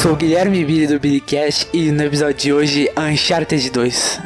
[0.00, 4.20] sou o Guilherme Billy do Billycast e no episódio de hoje, Uncharted 2.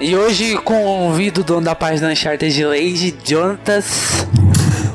[0.00, 4.24] E hoje convido o dono da página Uncharted Lady, Jonatas.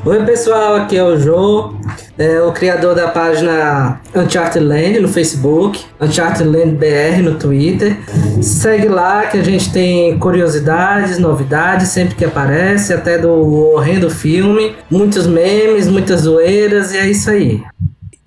[0.06, 1.74] Oi pessoal, aqui é o Jô,
[2.16, 7.98] é o criador da página Uncharted Land no Facebook, Uncharted Land BR no Twitter.
[8.40, 13.30] Segue lá que a gente tem curiosidades, novidades sempre que aparece, até do
[13.74, 17.62] horrendo filme, muitos memes, muitas zoeiras e é isso aí.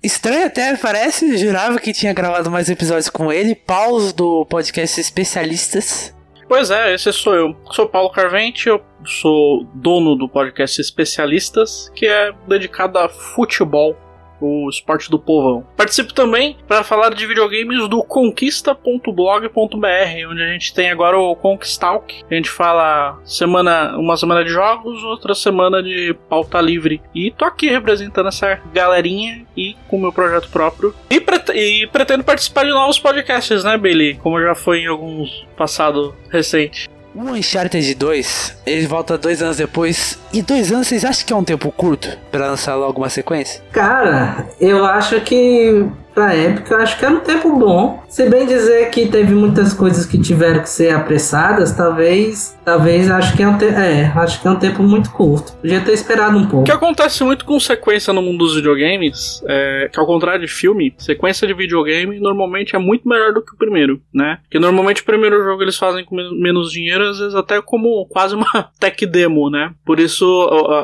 [0.06, 6.14] Estranho até, parece, jurava que tinha gravado mais episódios com ele, Paulo do podcast Especialistas.
[6.48, 7.56] Pois é, esse sou eu.
[7.72, 13.96] Sou Paulo Carvente, eu sou dono do podcast Especialistas, que é dedicado a futebol
[14.40, 15.64] o esporte do povão.
[15.76, 22.24] Participo também para falar de videogames do conquista.blog.br, onde a gente tem agora o Conquistalk.
[22.30, 27.00] A gente fala semana, uma semana de jogos, outra semana de pauta livre.
[27.14, 30.94] E tô aqui representando essa galerinha e com o meu projeto próprio.
[31.10, 34.14] E, prete e pretendo participar de novos podcasts, né, Bailey?
[34.14, 36.88] Como já foi em alguns passado recente.
[37.16, 40.18] O Uncharted 2, ele volta dois anos depois.
[40.34, 43.62] E dois anos, vocês acham que é um tempo curto para lançar logo uma sequência?
[43.72, 48.02] Cara, eu acho que pra época, eu acho que era um tempo bom.
[48.08, 53.36] Se bem dizer que teve muitas coisas que tiveram que ser apressadas, talvez, talvez acho
[53.36, 55.52] que é um, te é, acho que é um tempo muito curto.
[55.58, 56.62] Podia ter esperado um pouco.
[56.62, 60.50] O que acontece muito com sequência no mundo dos videogames, é que ao contrário de
[60.50, 64.38] filme, sequência de videogame normalmente é muito melhor do que o primeiro, né?
[64.44, 68.34] Porque normalmente o primeiro jogo eles fazem com menos dinheiro, às vezes até como quase
[68.34, 68.46] uma
[68.80, 69.74] tech demo, né?
[69.84, 70.24] Por isso,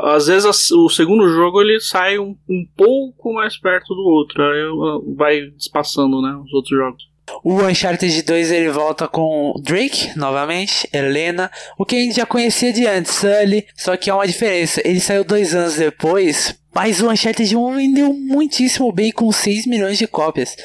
[0.04, 4.42] às vezes o segundo jogo ele sai um, um pouco mais perto do outro.
[4.42, 7.12] Aí vai despassando, né, os outros jogos.
[7.44, 12.72] O Uncharted 2 ele volta com Drake novamente, Helena, o que a gente já conhecia
[12.72, 14.82] de antes, Sully, só que há uma diferença.
[14.84, 19.98] Ele saiu dois anos depois mas o Uncharted 1 vendeu muitíssimo bem com 6 milhões
[19.98, 20.56] de cópias.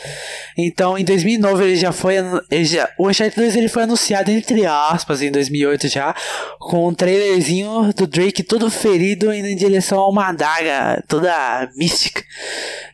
[0.57, 2.15] Então, em 2009 ele já foi
[2.49, 6.15] ele já, o Uncharted 2 ele foi anunciado entre aspas em 2008 já,
[6.59, 12.23] com um trailerzinho do Drake todo ferido indo em direção a uma adaga toda mística.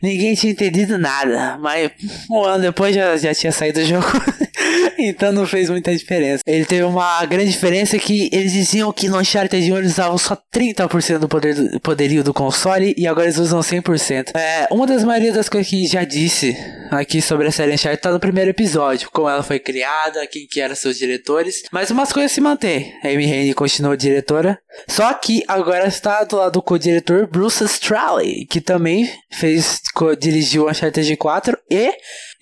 [0.02, 1.90] Ninguém tinha entendido nada, mas
[2.30, 4.06] um ano depois já, já tinha saído do jogo.
[4.98, 6.42] então não fez muita diferença.
[6.46, 10.36] Ele teve uma grande diferença que eles diziam que no Uncharted 1 eles usavam só
[10.54, 14.36] 30% do, poder do poderio do console e agora eles usam 100%.
[14.36, 16.56] É, uma das maiorias das coisas que já disse
[16.90, 20.60] aqui sobre a série Uncharted tá no primeiro episódio, como ela foi criada, quem que
[20.60, 22.92] eram seus diretores, mas umas coisas se mantêm.
[23.02, 24.58] A Amy Hennig continuou diretora,
[24.88, 29.80] só que agora está do lado do co-diretor Bruce Straley, que também fez,
[30.20, 31.92] dirigiu Uncharted 4 e,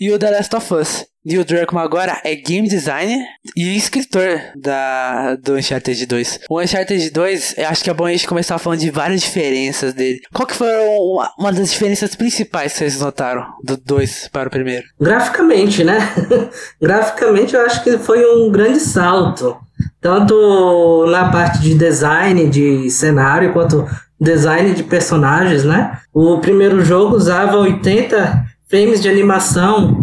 [0.02, 1.06] e o The Last of Us.
[1.24, 3.24] Neil Druckmann agora é game designer
[3.56, 6.40] e escritor da, do Uncharted 2.
[6.50, 9.94] O Uncharted 2, eu acho que é bom a gente começar falando de várias diferenças
[9.94, 10.18] dele.
[10.34, 14.50] Qual que foram uma, uma das diferenças principais que vocês notaram do 2 para o
[14.50, 14.84] primeiro?
[15.00, 16.00] Graficamente, né?
[16.82, 19.56] Graficamente eu acho que foi um grande salto.
[20.00, 23.86] Tanto na parte de design, de cenário, quanto
[24.20, 26.00] design de personagens, né?
[26.12, 30.02] O primeiro jogo usava 80 frames de animação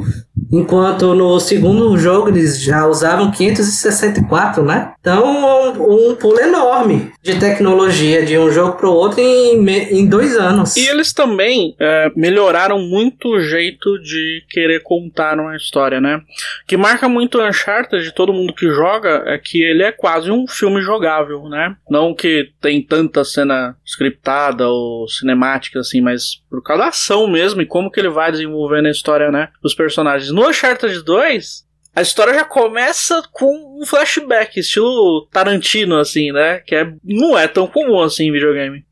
[0.51, 4.93] Enquanto no segundo jogo eles já usavam 564, né?
[4.99, 10.07] Então, um, um pulo enorme de tecnologia de um jogo para o outro em, em
[10.07, 10.75] dois anos.
[10.75, 16.21] E eles também é, melhoraram muito o jeito de querer contar uma história, né?
[16.67, 20.31] Que marca muito o Uncharted de todo mundo que joga é que ele é quase
[20.31, 21.75] um filme jogável, né?
[21.89, 27.61] Não que tem tanta cena scriptada ou cinemática assim, mas por causa da ação mesmo
[27.61, 29.49] e como que ele vai desenvolvendo a história, né?
[29.63, 30.31] Os personagens.
[30.39, 36.59] No Uncharted 2, a história já começa com um flashback, estilo Tarantino, assim, né?
[36.59, 38.85] Que é, não é tão comum assim em videogame.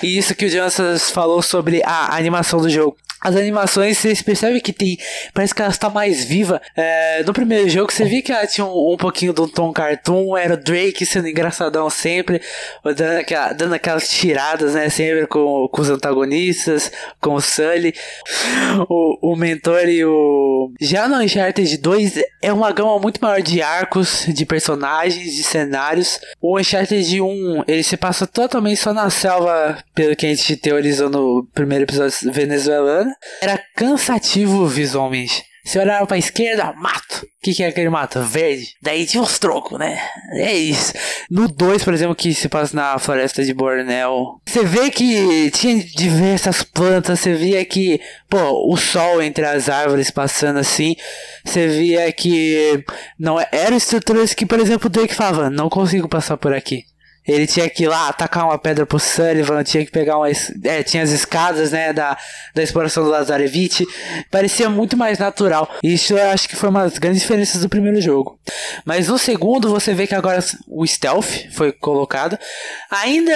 [0.00, 2.96] E isso que o Jonathan falou sobre a animação do jogo.
[3.24, 4.98] As animações, vocês percebem que tem.
[5.32, 6.60] Parece que ela está mais viva.
[6.76, 10.36] É, no primeiro jogo, você via que ela tinha um, um pouquinho do tom cartoon.
[10.36, 12.42] Era o Drake sendo engraçadão sempre,
[12.84, 14.90] dando, aquela, dando aquelas tiradas, né?
[14.90, 17.94] Sempre com, com os antagonistas, com o Sully,
[18.90, 20.70] o, o mentor e o.
[20.78, 26.20] Já no Uncharted 2 é uma gama muito maior de arcos, de personagens, de cenários.
[26.42, 31.08] O Uncharted 1 ele se passa totalmente só na selva, pelo que a gente teorizou
[31.08, 35.44] no primeiro episódio venezuelano era cansativo visualmente.
[35.64, 37.24] Se olhava pra esquerda, mato.
[37.24, 38.20] O que, que é aquele mato?
[38.20, 38.74] Verde.
[38.82, 39.98] Daí tinha os trocos, né?
[40.32, 40.92] É isso.
[41.30, 45.82] No 2, por exemplo, que se passa na floresta de Borneo, você vê que tinha
[45.82, 47.20] diversas plantas.
[47.20, 50.96] Você via que, pô, o sol entre as árvores passando assim.
[51.42, 52.84] Você via que
[53.18, 56.84] não é, eram estruturas que, por exemplo, o Drake falava: Não consigo passar por aqui.
[57.26, 60.28] Ele tinha que ir lá atacar uma pedra pro Sullivan, tinha que pegar uma.
[60.28, 62.16] É, tinha as escadas, né, da,
[62.54, 63.86] da exploração do Lazarevich.
[64.30, 65.68] Parecia muito mais natural.
[65.82, 68.38] Isso eu acho que foi uma das grandes diferenças do primeiro jogo.
[68.84, 72.38] Mas no segundo, você vê que agora o stealth foi colocado.
[72.90, 73.32] Ainda,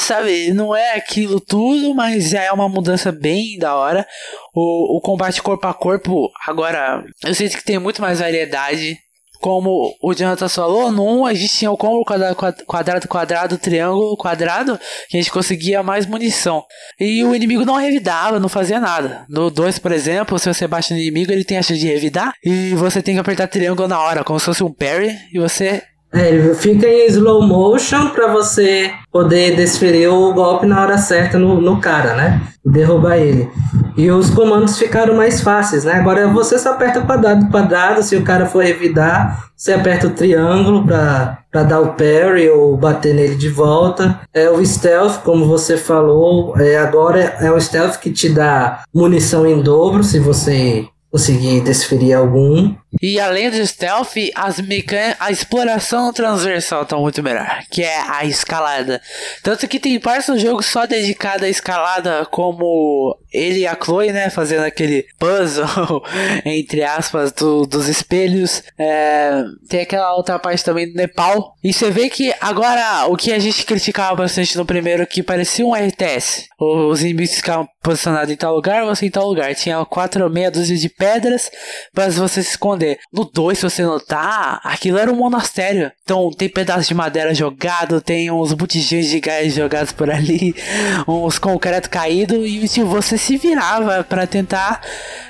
[0.00, 4.06] sabe, não é aquilo tudo, mas já é uma mudança bem da hora.
[4.54, 8.98] O, o combate corpo a corpo, agora, eu sinto que tem muito mais variedade
[9.40, 14.16] como o Jonathan falou, no 1 a gente tinha o combo quadrado, quadrado, quadrado, triângulo,
[14.16, 14.78] quadrado,
[15.08, 16.62] que a gente conseguia mais munição.
[16.98, 19.24] E o inimigo não revidava, não fazia nada.
[19.28, 22.34] No 2, por exemplo, se você bate no inimigo, ele tem a chance de revidar,
[22.44, 25.82] e você tem que apertar triângulo na hora, como se fosse um parry, e você
[26.12, 31.38] é, ele fica em slow motion para você poder desferir o golpe na hora certa
[31.38, 32.42] no, no cara, né?
[32.64, 33.48] Derrubar ele.
[33.96, 35.94] E os comandos ficaram mais fáceis, né?
[35.94, 40.84] Agora você só aperta quadrado, quadrado, se o cara for revidar, você aperta o triângulo
[40.84, 44.20] para dar o parry ou bater nele de volta.
[44.34, 49.46] É o stealth, como você falou, é, agora é o stealth que te dá munição
[49.46, 52.74] em dobro se você conseguir desferir algum.
[53.00, 58.24] E além do stealth, as mecânicas, a exploração transversal tá muito melhor, que é a
[58.24, 59.00] escalada.
[59.42, 64.12] Tanto que tem partes do jogo só dedicada à escalada, como ele e a Chloe,
[64.12, 66.02] né, fazendo aquele puzzle,
[66.44, 68.62] entre aspas, do, dos espelhos.
[68.78, 71.54] É, tem aquela outra parte também do Nepal.
[71.62, 75.64] E você vê que agora o que a gente criticava bastante no primeiro, que parecia
[75.64, 76.48] um RTS.
[76.58, 79.54] Os inimigos ficavam posicionados em tal lugar, você em tal lugar.
[79.54, 81.50] Tinha quatro meia dúzia de pedras
[81.94, 82.79] para você se esconder
[83.12, 85.90] No 2, se você notar, aquilo era um monastério.
[86.02, 90.54] Então tem pedaços de madeira jogado, tem uns botijões de gás jogados por ali,
[91.06, 94.80] uns concreto caído e tipo, você se virava para tentar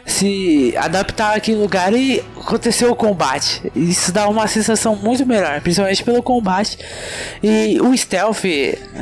[0.07, 3.71] se adaptar àquele lugar e aconteceu o combate.
[3.75, 6.79] Isso dá uma sensação muito melhor, principalmente pelo combate.
[7.43, 8.43] E o stealth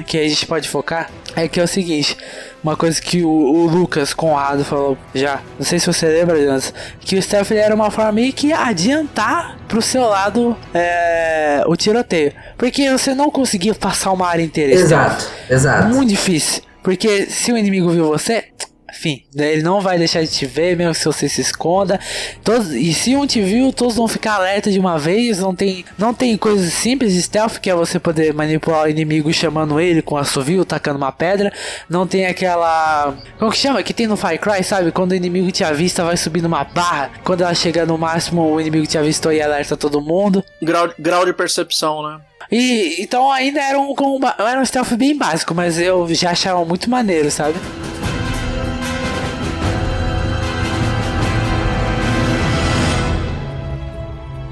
[0.07, 2.17] que a gente pode focar é que é o seguinte,
[2.63, 6.75] uma coisa que o, o Lucas Conrado falou já, não sei se você lembra, Jonas,
[7.01, 12.33] que o stealth era uma forma meio que adiantar pro seu lado é, o tiroteio.
[12.57, 14.73] Porque você não conseguia passar uma área inteira.
[14.73, 15.89] Exato, exato.
[15.89, 16.63] Muito difícil.
[16.83, 18.45] Porque se o inimigo viu você,
[18.91, 22.01] enfim, ele não vai deixar de te ver, mesmo se você se esconda.
[22.43, 25.39] Todos, e se um te viu, todos vão ficar alerta de uma vez.
[25.39, 29.33] Não tem, não tem coisas simples de stealth, que é você poder manipular o inimigo
[29.33, 31.53] chamando ele com assovio, tacando uma pedra.
[31.89, 33.15] Não tem aquela.
[33.39, 33.83] Como que chama?
[33.83, 34.91] Que tem no Far Cry, sabe?
[34.91, 37.11] Quando o inimigo te avista, vai subindo uma barra.
[37.23, 40.43] Quando ela chega no máximo, o inimigo te avistou e alerta todo mundo.
[40.63, 42.21] Grau, grau de percepção, né?
[42.51, 43.95] E então ainda era um,
[44.39, 47.59] era um stealth bem básico, mas eu já achava muito maneiro, sabe?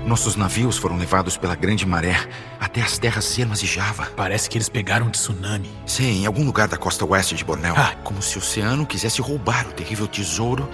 [0.07, 2.17] Nossos navios foram levados pela grande maré
[2.61, 4.07] até as terras Sermas e Java.
[4.17, 5.69] Parece que eles pegaram um tsunami.
[5.85, 7.75] Sim, em algum lugar da costa oeste de Bornéu.
[7.77, 7.97] Ah.
[8.05, 10.71] Como se o oceano quisesse roubar o terrível tesouro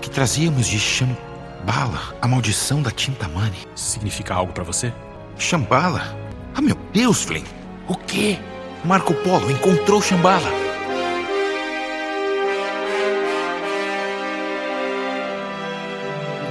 [0.00, 3.58] que trazíamos de Shambhala, a maldição da Tintamani.
[3.74, 4.94] Significa algo para você?
[5.36, 6.16] Shambhala?
[6.54, 7.44] Ah, meu Deus, Flynn!
[7.86, 8.38] O quê?
[8.82, 10.69] Marco Polo encontrou Shambhala.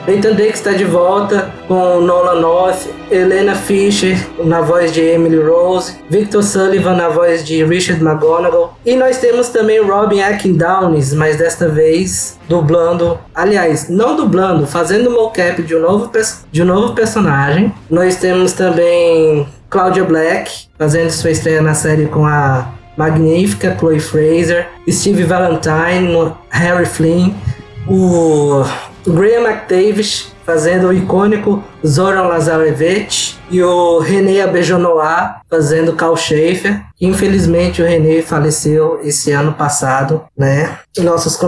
[0.08, 5.96] Nathan Drake está de volta com Nolan North, Helena Fisher na voz de Emily Rose,
[6.10, 8.78] Victor Sullivan na voz de Richard McGonagall.
[8.86, 15.12] E nós temos também Robin Akin Downes, mas desta vez dublando, aliás, não dublando, fazendo
[15.12, 16.12] mocap de um novo,
[16.52, 17.72] de um novo personagem.
[17.90, 24.68] Nós temos também Claudia Black fazendo sua estreia na série com a magnífica Chloe Fraser,
[24.90, 27.34] Steve Valentine, Harry Flynn,
[27.88, 28.64] o
[29.08, 36.82] Graham McTavish fazendo o icônico Zoran Lazarevich e o René Abejonois fazendo Carl Schaefer.
[37.00, 40.78] Infelizmente o René faleceu esse ano passado, né?
[40.98, 41.40] Nossas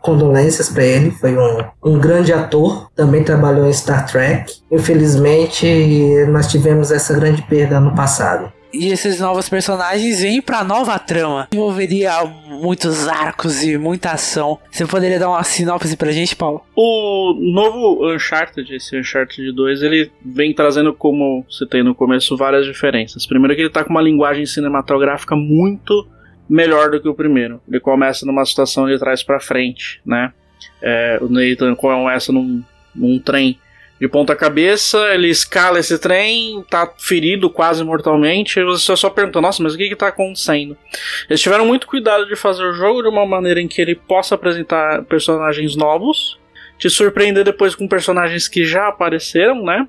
[0.00, 4.52] condolências para ele, foi um, um grande ator, também trabalhou em Star Trek.
[4.70, 8.52] Infelizmente nós tivemos essa grande perda ano passado.
[8.72, 11.48] E esses novos personagens vêm pra nova trama.
[11.52, 14.58] Envolveria muitos arcos e muita ação.
[14.70, 16.64] Você poderia dar uma sinopse pra gente, Paulo?
[16.74, 22.64] O novo Uncharted, esse Uncharted 2, ele vem trazendo, como você tem no começo, várias
[22.64, 23.26] diferenças.
[23.26, 26.08] Primeiro que ele tá com uma linguagem cinematográfica muito
[26.48, 27.60] melhor do que o primeiro.
[27.68, 30.32] Ele começa numa situação de trás para frente, né?
[30.80, 32.62] É, o Nathan começa num,
[32.94, 33.58] num trem
[34.02, 39.40] de ponta cabeça, ele escala esse trem, tá ferido quase mortalmente, e você só pergunta,
[39.40, 40.76] nossa, mas o que que tá acontecendo?
[41.30, 44.34] Eles tiveram muito cuidado de fazer o jogo de uma maneira em que ele possa
[44.34, 46.36] apresentar personagens novos,
[46.80, 49.86] te surpreender depois com personagens que já apareceram, né?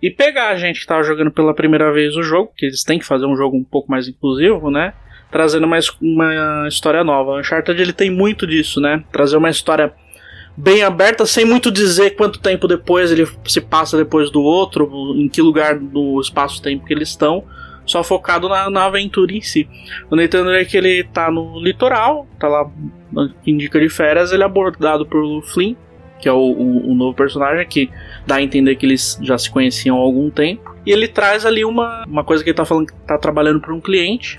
[0.00, 3.00] e pegar a gente que tava jogando pela primeira vez o jogo, que eles têm
[3.00, 4.94] que fazer um jogo um pouco mais inclusivo, né?
[5.28, 7.32] Trazendo mais uma história nova.
[7.32, 9.02] O Uncharted ele tem muito disso, né?
[9.10, 9.92] Trazer uma história
[10.60, 15.28] bem aberta, sem muito dizer quanto tempo depois ele se passa depois do outro, em
[15.28, 17.44] que lugar do espaço-tempo que eles estão,
[17.86, 19.68] só focado na, na aventura em si.
[20.10, 22.70] O Nathan Drake ele tá no litoral, tá lá
[23.46, 25.74] em dica de férias, ele é abordado por Flynn,
[26.20, 27.90] que é o, o, o, novo personagem que
[28.26, 30.76] dá a entender que eles já se conheciam há algum tempo.
[30.84, 33.74] E ele traz ali uma, uma coisa que ele tá falando que tá trabalhando para
[33.74, 34.36] um cliente.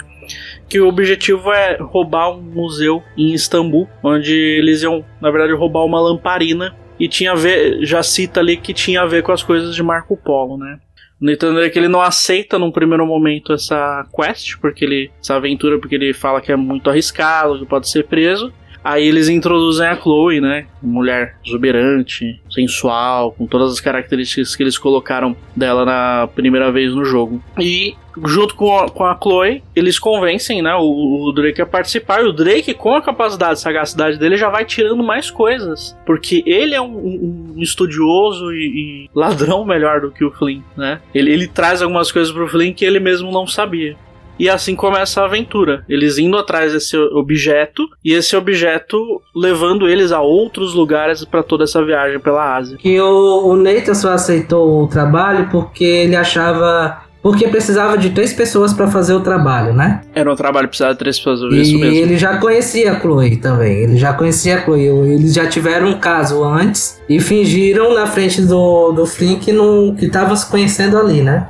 [0.70, 5.86] Que o objetivo é roubar um museu em Istambul, onde eles iam, na verdade, roubar
[5.86, 6.76] uma lamparina.
[7.00, 9.82] E tinha a ver, já cita ali que tinha a ver com as coisas de
[9.82, 10.80] Marco Polo, né?
[11.20, 15.80] O Nathan Drake ele não aceita num primeiro momento essa quest, porque ele essa aventura,
[15.80, 18.52] porque ele fala que é muito arriscado, que pode ser preso.
[18.84, 20.66] Aí eles introduzem a Chloe, né?
[20.82, 27.06] Mulher exuberante, sensual, com todas as características que eles colocaram dela na primeira vez no
[27.06, 27.42] jogo.
[27.60, 27.96] E
[28.26, 32.22] junto com a, com a Chloe, eles convencem, né, o, o, Drake a participar.
[32.22, 35.98] E o Drake, com a capacidade sagacidade dele, já vai tirando mais coisas.
[36.06, 40.62] Porque ele é um, um, um estudioso e, e, ladrão melhor do que o Flynn,
[40.76, 41.00] né?
[41.14, 43.96] Ele, ele traz algumas coisas pro Flynn que ele mesmo não sabia.
[44.40, 45.84] E assim começa a aventura.
[45.88, 51.64] Eles indo atrás desse objeto e esse objeto levando eles a outros lugares para toda
[51.64, 52.78] essa viagem pela Ásia.
[52.78, 58.34] Que o, o Nathan só aceitou o trabalho porque ele achava porque precisava de três
[58.34, 60.02] pessoas para fazer o trabalho, né?
[60.16, 61.94] Era um trabalho que precisava de três pessoas, e isso mesmo.
[61.94, 63.78] E ele já conhecia a Chloe também.
[63.84, 64.86] Ele já conhecia a Chloe.
[64.86, 69.96] Eles já tiveram um caso antes e fingiram na frente do, do Flynn que, não,
[69.96, 71.48] que tava se conhecendo ali, né?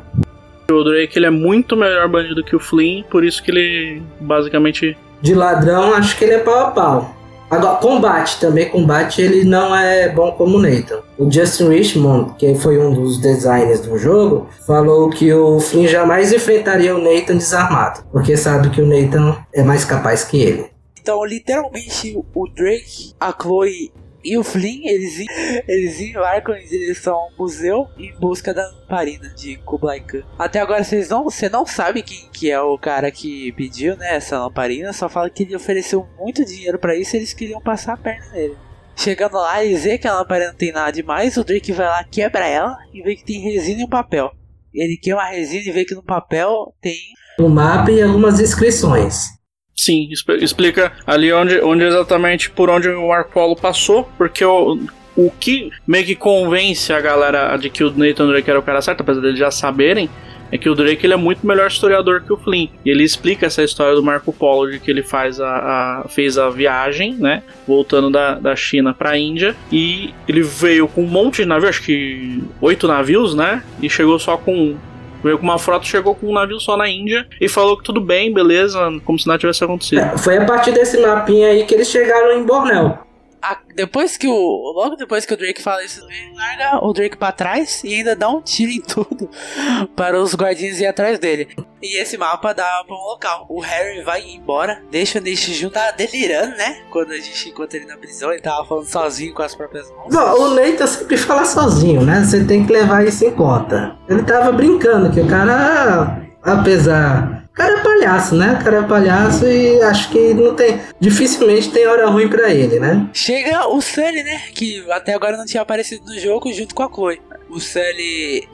[0.71, 4.97] O Drake ele é muito melhor bandido que o Flynn, por isso que ele basicamente.
[5.21, 7.15] De ladrão, acho que ele é pau a pau.
[7.51, 11.01] Agora, combate também, combate ele não é bom como o Nathan.
[11.17, 16.31] O Justin Richmond, que foi um dos designers do jogo, falou que o Flynn jamais
[16.31, 20.67] enfrentaria o Nathan desarmado, porque sabe que o Nathan é mais capaz que ele.
[21.01, 23.91] Então, literalmente, o Drake, a Chloe
[24.23, 25.19] e o Flynn, eles,
[25.67, 30.23] eles embarcam em direção ao museu em busca da lamparina de Kublai Khan.
[30.37, 34.15] Até agora vocês não, você não sabe quem que é o cara que pediu, né,
[34.15, 37.93] essa lamparina, só fala que ele ofereceu muito dinheiro para isso e eles queriam passar
[37.93, 38.57] a perna nele.
[38.95, 42.03] Chegando lá, eles vê que a lamparina não tem nada demais, o Drake vai lá,
[42.03, 44.31] quebra ela e vê que tem resina e um papel.
[44.73, 46.97] Ele queima a resina e vê que no papel tem
[47.39, 49.40] um mapa e algumas inscrições.
[49.75, 50.09] Sim,
[50.39, 54.79] explica ali onde, onde exatamente por onde o Marco Polo passou, porque o,
[55.15, 58.81] o que meio que convence a galera de que o Nathan Drake era o cara
[58.81, 60.09] certo, apesar deles já saberem,
[60.51, 62.67] é que o Drake ele é muito melhor historiador que o Flynn.
[62.85, 66.37] E ele explica essa história do Marco Polo, de que ele faz a, a fez
[66.37, 67.41] a viagem, né?
[67.65, 69.55] Voltando da, da China pra Índia.
[69.71, 73.63] E ele veio com um monte de navios, acho que oito navios, né?
[73.81, 74.75] E chegou só com
[75.23, 78.01] Veio com uma frota, chegou com um navio só na Índia e falou que tudo
[78.01, 80.01] bem, beleza, como se nada tivesse acontecido.
[80.01, 82.97] É, foi a partir desse mapinha aí que eles chegaram em Borneo
[83.41, 84.73] a, depois que o.
[84.75, 88.15] Logo depois que o Drake fala isso, ele larga o Drake pra trás e ainda
[88.15, 89.29] dá um tiro em tudo
[89.95, 91.49] para os guardinhos ir atrás dele.
[91.81, 93.47] E esse mapa dá pra um local.
[93.49, 96.83] O Harry vai embora, deixa o junto, tá delirando, né?
[96.91, 100.13] Quando a gente encontra ele na prisão, ele tava falando sozinho com as próprias mãos.
[100.13, 102.23] Não, o Nate sempre fala sozinho, né?
[102.23, 103.97] Você tem que levar isso em conta.
[104.07, 108.57] Ele tava brincando, que o cara, apesar cara é palhaço, né?
[108.59, 110.79] O cara é palhaço e acho que não tem.
[110.99, 113.07] Dificilmente tem hora ruim para ele, né?
[113.13, 114.41] Chega o Sully, né?
[114.53, 118.47] Que até agora não tinha aparecido no jogo junto com a Chloe o Sully,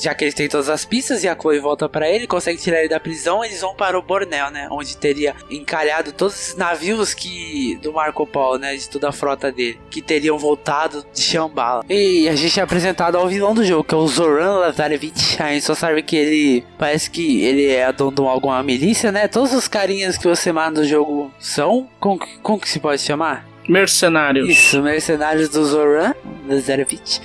[0.00, 2.80] já que eles têm todas as pistas e a Chloe volta para ele, consegue tirar
[2.80, 4.68] ele da prisão, eles vão para o Bornel, né?
[4.70, 8.76] Onde teria encalhado todos os navios que do Marco Polo, né?
[8.76, 11.84] De toda a frota dele, que teriam voltado de Shambhala.
[11.88, 15.36] E a gente é apresentado ao vilão do jogo, que é o Zoran Lazarevich.
[15.38, 19.28] Gente só sabe que ele parece que ele é dono de alguma milícia, né?
[19.28, 21.88] Todos os carinhas que você mata no jogo são.
[21.98, 23.53] Como, como que se pode chamar?
[23.68, 24.48] Mercenários.
[24.48, 26.14] Isso, mercenários do Zoran
[26.48, 27.20] Lazarevich.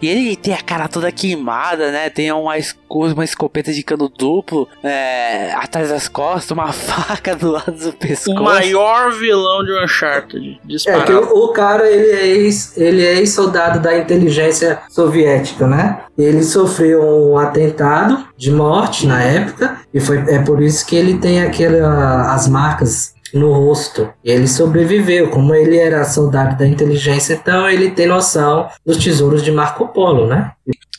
[0.00, 2.10] E ele tem a cara toda queimada, né?
[2.10, 2.54] Tem uma,
[2.90, 8.36] uma escopeta de cano duplo é, atrás das costas, uma faca do lado do pescoço.
[8.36, 10.60] O maior vilão de Uncharted.
[10.64, 11.02] Disparado.
[11.02, 16.00] É que o, o cara, ele é ex, ele é ex-soldado da inteligência soviética, né?
[16.18, 21.18] Ele sofreu um atentado de morte na época e foi, é por isso que ele
[21.18, 24.12] tem aquela, as marcas no rosto.
[24.24, 29.50] Ele sobreviveu, como ele era soldado da inteligência, então ele tem noção dos tesouros de
[29.50, 30.52] Marco Polo, né?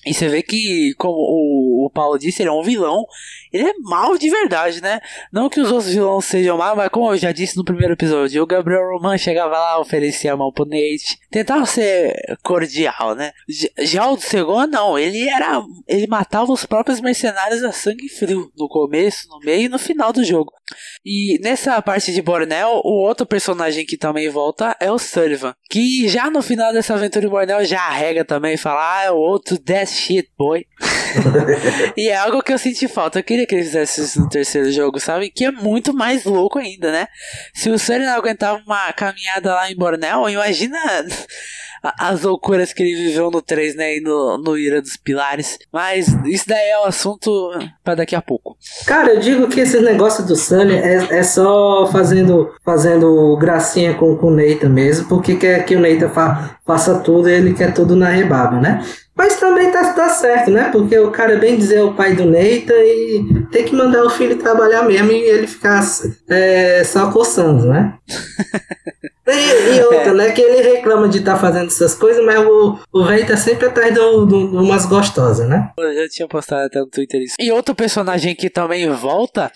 [0.06, 3.06] E você vê que como o, o Paulo disse, ele é um vilão.
[3.52, 5.00] Ele é mal de verdade, né?
[5.32, 8.42] Não que os outros vilões sejam mal, mas como eu já disse no primeiro episódio,
[8.42, 11.20] o Gabriel Roman chegava lá, oferecia a mão pro Nate.
[11.30, 13.32] Tentava ser cordial, né?
[13.80, 14.98] Já o segundo, não.
[14.98, 15.62] Ele era.
[15.88, 18.52] Ele matava os próprios mercenários a sangue frio.
[18.58, 20.52] No começo, no meio e no final do jogo.
[21.06, 25.56] E nessa parte de Bornel, o outro personagem que também volta é o Sullivan.
[25.70, 29.12] Que já no final dessa aventura de Bornel já arrega também e fala: Ah, é
[29.12, 30.66] o outro that shit boy.
[31.98, 33.20] e é algo que eu senti falta.
[33.20, 35.30] Eu queria que ele fizesse isso no terceiro jogo, sabe?
[35.30, 37.08] Que é muito mais louco ainda, né?
[37.54, 40.78] Se o Sully não aguentava uma caminhada lá em Bornel, imagina
[42.00, 43.98] as loucuras que ele viveu no 3, né?
[43.98, 45.60] E no, no Ira dos Pilares.
[45.72, 47.52] Mas isso daí é um assunto
[47.84, 48.58] para daqui a pouco.
[48.86, 54.16] Cara, eu digo que esse negócio do Sunny é, é só fazendo, fazendo gracinha com,
[54.16, 57.74] com o Neita mesmo, porque quer que o Neita fa, faça tudo e ele quer
[57.74, 58.84] tudo na rebaba, né?
[59.16, 60.70] Mas também tá, tá certo, né?
[60.72, 64.10] Porque o cara, bem dizer, é o pai do Neita e tem que mandar o
[64.10, 65.84] filho trabalhar mesmo e ele ficar
[66.30, 67.94] é, só coçando, né?
[69.26, 70.14] E, e, outra, é.
[70.14, 70.32] né?
[70.32, 73.68] Que ele reclama de estar tá fazendo essas coisas, mas o, o velho tá sempre
[73.68, 75.72] atrás de, umas gostosas, né?
[75.78, 77.36] Eu já tinha postado até no Twitter isso.
[77.40, 79.50] E outro personagem que também volta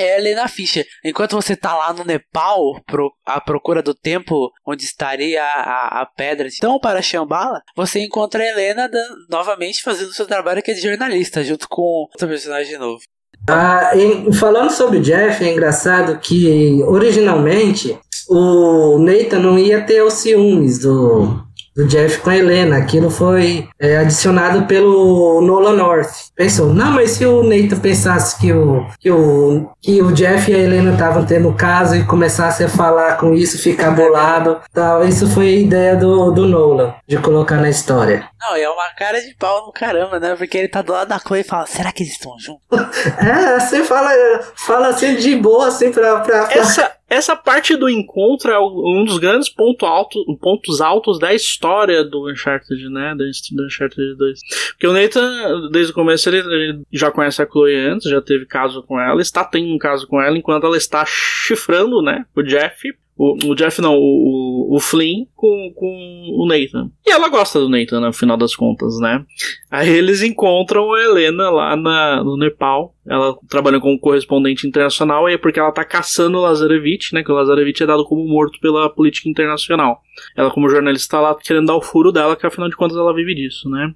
[0.00, 0.86] é Helena Fischer.
[1.04, 6.02] Enquanto você tá lá no Nepal, pro, à procura do tempo onde estaria a, a,
[6.02, 10.70] a pedra então para Shambhala, você encontra a Helena da, novamente fazendo seu trabalho que
[10.70, 13.00] é de jornalista, junto com outro personagem novo.
[13.48, 13.92] Ah,
[14.38, 20.78] falando sobre o Jeff, é engraçado que originalmente o Nathan não ia ter os ciúmes
[20.78, 21.42] do,
[21.80, 22.76] do Jeff com a Helena.
[22.76, 26.30] Aquilo foi é, adicionado pelo Nolan North.
[26.36, 30.54] Pensou, não, mas se o Nathan pensasse que o, que o, que o Jeff e
[30.54, 35.28] a Helena estavam tendo caso e começasse a falar com isso, ficar bolado, tal, isso
[35.28, 38.28] foi a ideia do, do Nolan, de colocar na história.
[38.40, 40.34] Não, é uma cara de pau no caramba, né?
[40.36, 42.62] Porque ele tá do lado da Chloe e fala, será que eles estão juntos?
[43.18, 44.10] é, você fala,
[44.54, 46.20] fala assim de boa, assim, pra...
[46.20, 46.58] pra, pra...
[46.58, 52.04] Essa, essa parte do encontro é um dos grandes ponto alto, pontos altos da história
[52.04, 53.16] do Uncharted, né?
[53.16, 54.40] Do Uncharted 2.
[54.70, 58.46] Porque o Nathan, desde o começo, ele, ele já conhece a Chloe antes, já teve
[58.46, 62.24] caso com ela, está tendo um caso com ela, enquanto ela está chifrando, né?
[62.36, 66.90] O Jeff o, o, Jeff não, o, o Flynn com, com o Nathan.
[67.06, 69.22] E ela gosta do Nathan, no final das contas, né?
[69.70, 72.94] Aí eles encontram a Helena lá na, no Nepal.
[73.06, 77.22] Ela trabalha como correspondente internacional, e é porque ela tá caçando o Lazarevich, né?
[77.22, 80.00] Que o Lazarevich é dado como morto pela política internacional.
[80.34, 83.14] Ela, como jornalista, tá lá querendo dar o furo dela, que afinal de contas ela
[83.14, 83.92] vive disso, né?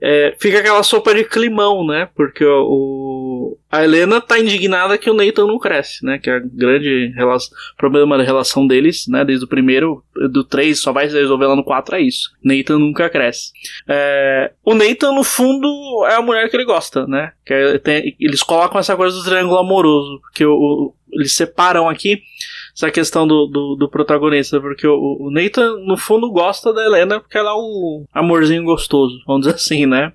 [0.00, 2.08] É, fica aquela sopa de climão, né?
[2.14, 3.21] Porque o,
[3.70, 6.18] a Helena tá indignada que o Nathan não cresce, né?
[6.18, 7.12] Que é a grande
[7.76, 9.24] problema da relação deles, né?
[9.24, 12.30] Desde o primeiro, do 3, só vai se resolver lá no 4, é isso.
[12.42, 13.52] Nathan nunca cresce.
[13.88, 15.68] É, o Nathan, no fundo,
[16.08, 17.32] é a mulher que ele gosta, né?
[17.44, 22.22] Que é, tem, eles colocam essa coisa do triângulo amoroso, porque o, eles separam aqui
[22.74, 27.20] essa questão do, do, do protagonista, porque o, o, Nathan, no fundo, gosta da Helena
[27.20, 30.12] porque ela é o amorzinho gostoso, vamos dizer assim, né?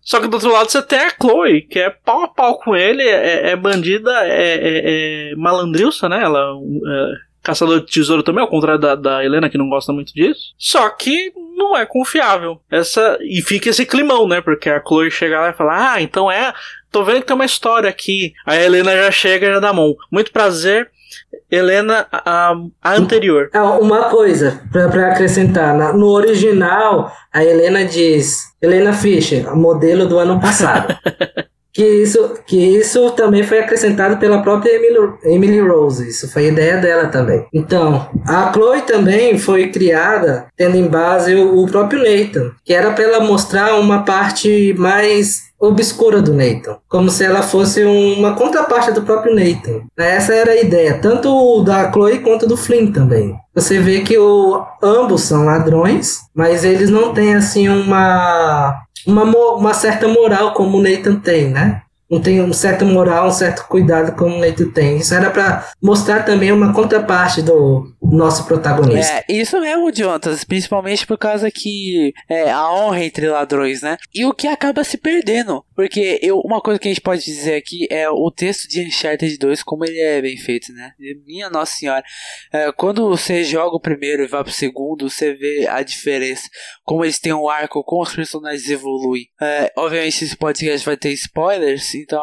[0.00, 2.76] Só que do outro lado você tem a Chloe, que é pau a pau com
[2.76, 6.22] ele, é, é bandida, é, é, é malandrilça, né?
[6.22, 10.12] Ela é caçador de tesouro também, ao contrário da, da Helena, que não gosta muito
[10.14, 10.54] disso.
[10.58, 12.60] Só que não é confiável.
[12.70, 14.40] Essa E fica esse climão, né?
[14.40, 16.52] Porque a Chloe chega lá e fala: Ah, então é.
[16.90, 18.32] Tô vendo que tem uma história aqui.
[18.44, 19.94] A Helena já chega e já dá mão.
[20.10, 20.90] Muito prazer.
[21.50, 23.50] Helena, a, a anterior.
[23.52, 30.40] É, uma coisa para acrescentar: no original, a Helena diz Helena Fischer, modelo do ano
[30.40, 30.96] passado.
[31.72, 36.08] que isso, que isso também foi acrescentado pela própria Emily, Emily Rose.
[36.08, 37.46] Isso foi ideia dela também.
[37.52, 42.90] Então, a Chloe também foi criada tendo em base o, o próprio Nathan, que era
[42.90, 48.92] para ela mostrar uma parte mais obscura do Nathan, como se ela fosse uma contraparte
[48.92, 49.82] do próprio Nathan.
[49.96, 53.36] Essa era a ideia, tanto da Chloe quanto do Flynn também.
[53.54, 59.74] Você vê que o, ambos são ladrões, mas eles não têm assim uma uma, uma
[59.74, 61.82] certa moral como o Nathan tem, né?
[62.10, 64.98] não tem um certo moral, um certo cuidado como o Neito tem.
[64.98, 69.12] Isso era para mostrar também uma contraparte do nosso protagonista.
[69.12, 73.96] É, isso mesmo, Jonathan, principalmente por causa que é a honra entre ladrões, né?
[74.14, 77.54] E o que acaba se perdendo, porque eu, uma coisa que a gente pode dizer
[77.54, 80.92] aqui é o texto de Uncharted 2, como ele é bem feito, né?
[81.26, 82.04] Minha Nossa Senhora,
[82.52, 86.48] é, quando você joga o primeiro e vai pro segundo, você vê a diferença,
[86.84, 89.28] como eles têm um arco, como os personagens evoluem.
[89.40, 92.20] É, obviamente esse podcast vai ter spoilers, então,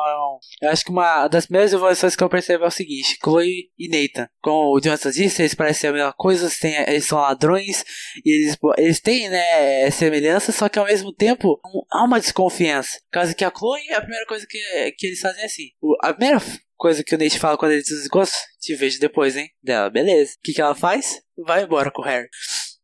[0.61, 3.87] eu acho que uma das primeiras evoluções que eu percebo é o seguinte: Chloe e
[3.87, 4.27] Nathan.
[4.41, 7.83] Como o Jonathan disse, eles parecem ser a mesma coisa, têm, eles são ladrões,
[8.25, 11.59] e eles, eles têm, né, semelhança, só que ao mesmo tempo
[11.91, 12.99] há uma desconfiança.
[13.05, 15.69] Por causa que a Chloe, a primeira coisa que, que eles fazem é assim.
[16.01, 16.41] A primeira
[16.75, 19.49] coisa que o Nate fala quando ele desencosta, te vejo depois, hein?
[19.63, 20.33] Dela, beleza.
[20.33, 21.21] O que, que ela faz?
[21.37, 22.27] Vai embora com o Harry.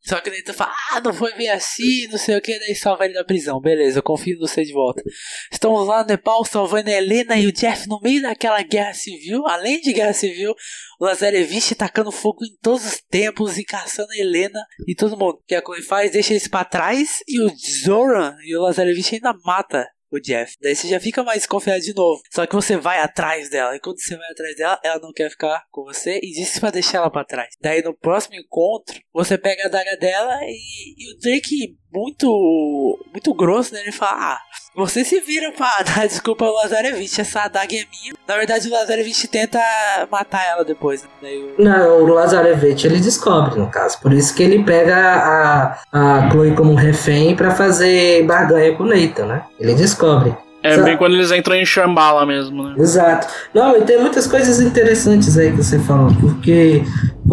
[0.05, 2.75] Só que o Nathan fala, ah, não foi bem assim, não sei o que, daí
[2.75, 3.61] salva ele da prisão.
[3.61, 5.01] Beleza, eu confio em você de volta.
[5.49, 9.47] Estamos lá no Nepal salvando a Helena e o Jeff no meio daquela guerra civil.
[9.47, 10.53] Além de guerra civil,
[10.99, 15.35] o Lazarevich tacando fogo em todos os tempos e caçando a Helena e todo mundo.
[15.35, 16.11] O que a Chloe faz?
[16.11, 17.49] Deixa eles pra trás e o
[17.83, 20.55] Zoran e o Lazarevich ainda mata o Jeff.
[20.61, 22.21] Daí você já fica mais desconfiado de novo.
[22.31, 23.75] Só que você vai atrás dela.
[23.75, 26.69] E quando você vai atrás dela, ela não quer ficar com você e disse pra
[26.69, 27.55] deixar ela pra trás.
[27.61, 33.33] Daí no próximo encontro, você pega a daga dela e, e o Drake muito muito
[33.33, 33.81] grosso, né?
[33.81, 34.39] Ele fala: Ah,
[34.75, 38.13] você se vira pra dar desculpa ao Lazarevich, essa adaga é minha.
[38.27, 39.59] Na verdade, o Lazarevich tenta
[40.11, 41.03] matar ela depois.
[41.21, 41.33] Né?
[41.33, 41.55] Eu...
[41.59, 43.99] Não, o Lazarevich ele descobre, no caso.
[44.01, 48.87] Por isso que ele pega a, a Chloe como refém para fazer barganha com o
[48.87, 49.43] Nathan, né?
[49.59, 50.35] Ele descobre.
[50.63, 50.85] É Exato.
[50.85, 52.75] bem quando eles entram em Shambhala mesmo, né?
[52.77, 53.27] Exato.
[53.53, 56.81] Não, e tem muitas coisas interessantes aí que você falou, porque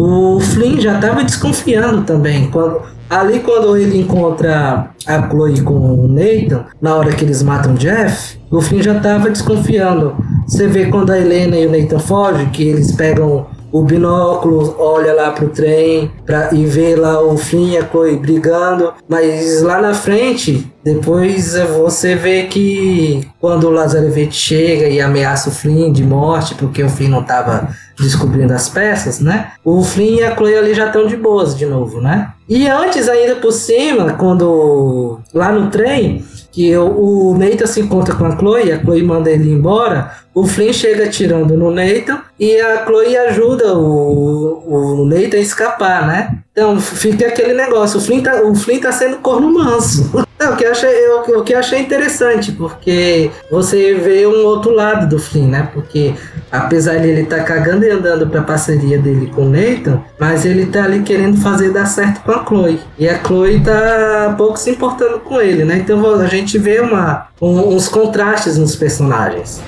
[0.03, 2.49] o Flynn já tava desconfiando também.
[2.49, 7.73] Quando, ali quando ele encontra a Chloe com o Nathan, na hora que eles matam
[7.73, 10.15] o Jeff, o Flynn já tava desconfiando.
[10.47, 15.13] Você vê quando a Helena e o Nathan fogem, que eles pegam o binóculo, olha
[15.13, 18.93] lá pro trem pra, e vê lá o Chloe brigando.
[19.07, 25.53] Mas lá na frente, depois você vê que quando o Lazarevich chega e ameaça o
[25.53, 29.51] Flynn de morte, porque o Flynn não tava descobrindo as peças, né?
[29.63, 32.33] O Flynn e a Chloe ali já estão de boas de novo, né?
[32.49, 38.25] E antes ainda por cima, quando lá no trem, que o, Nathan se encontra com
[38.25, 42.85] a Chloe, a Chloe manda ele embora, o Flynn chega atirando no Nathan e a
[42.85, 46.39] Chloe ajuda o, o Nathan a escapar, né?
[46.51, 50.11] Então fica aquele negócio, o Flynn tá, o Flynn tá sendo corno manso.
[50.49, 55.07] O, que eu achei, eu, o que achei interessante, porque você vê um outro lado
[55.07, 55.69] do Flynn, né?
[55.73, 56.13] Porque
[56.51, 60.45] apesar de ele estar tá cagando e andando pra parceria dele com o Nathan, mas
[60.45, 62.79] ele tá ali querendo fazer dar certo com a Chloe.
[62.97, 65.77] E a Chloe tá pouco se importando com ele, né?
[65.77, 69.61] Então a gente vê uma, um, uns contrastes nos personagens.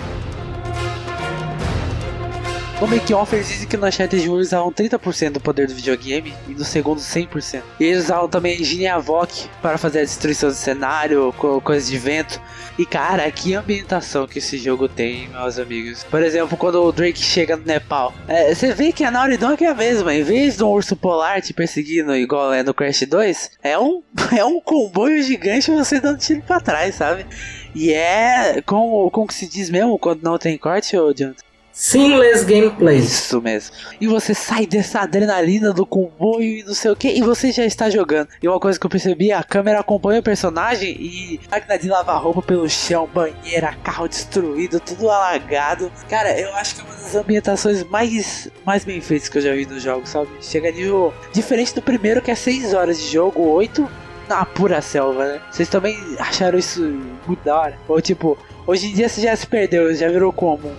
[2.84, 6.66] No make-off dizem que Uncharted 1 eles usavam 30% do poder do videogame e no
[6.66, 7.62] segundo 100%.
[7.80, 11.98] E eles usavam também a engine Avoc para fazer a destruição do cenário, coisas de
[11.98, 12.42] vento.
[12.78, 16.04] E cara, que ambientação que esse jogo tem, meus amigos.
[16.04, 19.64] Por exemplo, quando o Drake chega no Nepal, é, você vê que a Naughty Dog
[19.64, 20.14] é a mesma.
[20.14, 24.04] Em vez de um urso polar te perseguindo igual é no Crash 2, é um,
[24.38, 27.26] é um comboio gigante você dando tiro pra trás, sabe?
[27.74, 31.53] E é como, como que se diz mesmo quando não tem corte, ô Jonathan?
[31.74, 33.00] Seamless gameplay.
[33.00, 33.76] Isso mesmo.
[34.00, 37.66] E você sai dessa adrenalina do comboio e não sei o que, e você já
[37.66, 38.30] está jogando.
[38.42, 42.22] E uma coisa que eu percebi, a câmera acompanha o personagem e máquina de lavar
[42.22, 45.92] roupa pelo chão, banheira, carro destruído, tudo alagado.
[46.08, 49.54] Cara, eu acho que é uma das ambientações mais, mais bem feitas que eu já
[49.54, 50.30] vi no jogo, sabe?
[50.42, 53.90] Chega nível diferente do primeiro, que é 6 horas de jogo, 8
[54.30, 55.42] na pura selva, né?
[55.50, 56.82] Vocês também acharam isso
[57.26, 57.80] muito da hora?
[57.88, 60.74] Ou tipo, hoje em dia você já se perdeu, já virou comum.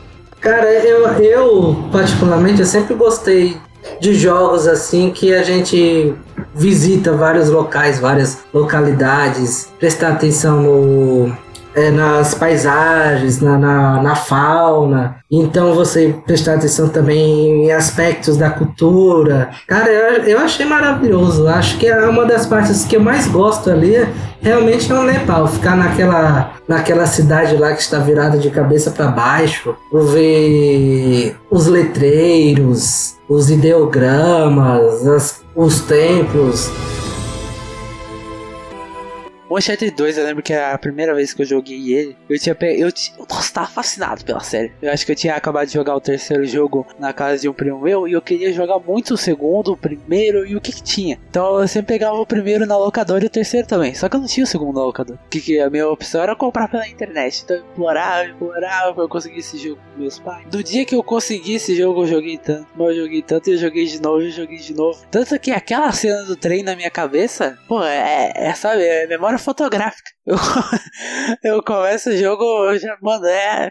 [0.44, 3.56] Cara, eu, eu particularmente eu sempre gostei
[3.98, 6.14] de jogos assim que a gente
[6.54, 11.36] visita vários locais, várias localidades, prestar atenção no,
[11.74, 15.16] é, nas paisagens, na, na, na, fauna.
[15.30, 19.50] Então você prestar atenção também em aspectos da cultura.
[19.66, 21.48] Cara, eu, eu achei maravilhoso.
[21.48, 24.06] Acho que é uma das partes que eu mais gosto ali.
[24.40, 29.06] Realmente é o Nepal, ficar naquela, naquela cidade lá que está virada de cabeça para
[29.06, 29.74] baixo,
[30.12, 36.70] ver os letreiros, os ideogramas, as, os templos.
[39.54, 42.56] O Uncharted 2, eu lembro que a primeira vez que eu joguei ele, eu tinha
[42.56, 42.76] pe...
[42.76, 43.12] eu, t...
[43.30, 44.72] Nossa, tava fascinado pela série.
[44.82, 47.52] Eu acho que eu tinha acabado de jogar o terceiro jogo na casa de um
[47.52, 50.82] primo meu e eu queria jogar muito o segundo, o primeiro e o que que
[50.82, 51.20] tinha.
[51.30, 53.94] Então eu sempre pegava o primeiro na locadora e o terceiro também.
[53.94, 55.20] Só que eu não tinha o segundo na locadora.
[55.30, 57.42] Que, que a minha opção era comprar pela internet.
[57.44, 60.48] Então eu implorava, implorava pra eu conseguir esse jogo com meus pais.
[60.52, 62.66] No dia que eu consegui esse jogo, eu joguei tanto.
[62.74, 65.00] Mas eu joguei tanto e eu joguei de novo, eu joguei de novo.
[65.12, 69.43] Tanto que aquela cena do trem na minha cabeça, pô, é, é sabe, é memória
[69.44, 70.13] fotográfica.
[70.26, 70.36] Eu,
[71.44, 73.70] eu começo o jogo, eu já, mano, é.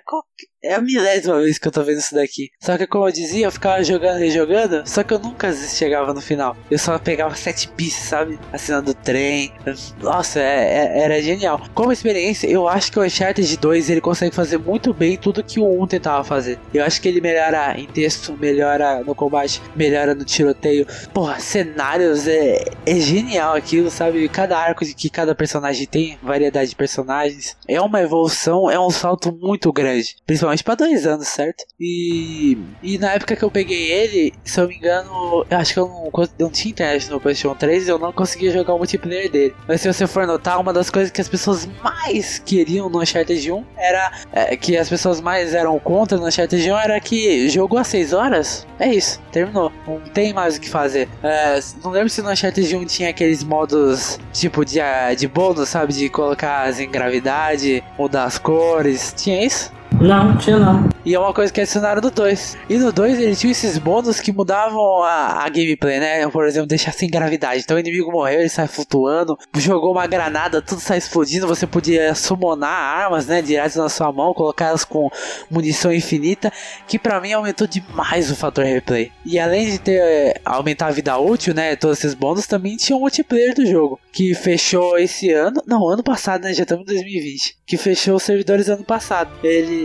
[0.66, 2.50] É a milésima vez que eu tô vendo isso daqui.
[2.58, 4.88] Só que, como eu dizia, eu ficava jogando e jogando.
[4.88, 6.56] Só que eu nunca chegava no final.
[6.72, 8.40] Eu só pegava sete pieces, sabe?
[8.52, 9.52] Assinando trem.
[10.00, 11.62] Nossa, é, é, era genial.
[11.74, 15.60] Como experiência, eu acho que o Uncharted 2 ele consegue fazer muito bem tudo que
[15.60, 16.58] o 1 tentava fazer.
[16.74, 20.88] Eu acho que ele melhora em texto, melhora no combate, melhora no tiroteio.
[21.14, 24.30] Porra, cenários é, é genial aquilo, sabe?
[24.30, 27.58] Cada arco que cada personagem tem, variedade de personagens.
[27.68, 30.16] É uma evolução, é um salto muito grande.
[30.26, 31.66] Principalmente para dois anos, certo?
[31.80, 35.80] E, e na época que eu peguei ele, se eu me engano, eu acho que
[35.80, 39.32] eu não, não tinha internet no PlayStation 3 e eu não conseguia jogar o multiplayer
[39.32, 39.56] dele.
[39.68, 43.52] Mas se você for notar, uma das coisas que as pessoas mais queriam no Uncharted
[43.52, 47.80] 1 era é, que as pessoas mais eram contra no Uncharted 1 era que jogou
[47.80, 49.72] às 6 horas, é isso, terminou.
[49.88, 51.08] Não tem mais o que fazer.
[51.22, 54.80] É, não lembro se no Uncharted 1 tinha aqueles modos tipo de,
[55.18, 55.94] de bônus, sabe?
[55.94, 59.14] De colocar as em gravidade, mudar as cores.
[59.16, 59.72] Tinha isso?
[60.02, 60.90] Não, tinha não.
[61.06, 62.58] E é uma coisa que adicionaram do 2.
[62.70, 66.28] E no 2 ele tinha esses bônus que mudavam a, a, gameplay, né?
[66.30, 67.62] Por exemplo, deixar sem gravidade.
[67.62, 69.38] Então o inimigo morreu, ele sai flutuando.
[69.58, 71.48] Jogou uma granada, tudo sai explodindo.
[71.48, 73.42] Você podia summonar armas, né?
[73.42, 75.10] Direto na sua mão, colocá-las com
[75.50, 76.52] munição infinita.
[76.88, 79.12] Que para mim aumentou demais o fator replay.
[79.26, 81.76] E além de ter é, aumentar a vida útil, né?
[81.76, 84.00] Todos esses bônus, também tinha um multiplayer do jogo.
[84.12, 85.62] Que fechou esse ano.
[85.68, 86.54] Não, ano passado, né?
[86.54, 87.58] Já estamos em 2020.
[87.66, 89.32] Que fechou os servidores ano passado.
[89.44, 89.83] Ele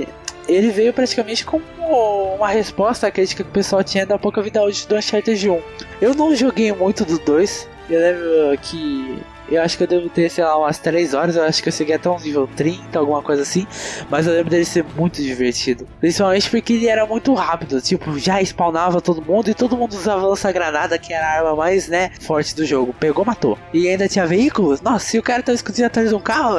[0.48, 1.62] ele veio praticamente como
[2.36, 5.62] uma resposta à crítica que o pessoal tinha da pouca vida útil do Uncharted 1.
[6.00, 7.68] Eu não joguei muito do 2.
[7.90, 9.18] Eu lembro que
[9.50, 11.36] eu acho que eu devo ter, sei lá, umas 3 horas.
[11.36, 13.66] Eu acho que eu cheguei até um nível 30, alguma coisa assim.
[14.10, 15.86] Mas eu lembro dele ser muito divertido.
[16.00, 17.80] Principalmente porque ele era muito rápido.
[17.80, 21.88] Tipo, já spawnava todo mundo e todo mundo usava lança-granada, que era a arma mais,
[21.88, 22.94] né, forte do jogo.
[22.98, 23.58] Pegou, matou.
[23.72, 24.80] E ainda tinha veículos.
[24.80, 26.58] Nossa, se o cara tá escondendo atrás de um carro,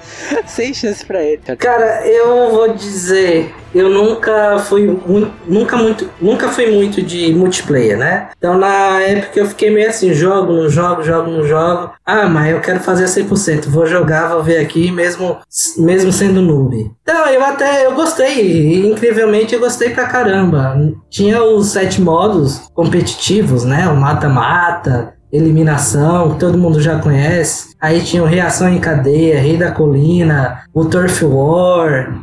[0.46, 1.40] sem chance pra ele.
[1.58, 7.96] Cara, eu vou dizer, eu nunca fui muito, nunca muito, nunca fui muito de multiplayer,
[7.96, 8.28] né?
[8.36, 11.92] Então na época eu fiquei meio assim, jogo, não jogo, jogo, não jogo.
[12.04, 15.38] Ah, mas eu quero fazer 100%, vou jogar, vou ver aqui mesmo
[15.76, 16.90] mesmo sendo noob.
[17.02, 20.76] Então, eu até eu gostei, incrivelmente eu gostei pra caramba.
[21.10, 23.88] Tinha os sete modos competitivos, né?
[23.88, 27.74] O mata-mata, eliminação, que todo mundo já conhece.
[27.80, 32.14] Aí tinha o reação em cadeia, rei da colina, o turf war,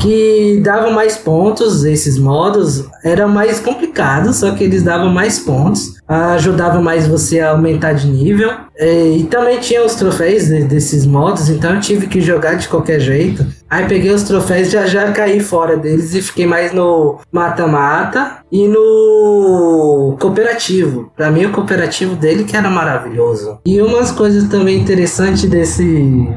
[0.00, 5.94] que davam mais pontos, esses modos era mais complicado, só que eles davam mais pontos,
[6.06, 8.50] ajudava mais você a aumentar de nível.
[8.78, 13.00] E, também tinha os troféus de, desses modos, então eu tive que jogar de qualquer
[13.00, 13.46] jeito.
[13.70, 18.66] Aí peguei os troféus já já caí fora deles e fiquei mais no mata-mata e
[18.68, 21.10] no cooperativo.
[21.16, 23.58] Para mim o cooperativo dele que era maravilhoso.
[23.64, 25.84] E umas coisas também interessantes desse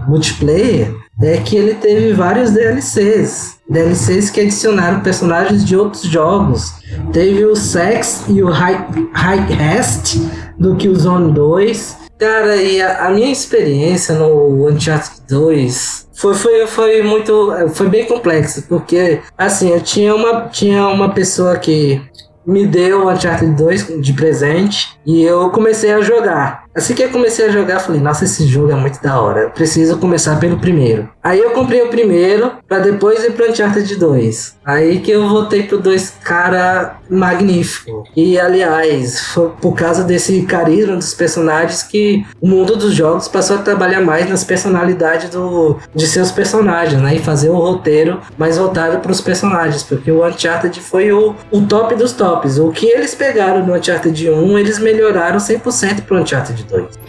[0.07, 3.57] multiplayer é que ele teve vários DLCs.
[3.69, 6.73] DLCs que adicionaram personagens de outros jogos.
[7.11, 10.17] Teve o Sex e o High, High Rest
[10.57, 11.97] do Killzone 2.
[12.19, 17.51] Cara, e a, a, minha experiência no Uncharted 2 foi, foi, foi muito.
[17.73, 22.01] Foi bem complexa, porque assim, eu tinha uma, tinha uma pessoa que
[22.45, 26.63] me deu o Uncharted 2 de presente e eu comecei a jogar.
[26.77, 29.41] Assim que eu comecei a jogar, falei, nossa, esse jogo é muito da hora.
[29.41, 31.09] Eu preciso começar pelo primeiro.
[31.23, 34.57] Aí eu comprei o primeiro, para depois ir pro Uncharted 2.
[34.63, 38.03] Aí que eu voltei pro 2, cara, magnífico.
[38.15, 43.55] E aliás, foi por causa desse carisma dos personagens que o mundo dos jogos passou
[43.55, 47.15] a trabalhar mais nas personalidades do, de seus personagens, né?
[47.15, 49.81] E fazer o roteiro mais voltado para os personagens.
[49.81, 52.59] Porque o Uncharted foi o, o top dos tops.
[52.59, 56.99] O que eles pegaram no Uncharted 1, eles melhoraram 100% pro Uncharted 2.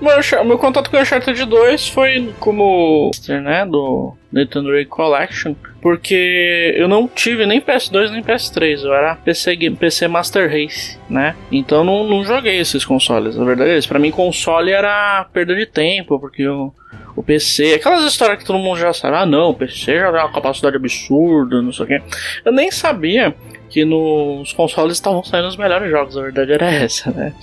[0.00, 6.88] Meu, meu contato com Uncharted 2 foi como né, do Nathan Drake Collection, porque eu
[6.88, 11.36] não tive nem PS2 nem PS3, eu era PC, PC Master Race, né?
[11.52, 13.88] Então não, não joguei esses consoles, na verdade é isso.
[13.88, 16.72] Pra mim, console era perda de tempo, porque o,
[17.14, 20.20] o PC, aquelas histórias que todo mundo já sabe, ah não, o PC já tem
[20.20, 22.02] uma capacidade absurda, não sei o que.
[22.44, 23.34] Eu nem sabia
[23.74, 27.34] que nos consoles estavam saindo os melhores jogos, a verdade era essa, né?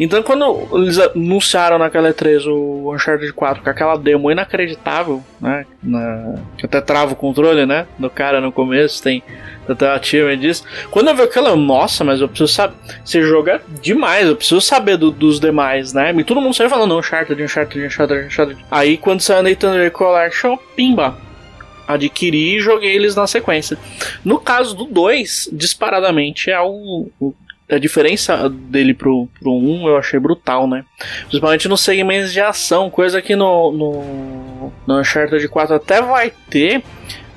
[0.00, 5.66] Então quando eles anunciaram naquela E3 o Uncharted 4 com aquela demo inacreditável, né?
[5.82, 7.86] Na, que até trava o controle, né?
[7.98, 9.22] Do cara no começo, tem
[9.68, 10.64] até a achievement disso.
[10.90, 12.74] Quando eu vi aquela, nossa, mas eu preciso saber.
[13.04, 16.10] Você joga demais, eu preciso saber do, dos demais, né?
[16.16, 18.64] E todo mundo saiu falando, Uncharted, Uncharted, Uncharted, Uncharted.
[18.70, 21.18] Aí quando saiu a Nathan Collection, pimba,
[21.86, 23.78] adquiri e joguei eles na sequência.
[24.24, 27.08] No caso do 2, disparadamente é o,
[27.68, 30.84] a diferença dele pro, pro 1 eu achei brutal, né?
[31.22, 34.46] Principalmente nos segmentos de ação, coisa que no, no.
[34.86, 36.82] No Uncharted 4 até vai ter,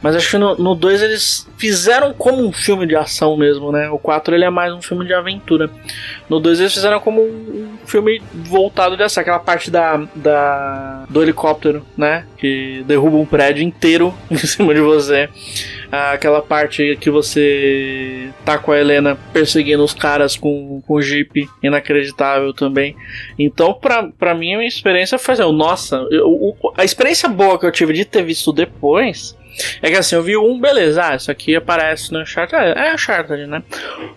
[0.01, 3.89] mas acho que no 2 eles fizeram como um filme de ação mesmo, né?
[3.89, 5.69] O 4 ele é mais um filme de aventura.
[6.29, 11.85] No 2 eles fizeram como um filme voltado dessa, aquela parte da, da do helicóptero,
[11.97, 12.25] né?
[12.37, 15.27] Que derruba um prédio inteiro em cima de você.
[15.91, 21.49] Aquela parte que você tá com a Helena perseguindo os caras com, com o Jeep,
[21.63, 22.95] inacreditável também.
[23.37, 27.65] Então, pra, pra mim, a minha experiência foi assim, nossa, eu, a experiência boa que
[27.65, 29.35] eu tive de ter visto depois
[29.81, 32.93] é que assim, eu vi um, beleza, ah, isso aqui aparece no Uncharted, é, é
[32.93, 33.63] Uncharted, né?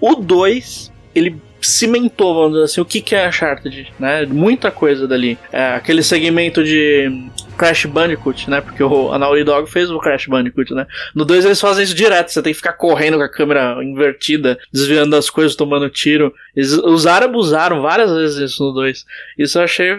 [0.00, 4.26] O 2, ele cimentou, vamos dizer assim, o que, que é Uncharted, né?
[4.26, 5.38] Muita coisa dali.
[5.52, 8.60] É, aquele segmento de Crash Bandicoot, né?
[8.60, 10.86] Porque o, Naughty Dog fez o Crash Bandicoot, né?
[11.14, 14.58] No 2 eles fazem isso direto, você tem que ficar correndo com a câmera invertida,
[14.72, 16.34] desviando das coisas, tomando tiro.
[16.56, 19.04] Eles usaram abusaram várias vezes isso no 2.
[19.38, 19.90] Isso eu achei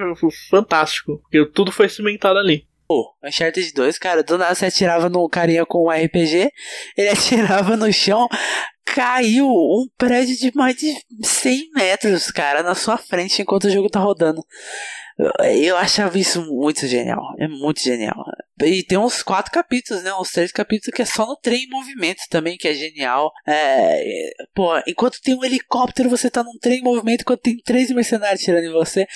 [0.49, 2.65] fantástico, porque tudo foi cimentado ali.
[2.93, 6.51] Pô, Uncharted 2, cara, do nada você atirava no carinha com um RPG,
[6.95, 8.27] ele atirava no chão,
[8.85, 13.89] caiu um prédio de mais de 100 metros, cara, na sua frente enquanto o jogo
[13.89, 14.45] tá rodando.
[15.43, 17.33] Eu achava isso muito genial.
[17.39, 18.15] É muito genial.
[18.61, 20.13] E tem uns quatro capítulos, né?
[20.13, 23.31] Uns três capítulos que é só no trem em movimento também, que é genial.
[23.47, 27.89] É, pô, enquanto tem um helicóptero, você tá num trem em movimento, enquanto tem três
[27.89, 29.07] mercenários tirando em você.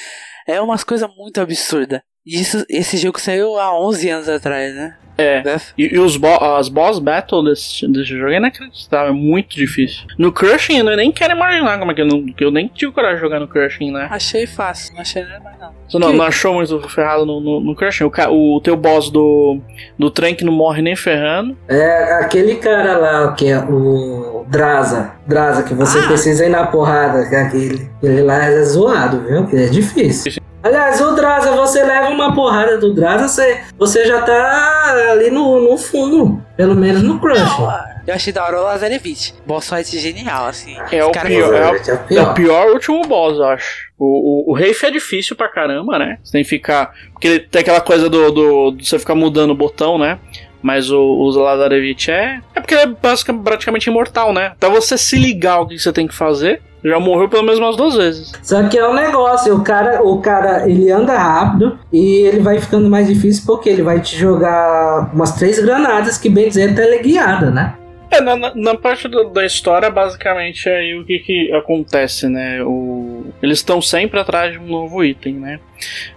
[0.47, 2.01] É umas coisas muito absurdas.
[2.27, 4.95] Isso, esse jogo saiu há 11 anos atrás, né?
[5.17, 5.41] É.
[5.77, 10.05] E, e, os bo as boss battles desse, desse jogo é inacreditável, é muito difícil.
[10.17, 12.91] No Crushing eu nem quero imaginar como é que eu, não, que eu nem tive
[12.91, 14.07] coragem de jogar no Crushing, né?
[14.11, 15.71] Achei fácil, não achei nada mais não.
[15.89, 18.03] Você não, não, achou muito ferrado no, no, no Crushing?
[18.03, 19.59] O, o teu boss do,
[19.97, 21.57] do trem que não morre nem ferrando.
[21.67, 25.13] É aquele cara lá que é o Draza.
[25.25, 26.07] Draza, que você ah.
[26.07, 27.19] precisa ir na porrada.
[27.31, 29.47] É aquele, ele lá é zoado, viu?
[29.47, 30.46] Que é difícil.
[30.63, 35.61] Aliás, o Draza, você leva uma porrada do Draza, você, você já tá ali no,
[35.61, 36.41] no fundo.
[36.55, 37.39] Pelo menos no Crush.
[37.39, 39.33] Não, eu achei da hora o Lazarevich.
[39.45, 40.75] Boss fight genial, assim.
[40.91, 43.87] É o, pior, é, o, é, é, o pior último boss, eu acho.
[43.99, 46.17] O, o, o Reif é difícil pra caramba, né?
[46.23, 46.93] Você tem que ficar.
[47.11, 50.17] Porque ele tem aquela coisa do, do, do você ficar mudando o botão, né?
[50.61, 52.39] Mas o, o Lazarevich é.
[52.55, 54.47] É porque ele é basicamente, praticamente imortal, né?
[54.47, 57.75] Até você se ligar o que você tem que fazer, já morreu pelo menos umas
[57.75, 58.31] duas vezes.
[58.41, 62.59] Só que é um negócio, o cara, o cara, ele anda rápido e ele vai
[62.59, 67.51] ficando mais difícil porque ele vai te jogar umas três granadas que bem dizer teleguiada,
[67.51, 67.75] né?
[68.09, 72.63] É, na, na parte do, da história, basicamente, é aí o que, que acontece, né?
[72.63, 75.59] O, eles estão sempre atrás de um novo item, né?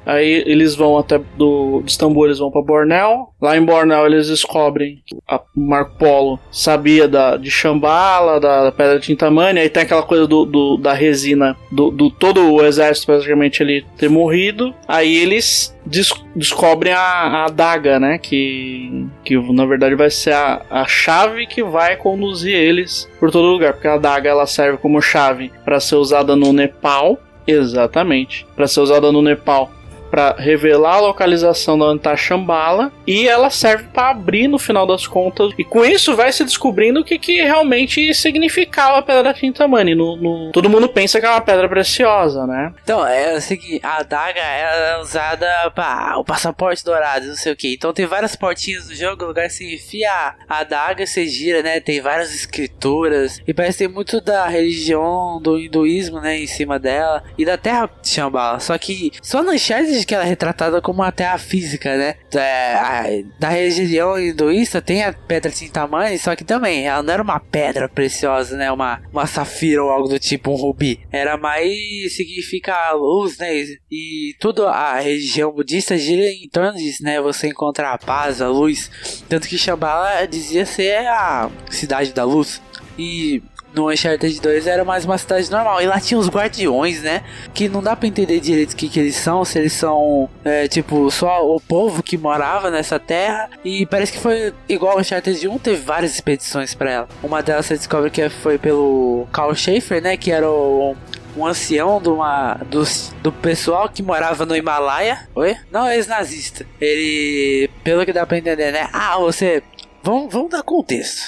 [0.07, 3.30] Aí eles vão até do, de Istambul, eles vão para Bornel.
[3.41, 5.17] Lá em Bornel eles descobrem que
[5.57, 9.61] Marco Polo sabia da, de Shambhala, da, da Pedra de Tintamani.
[9.61, 13.85] Aí tem aquela coisa do, do da resina, do, do, todo o exército praticamente ele
[13.97, 14.75] ter morrido.
[14.87, 18.19] Aí eles des, descobrem a, a adaga, né?
[18.19, 23.47] Que, que na verdade vai ser a, a chave que vai conduzir eles por todo
[23.47, 23.73] lugar.
[23.73, 28.47] Porque a adaga ela serve como chave para ser usada no Nepal Exatamente.
[28.55, 29.71] Para ser usada no Nepal
[30.11, 34.87] para revelar a localização da onde tá Shambhala e ela serve para abrir no final
[34.87, 39.33] das contas e com isso vai se descobrindo o que, que realmente significava a pedra
[39.33, 39.95] Tintamani.
[39.95, 42.73] No, no, todo mundo pensa que é uma pedra preciosa né?
[42.83, 47.57] Então é o seguinte a adaga é usada para o passaporte dourado não sei o
[47.57, 50.11] que então tem várias portinhas do jogo lugar que você enfia
[50.49, 51.81] a adaga você gira né?
[51.81, 57.23] Tem várias escrituras e parece ter muito da religião do hinduísmo né em cima dela
[57.39, 58.61] e da terra de Shambhala.
[58.61, 62.15] Só que só no Uncharted que ela é retratada como uma terra física, né?
[62.35, 63.05] É, a,
[63.39, 67.89] da religião hinduísta tem a pedra Tintamani, só que também ela não era uma pedra
[67.89, 68.71] preciosa, né?
[68.71, 71.01] Uma, uma safira ou algo do tipo, um rubi.
[71.11, 73.51] Era mais significa a luz, né?
[73.91, 77.21] E tudo a religião budista gira em torno disso, né?
[77.21, 78.91] Você encontra a paz, a luz.
[79.29, 82.61] Tanto que Shambhala dizia ser a cidade da luz.
[82.99, 83.43] E
[83.75, 85.81] no Uncharted 2 era mais uma cidade normal.
[85.81, 87.23] E lá tinha os guardiões, né?
[87.55, 89.45] Que não dá pra entender direito o que, que eles são.
[89.45, 93.51] Se eles são, é, tipo, só o povo que morava nessa terra.
[93.65, 97.09] E parece que foi igual o Uncharted 1, teve várias expedições para ela.
[97.23, 100.17] Uma delas você descobre que foi pelo Carl Schaefer, né?
[100.17, 100.97] Que era o,
[101.37, 102.83] um ancião do, uma, do,
[103.23, 105.29] do pessoal que morava no Himalaia.
[105.35, 105.57] Oi?
[105.71, 106.67] Não, ex-nazista.
[106.81, 108.89] Ele, pelo que dá pra entender, né?
[108.93, 109.63] Ah, você.
[110.03, 111.21] Vamos, vamos dar contexto.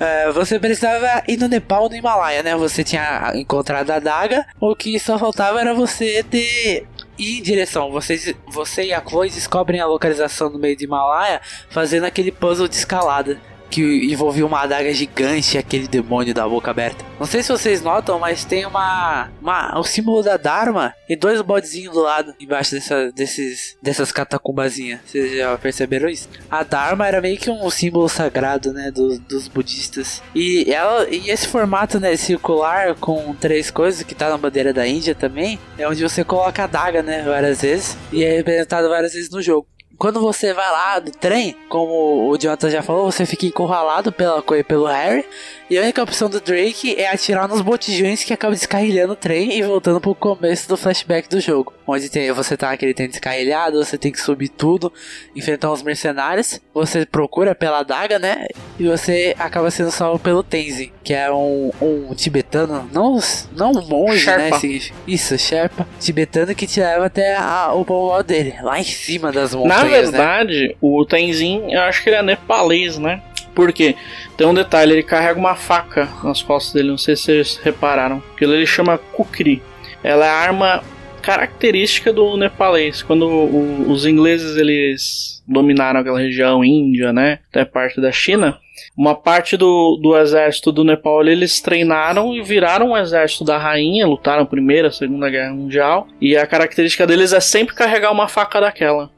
[0.00, 2.56] É, você precisava ir no Nepal no Himalaia, né?
[2.56, 6.86] Você tinha encontrado a daga, o que só faltava era você ter
[7.20, 7.90] ir em direção.
[7.90, 12.66] Vocês, você e a Chloe descobrem a localização no meio do Himalaia fazendo aquele puzzle
[12.66, 13.38] de escalada.
[13.70, 17.04] Que envolvia uma adaga gigante e aquele demônio da boca aberta.
[17.18, 21.40] Não sei se vocês notam, mas tem uma, uma o símbolo da Dharma e dois
[21.42, 25.00] bodezinhos do lado, embaixo dessa, desses, dessas catacumbazinhas.
[25.06, 26.28] Vocês já perceberam isso?
[26.50, 30.22] A Dharma era meio que um símbolo sagrado, né, dos, dos budistas.
[30.34, 34.86] E ela e esse formato, né, circular com três coisas que tá na bandeira da
[34.86, 39.12] Índia também, é onde você coloca a adaga, né, várias vezes e é representado várias
[39.12, 39.66] vezes no jogo
[40.00, 44.42] quando você vai lá do trem, como o Jonathan já falou, você fica encurralado pela,
[44.66, 45.26] pelo Harry.
[45.68, 49.58] E a única opção do Drake é atirar nos botijões que acaba descarrilhando o trem
[49.58, 51.74] e voltando pro começo do flashback do jogo.
[51.86, 54.90] Onde tem, você tá naquele trem descarrilhado, você tem que subir tudo,
[55.36, 58.46] enfrentar os mercenários, você procura pela daga, né?
[58.78, 63.18] E você acaba sendo salvo pelo Tenzin, que é um, um tibetano, não,
[63.56, 64.60] não um monge, né, Sherpa.
[64.64, 64.80] né?
[65.08, 69.52] Isso, Sherpa, tibetano que te leva até a, o povoado dele, lá em cima das
[69.52, 69.82] montanhas.
[69.82, 70.02] Na né?
[70.02, 70.74] verdade, né?
[70.80, 73.20] o Tenzin, eu acho que ele é nepalês, né?
[73.56, 73.96] Porque
[74.36, 78.22] tem um detalhe, ele carrega uma faca nas costas dele, não sei se vocês repararam.
[78.36, 79.60] Aquilo ele chama kukri.
[80.04, 80.80] Ela é a arma
[81.22, 83.02] característica do nepalês.
[83.02, 88.60] Quando o, os ingleses eles dominaram aquela região Índia, né, até parte da China,
[88.96, 94.06] uma parte do, do exército do Nepal eles treinaram e viraram o exército da rainha,
[94.06, 99.10] lutaram primeira, segunda guerra mundial, e a característica deles é sempre carregar uma faca daquela.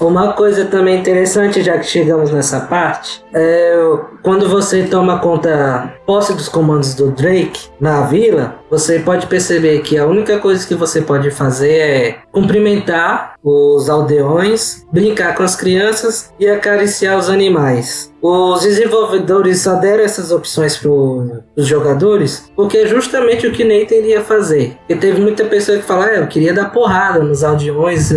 [0.00, 3.74] Uma coisa também interessante, já que chegamos nessa parte, é
[4.22, 9.96] quando você toma conta posse dos comandos do Drake na vila, você pode perceber que
[9.96, 16.32] a única coisa que você pode fazer é cumprimentar os aldeões, brincar com as crianças
[16.38, 18.12] e acariciar os animais.
[18.20, 23.94] Os desenvolvedores só deram essas opções para os jogadores porque é justamente o que Nathan
[23.94, 24.76] iria fazer.
[24.78, 28.12] Porque teve muita pessoa que fala, ah, eu queria dar porrada nos aldeões,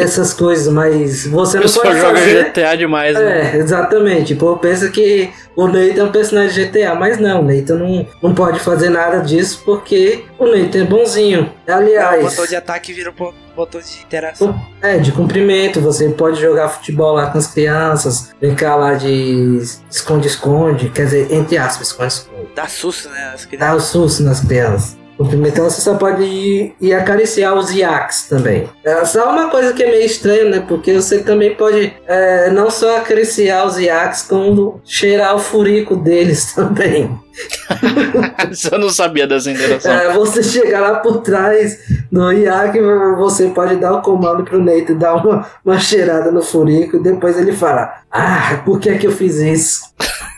[0.00, 2.44] essas coisas, mas você não pode joga fazer.
[2.44, 3.52] GTA demais, né?
[3.52, 4.34] É, exatamente.
[4.34, 8.06] Pô, pensa que o Nathan é um personagem de GTA, mas não, o Nathan não,
[8.22, 11.52] não pode fazer nada disso porque o Nathan é bonzinho.
[11.66, 12.24] Aliás.
[12.24, 14.58] O botão de ataque vira um botão de interação.
[14.80, 15.80] É, de cumprimento.
[15.80, 21.58] Você pode jogar futebol lá com as crianças, brincar lá de esconde-esconde, quer dizer, entre
[21.58, 22.48] aspas, esconde-esconde.
[22.54, 23.34] Dá susto, né?
[23.58, 24.99] Dá o susto nas crianças.
[25.46, 28.68] Então você só pode ir, ir acariciar os iacs também.
[28.84, 30.64] É só uma coisa que é meio estranha, né?
[30.66, 36.52] Porque você também pode é, não só acariciar os iacs, como cheirar o furico deles
[36.54, 37.18] também.
[38.50, 39.92] Você não sabia dessa interação.
[39.92, 41.78] É, você chegar lá por trás
[42.10, 42.78] do IAC,
[43.16, 47.38] você pode dar o comando pro Neito dar uma, uma cheirada no furico e depois
[47.38, 49.80] ele fala: Ah, por que é que eu fiz isso?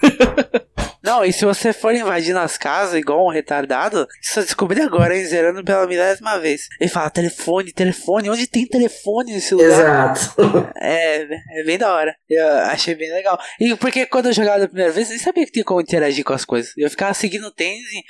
[1.03, 5.24] Não, e se você for invadir nas casas igual um retardado, só descobri agora, hein,
[5.24, 6.68] zerando pela milésima vez.
[6.80, 10.12] Ele fala, telefone, telefone, onde tem telefone nesse lugar?
[10.16, 10.72] Exato.
[10.84, 11.22] É,
[11.61, 12.14] é bem da hora.
[12.28, 13.38] Eu achei bem legal.
[13.61, 16.24] E porque quando eu jogava da primeira vez, eu nem sabia que tinha como interagir
[16.24, 16.72] com as coisas.
[16.76, 18.03] Eu ficava seguindo o Tenzin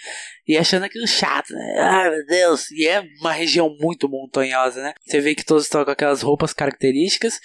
[0.46, 1.78] e achando aquilo chato, né?
[1.78, 2.70] Ai meu Deus.
[2.72, 4.92] E é uma região muito montanhosa, né?
[5.04, 7.38] Você vê que todos estão com aquelas roupas características.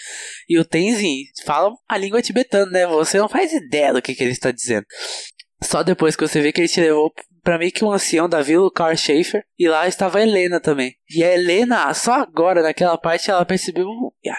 [0.50, 2.88] E o Tenzin fala a língua tibetana, né?
[2.88, 4.86] Você não faz ideia do que, que ele está dizendo.
[5.62, 7.12] Só depois que você vê que ele te levou
[7.44, 10.60] para meio que um ancião da vila, o Carl Schaefer, e lá estava a Helena
[10.60, 10.96] também.
[11.10, 13.88] E a Helena, só agora naquela parte, ela percebeu.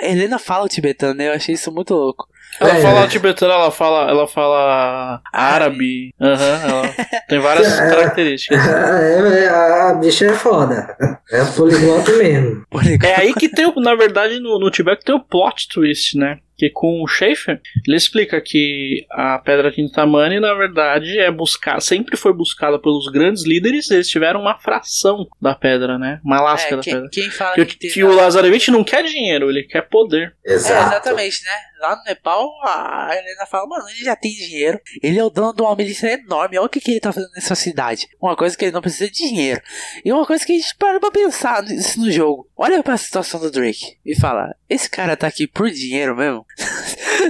[0.03, 1.29] A Helena fala o tibetano, né?
[1.29, 2.27] Eu achei isso muito louco.
[2.61, 3.07] Ela é, fala é.
[3.07, 6.15] tibetano, ela fala, ela fala árabe.
[6.21, 8.59] Aham, uhum, tem várias é, características.
[8.67, 10.97] É, é, a bicha é foda.
[11.31, 12.67] É poliglota mesmo.
[13.03, 16.41] É aí que tem, na verdade, no, no Tibete tem o plot twist, né?
[16.59, 22.17] Que com o Schaefer, ele explica que a Pedra Tintamani, na verdade, é buscar, sempre
[22.17, 26.21] foi buscada pelos grandes líderes, eles tiveram uma fração da pedra, né?
[26.25, 27.09] Uma lasca é, da quem, pedra.
[27.13, 30.35] Quem fala que, que, que o Lazarevich não quer dinheiro, ele quer poder.
[30.45, 30.75] Exato.
[30.75, 31.53] É, exatamente, né?
[31.81, 35.55] Lá no Nepal, a Helena fala, mano, ele já tem dinheiro, ele é o dono
[35.55, 38.09] de uma milícia enorme, olha o que, que ele tá fazendo nessa cidade.
[38.21, 39.61] Uma coisa que ele não precisa de dinheiro.
[40.05, 42.49] E uma coisa que a gente para pra pensar nisso no jogo.
[42.57, 46.45] Olha pra situação do Drake e fala, esse cara tá aqui por dinheiro mesmo?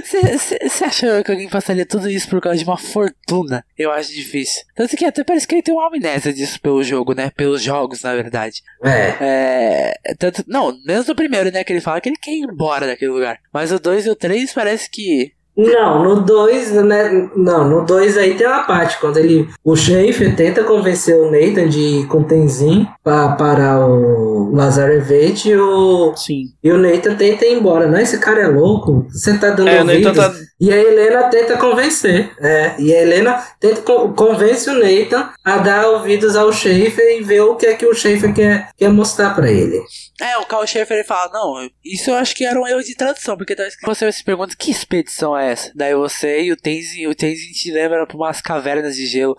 [0.03, 3.65] Você acha que alguém passaria tudo isso por causa de uma fortuna?
[3.77, 4.63] Eu acho difícil.
[4.75, 7.31] Tanto que até parece que ele tem uma amnésia disso pelo jogo, né?
[7.35, 8.61] Pelos jogos, na verdade.
[8.83, 9.95] É.
[10.03, 11.63] é tanto, não, mesmo o primeiro, né?
[11.63, 13.39] Que ele fala que ele quer ir embora daquele lugar.
[13.51, 17.29] Mas o 2 e o 3 parece que não, no 2, né?
[17.35, 19.49] Não, no 2 aí tem uma parte, quando ele.
[19.61, 25.49] O Schaefer tenta convencer o Nathan de ir com o Tenzin pra, para o Lazarevich
[25.49, 26.15] e o.
[26.15, 26.45] Sim.
[26.63, 27.87] E o Nathan tenta ir embora.
[27.87, 29.05] Não, esse cara é louco.
[29.09, 30.05] Você tá dando é, ouvidos.
[30.05, 32.31] O Nathan tá, E a Helena tenta convencer.
[32.39, 37.23] É, e a Helena tenta co convence o Nathan a dar ouvidos ao Schaefer e
[37.23, 39.81] ver o que é que o Schaefer quer, quer mostrar para ele.
[40.21, 42.93] É, o Carl Schaefer ele fala, não, isso eu acho que era um erro de
[42.93, 45.71] tradução, porque talvez você se pergunta que expedição é essa?
[45.73, 49.37] Daí você e o Tenzin, o Tenzin te lembra pra umas cavernas de gelo.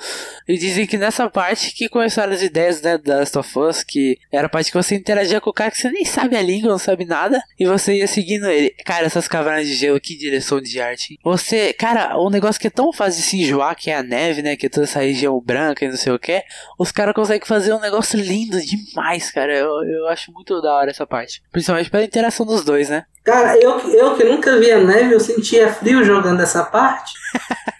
[0.48, 4.16] E dizem que nessa parte que começaram as ideias, né, da Last of Us, que
[4.32, 6.70] era a parte que você interagia com o cara que você nem sabe a língua,
[6.70, 8.70] não sabe nada, e você ia seguindo ele.
[8.86, 11.09] Cara, essas cavernas de gelo, que direção de arte.
[11.22, 14.42] Você, cara, um negócio que é tão fácil de se enjoar, que é a neve,
[14.42, 16.42] né, que é toda essa região branca e não sei o que,
[16.78, 19.56] os caras conseguem fazer um negócio lindo demais, cara.
[19.56, 21.42] Eu, eu acho muito da hora essa parte.
[21.52, 23.04] Principalmente pela interação dos dois, né?
[23.24, 27.12] Cara, eu, eu que nunca vi a neve, eu sentia frio jogando essa parte.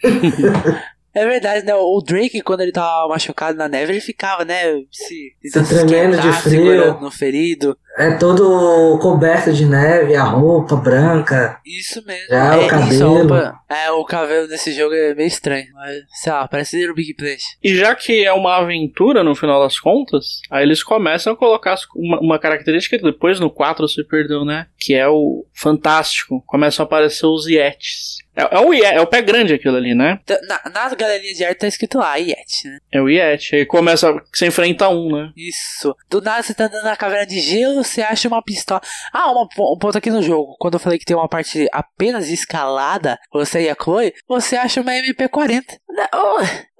[1.15, 1.75] É verdade, né?
[1.75, 4.65] O Drake, quando ele tava machucado na neve, ele ficava, né?
[4.91, 7.01] Se, se tremendo de frio.
[7.01, 7.77] no ferido.
[7.99, 11.59] É todo coberto de neve, a roupa branca.
[11.67, 12.29] Isso mesmo.
[12.29, 13.19] Já é, o cabelo.
[13.19, 15.67] Roupa, é, o cabelo desse jogo é meio estranho.
[15.75, 17.43] Mas, sei lá, parece Little Big Planet.
[17.63, 21.77] E já que é uma aventura no final das contas, aí eles começam a colocar
[21.97, 24.67] uma, uma característica que depois no 4 se perdeu, né?
[24.79, 26.43] Que é o fantástico.
[26.47, 28.19] Começam a aparecer os Yetis.
[28.35, 30.21] É, é, o, é o pé grande aquilo ali, né?
[30.47, 32.79] Na, na galeria de arte tá escrito lá, Yeti, né?
[32.93, 33.57] É o Yeti.
[33.57, 35.33] Aí começa, você enfrenta um, né?
[35.37, 35.95] Isso.
[36.09, 38.81] Do nada você tá andando na caverna de gelo, você acha uma pistola.
[39.13, 40.57] Ah, uma, um ponto aqui no jogo.
[40.59, 44.81] Quando eu falei que tem uma parte apenas escalada, você e a Chloe, você acha
[44.81, 45.65] uma MP40.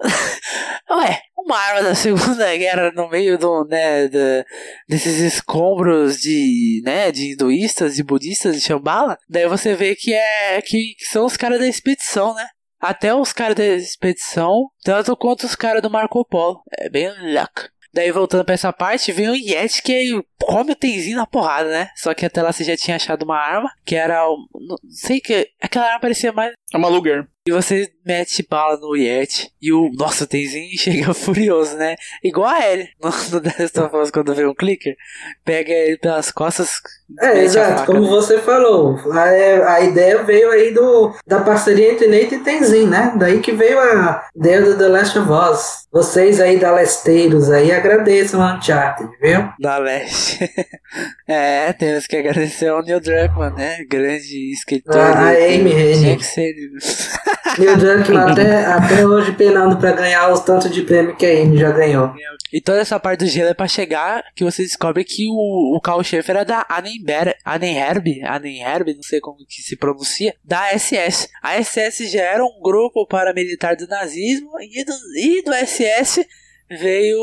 [0.89, 4.45] Ué, uma arma da Segunda Guerra no meio do, né, de,
[4.87, 9.17] desses escombros de, né, de hinduístas e budistas de Shambhala.
[9.29, 12.47] Daí você vê que é que, que são os caras da expedição, né?
[12.79, 16.61] Até os caras da expedição, tanto quanto os caras do Marco Polo.
[16.79, 17.69] É bem louco.
[17.93, 21.89] Daí voltando pra essa parte, vem o Yeti que come o Tenzinho na porrada, né?
[21.95, 24.23] Só que até lá você já tinha achado uma arma, que era.
[24.23, 25.49] Não sei que.
[25.61, 26.53] Aquela arma parecia mais.
[26.73, 27.27] É uma Luger.
[27.45, 29.51] E você mete bala no Yeti.
[29.59, 29.89] E o.
[29.93, 31.95] Nossa, o Tenzinho chega furioso, né?
[32.23, 34.95] Igual a ele no, no Last of Us quando vê um clicker.
[35.43, 36.79] Pega ele pelas costas.
[37.19, 38.95] É, exato, como você falou.
[39.11, 43.13] A, a ideia veio aí do, da parceria entre Nate e Tenzin, né?
[43.17, 45.87] Daí que veio a ideia do The Last of Us.
[45.91, 49.49] Vocês aí da Lesteiros aí agradeçam a Uncharted, viu?
[49.59, 50.49] Da Leste.
[51.27, 53.83] é, temos que agradecer ao Neil Druckmann, né?
[53.89, 54.95] Grande escritor.
[54.95, 56.23] A, a Amy Hennig.
[57.57, 61.57] Neil Druckmann até, até hoje penando pra ganhar os tantos de prêmio que a Amy
[61.57, 62.13] já ganhou.
[62.51, 65.81] E toda essa parte do gelo é pra chegar que você descobre que o, o
[65.81, 71.29] Carl Schaefer é da Annenberg, Annenherb, Annenherb, não sei como que se pronuncia, da SS.
[71.41, 76.25] A SS já era um grupo paramilitar do nazismo e do, e do SS
[76.69, 77.19] veio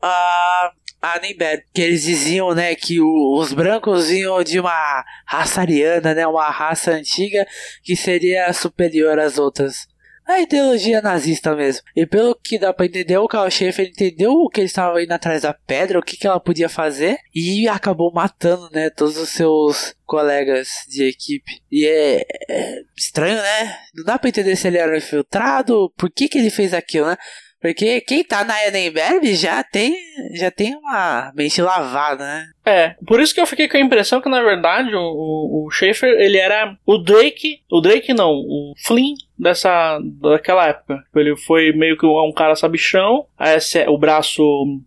[0.00, 0.72] a
[1.14, 6.26] Annenberg, que eles diziam, né, que o, os brancos vinham de uma raça ariana, né,
[6.26, 7.46] uma raça antiga
[7.82, 9.86] que seria superior às outras.
[10.26, 11.82] A ideologia nazista mesmo.
[11.94, 15.12] E pelo que dá pra entender, o Carl Schaefer entendeu o que ele estava indo
[15.12, 19.28] atrás da pedra, o que, que ela podia fazer, e acabou matando, né, todos os
[19.28, 21.62] seus colegas de equipe.
[21.70, 23.78] E é, é estranho, né?
[23.94, 27.16] Não dá pra entender se ele era infiltrado, por que, que ele fez aquilo, né?
[27.60, 29.96] Porque quem tá na Edenberg já tem,
[30.34, 32.46] já tem uma mente lavada, né?
[32.64, 35.70] É, por isso que eu fiquei com a impressão que na verdade o, o, o
[35.70, 41.04] Schaefer ele era o Drake, o Drake não, o Flynn dessa daquela época.
[41.14, 43.26] Ele foi meio que um, cara sabichão.
[43.38, 44.42] SS, o braço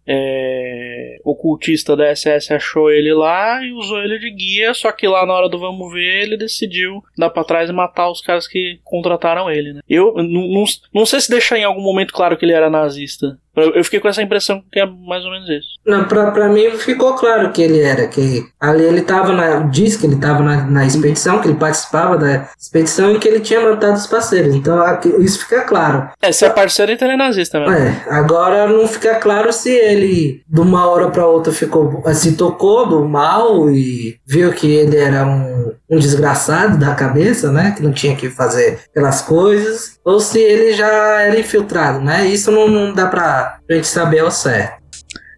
[0.08, 4.74] é, ocultista da SS achou ele lá e usou ele de guia.
[4.74, 8.10] Só que lá na hora do vamos ver, ele decidiu dar para trás e matar
[8.10, 9.74] os caras que contrataram ele.
[9.74, 9.82] Né?
[9.88, 13.38] Eu não, não sei se deixar em algum momento claro que ele era nazista.
[13.62, 15.68] Eu fiquei com essa impressão que é mais ou menos isso.
[15.86, 19.60] Não, pra, pra mim ficou claro que ele era, que ali ele tava na.
[19.62, 23.40] Diz que ele tava na, na expedição, que ele participava da expedição e que ele
[23.40, 24.56] tinha matado os parceiros.
[24.56, 26.10] Então aqui, isso fica claro.
[26.22, 27.74] É, se é parceiro, então ele é nazista mesmo.
[27.74, 32.04] É, agora não fica claro se ele, de uma hora pra outra, ficou.
[32.14, 37.74] se tocou do mal e viu que ele era um, um desgraçado da cabeça, né?
[37.76, 40.00] Que não tinha que fazer aquelas coisas.
[40.04, 42.28] Ou se ele já era infiltrado, né?
[42.28, 44.80] Isso não, não dá pra gente saber ao certo.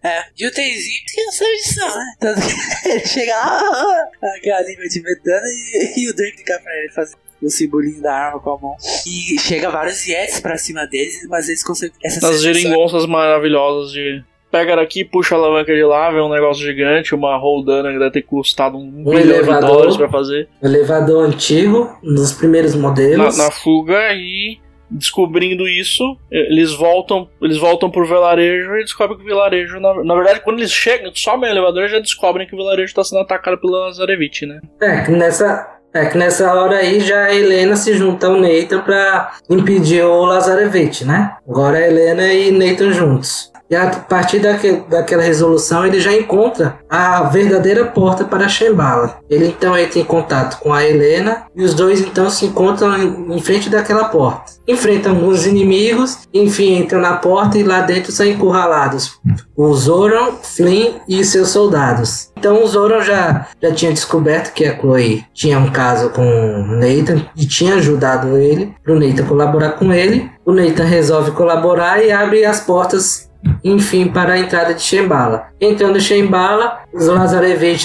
[0.04, 2.04] É, e o Tenzinho sabe disso não, né?
[2.18, 4.04] Tanto que ele chega lá,
[4.36, 8.12] aquela língua de metano e, e o Drake fica pra ele fazer o simbolinho da
[8.12, 8.76] arma com a mão.
[9.06, 11.96] E chega vários Yetis pra cima deles, mas eles conseguem.
[12.04, 14.24] As geringonças maravilhosas de.
[14.52, 18.10] Pega daqui, puxa a alavanca de lá, vê um negócio gigante, uma roldana que deve
[18.10, 20.48] ter custado um, um bilhão elevador, de dólares pra fazer.
[20.62, 23.36] Um elevador antigo, nos primeiros modelos.
[23.38, 24.58] Na, na fuga e
[24.90, 30.14] descobrindo isso, eles voltam, eles voltam pro vilarejo e descobrem que o vilarejo, na, na
[30.14, 33.58] verdade, quando eles chegam, sobem o elevador, já descobrem que o vilarejo está sendo atacado
[33.58, 34.60] pela Zarevich, né?
[34.82, 39.32] É, nessa É que nessa hora aí já a Helena se junta ao Nathan pra
[39.48, 41.36] impedir o Lazarevich, né?
[41.48, 43.51] Agora a Helena e Nathan juntos.
[43.72, 44.38] E a partir
[44.86, 49.16] daquela resolução, ele já encontra a verdadeira porta para Shambhala.
[49.30, 53.34] Ele então entra em contato com a Helena e os dois então se encontram em,
[53.34, 54.52] em frente daquela porta.
[54.68, 59.18] Enfrentam alguns inimigos, enfim, entram na porta e lá dentro são encurralados
[59.56, 62.30] o Zoran, Flynn e seus soldados.
[62.36, 66.66] Então o Zoran já, já tinha descoberto que a Chloe tinha um caso com o
[66.76, 70.30] Nathan e tinha ajudado ele, para o Nathan colaborar com ele.
[70.44, 73.30] O Nathan resolve colaborar e abre as portas
[73.64, 75.46] enfim, para a entrada de Shambhala.
[75.60, 77.08] Entrando em Shambhala, os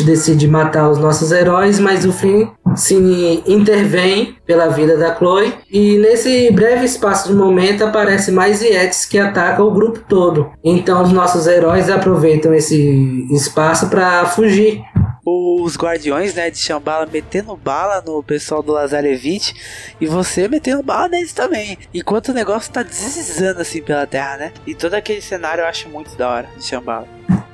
[0.03, 5.97] decide matar os nossos heróis, mas o fim se intervém pela vida da Chloe e
[5.97, 10.51] nesse breve espaço de momento aparece mais Yetis que atacam o grupo todo.
[10.63, 14.81] Então os nossos heróis aproveitam esse espaço para fugir
[15.29, 19.53] os guardiões, né, de Shambhala metendo bala no pessoal do Lazarevich
[19.99, 21.77] e você metendo bala neles também.
[21.93, 24.53] Enquanto o negócio tá deslizando assim pela terra, né?
[24.65, 27.07] E todo aquele cenário eu acho muito da hora de Shambhala.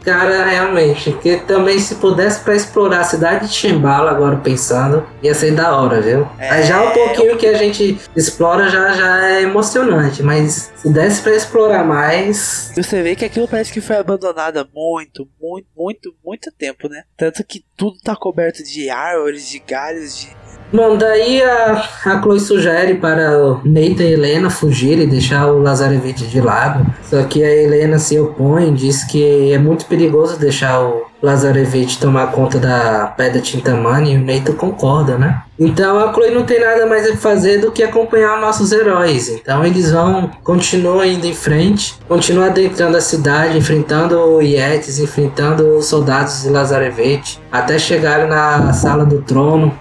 [0.04, 5.34] Cara, realmente, que também se pudesse para explorar a cidade de Chimbala, agora pensando, ia
[5.34, 6.28] ser da hora, viu?
[6.38, 6.49] É...
[6.49, 11.22] Aí já um pouquinho que a gente explora já, já é emocionante, mas se desse
[11.22, 12.72] para explorar mais.
[12.76, 17.04] Você vê que aquilo parece que foi abandonado há muito, muito, muito, muito tempo, né?
[17.16, 22.39] Tanto que tudo tá coberto de árvores, de galhos, de Bom, daí a, a Chloe
[22.39, 26.86] sugere para Nathan e Helena fugir e deixar o Lazarevich de lado.
[27.03, 32.32] Só que a Helena se opõe, diz que é muito perigoso deixar o Lazarevich tomar
[32.32, 35.43] conta da pedra Tintamani e o Nathan concorda, né?
[35.59, 39.30] Então a Chloe não tem nada mais a fazer do que acompanhar nossos heróis.
[39.30, 45.86] Então eles vão, continuam indo em frente, continuam adentrando a cidade, enfrentando Yetis, enfrentando os
[45.86, 49.72] soldados de Lazarevich, até chegarem na sala do trono,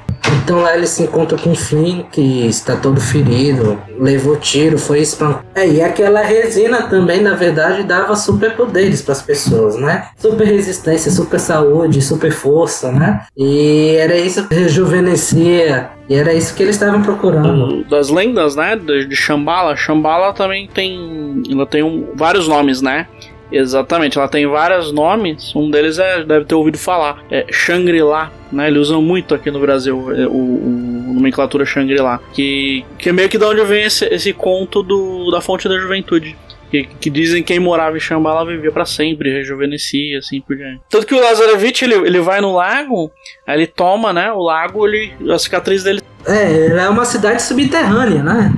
[0.43, 5.01] então lá ele se encontra com o Flynn, que está todo ferido, levou tiro, foi
[5.01, 5.45] espancado.
[5.55, 10.09] É, e aquela resina também, na verdade, dava superpoderes para as pessoas, né?
[10.17, 13.25] Super resistência, super saúde, super força, né?
[13.37, 15.91] E era isso que rejuvenescia.
[16.09, 17.85] E era isso que eles estavam procurando.
[17.85, 18.77] Das lendas, né?
[18.77, 19.77] De Shambhala.
[19.77, 21.43] Shambhala também tem.
[21.51, 23.07] Ela tem um, vários nomes, né?
[23.53, 25.55] Exatamente, ela tem vários nomes.
[25.55, 28.69] Um deles é, deve ter ouvido falar, é Shangri-La, né?
[28.69, 33.29] Eles usam muito aqui no Brasil é, o, o nomenclatura Shangri-La, que, que é meio
[33.29, 36.37] que de onde vem esse, esse conto do, da fonte da juventude.
[36.71, 40.81] Que, que, dizem que quem morava em Shambhala vivia para sempre, rejuvenescia, assim por diante.
[40.89, 43.13] Tanto que o Lazarevich, ele, ele vai no lago,
[43.47, 46.01] aí ele toma, né, o lago, ele, a cicatriz dele...
[46.27, 48.55] É, é uma cidade subterrânea, né?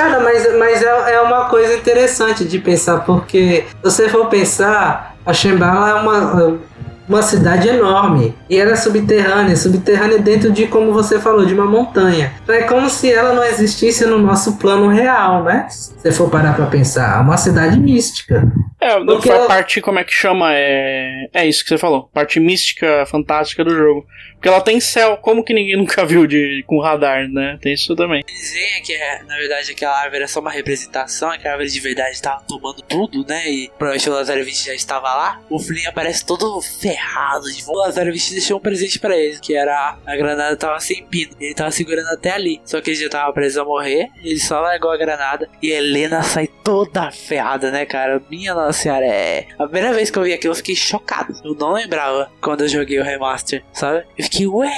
[0.00, 5.14] Cara, mas, mas é, é uma coisa interessante de pensar, porque se você for pensar,
[5.26, 6.58] a Shambhala é uma,
[7.06, 12.32] uma cidade enorme e era subterrânea, subterrânea dentro de, como você falou, de uma montanha.
[12.42, 15.66] Então é como se ela não existisse no nosso plano real, né?
[15.68, 18.50] Se você for parar pra pensar, é uma cidade mística.
[18.80, 19.46] É, Porque ela...
[19.46, 20.46] parte, como é que chama?
[20.54, 21.28] É...
[21.34, 24.06] é isso que você falou, parte mística, fantástica do jogo.
[24.40, 27.58] Porque ela tem céu, como que ninguém nunca viu de, com radar, né?
[27.60, 28.24] Tem isso também.
[28.26, 31.78] Dizem que, é, na verdade, aquela árvore era só uma representação, que a árvore de
[31.78, 33.50] verdade estava tomando tudo, né?
[33.50, 35.42] E provavelmente o Lazarevich já estava lá.
[35.50, 37.52] O Flynn aparece todo ferrado.
[37.52, 37.62] De...
[37.68, 41.32] O Lazarevich deixou um presente para ele, que era a granada tava sem pino.
[41.38, 42.62] Ele tava segurando até ali.
[42.64, 44.08] Só que ele já tava preso a morrer.
[44.24, 45.50] Ele só largou a granada.
[45.60, 48.22] E a Helena sai toda ferrada, né, cara?
[48.30, 49.48] Minha nossa senhora, é.
[49.58, 51.34] A primeira vez que eu vi aquilo, eu fiquei chocado.
[51.44, 54.06] Eu não lembrava quando eu joguei o remaster, sabe?
[54.16, 54.70] Eu fiquei, ué,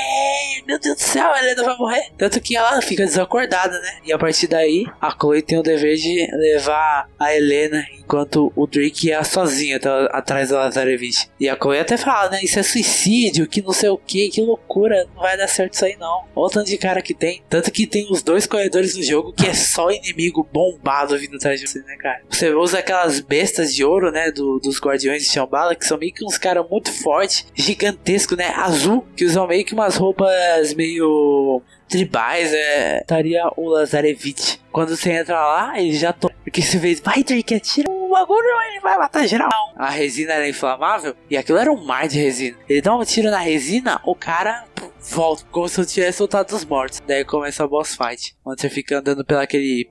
[0.66, 2.11] meu Deus do céu, a Helena vai morrer.
[2.16, 3.98] Tanto que ela fica desacordada, né?
[4.05, 8.66] E a partir daí, a Chloe tem o dever de levar a Helena enquanto o
[8.66, 9.78] Drake ia sozinho
[10.11, 11.28] atrás do Lazarevich.
[11.38, 12.40] E a Chloe até fala, né?
[12.42, 15.84] Isso é suicídio, que não sei o que, que loucura, não vai dar certo isso
[15.84, 16.24] aí não.
[16.34, 17.42] Olha o tanto de cara que tem.
[17.48, 21.61] Tanto que tem os dois corredores do jogo que é só inimigo bombado vindo atrás
[21.61, 22.22] de você, né, cara?
[22.28, 24.30] Você usa aquelas bestas de ouro, né?
[24.30, 28.53] Do, dos Guardiões de Shambhala, que são meio que uns caras muito fortes, gigantescos, né?
[28.57, 34.61] Azul, que usam meio que umas roupas meio tribais, é, estaria o Lazarevich.
[34.70, 36.30] Quando você entra lá, ele já to...
[36.43, 39.51] Porque você vê, vai Drake, atira o bagulho, ele vai matar geral.
[39.76, 42.57] A resina era inflamável e aquilo era um mar de resina.
[42.68, 44.64] Ele dá um tiro na resina, o cara
[45.11, 47.01] volta, como se eu tivesse soltado os mortos.
[47.07, 49.90] Daí começa a boss fight, onde você fica andando pelo aquele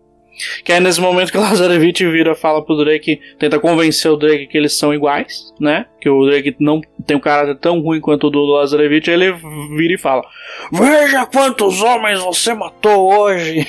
[0.63, 4.47] que é nesse momento que o Lazarevich vira fala pro Drake, tenta convencer o Drake
[4.47, 5.85] que eles são iguais, né?
[5.99, 9.31] Que o Drake não tem um caráter tão ruim quanto o do Lazarevich, ele
[9.75, 10.23] vira e fala:
[10.71, 13.67] Veja quantos homens você matou hoje!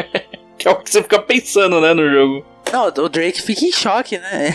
[0.58, 2.44] que é o que você fica pensando, né, no jogo.
[2.72, 4.54] Não, o Drake fica em choque, né?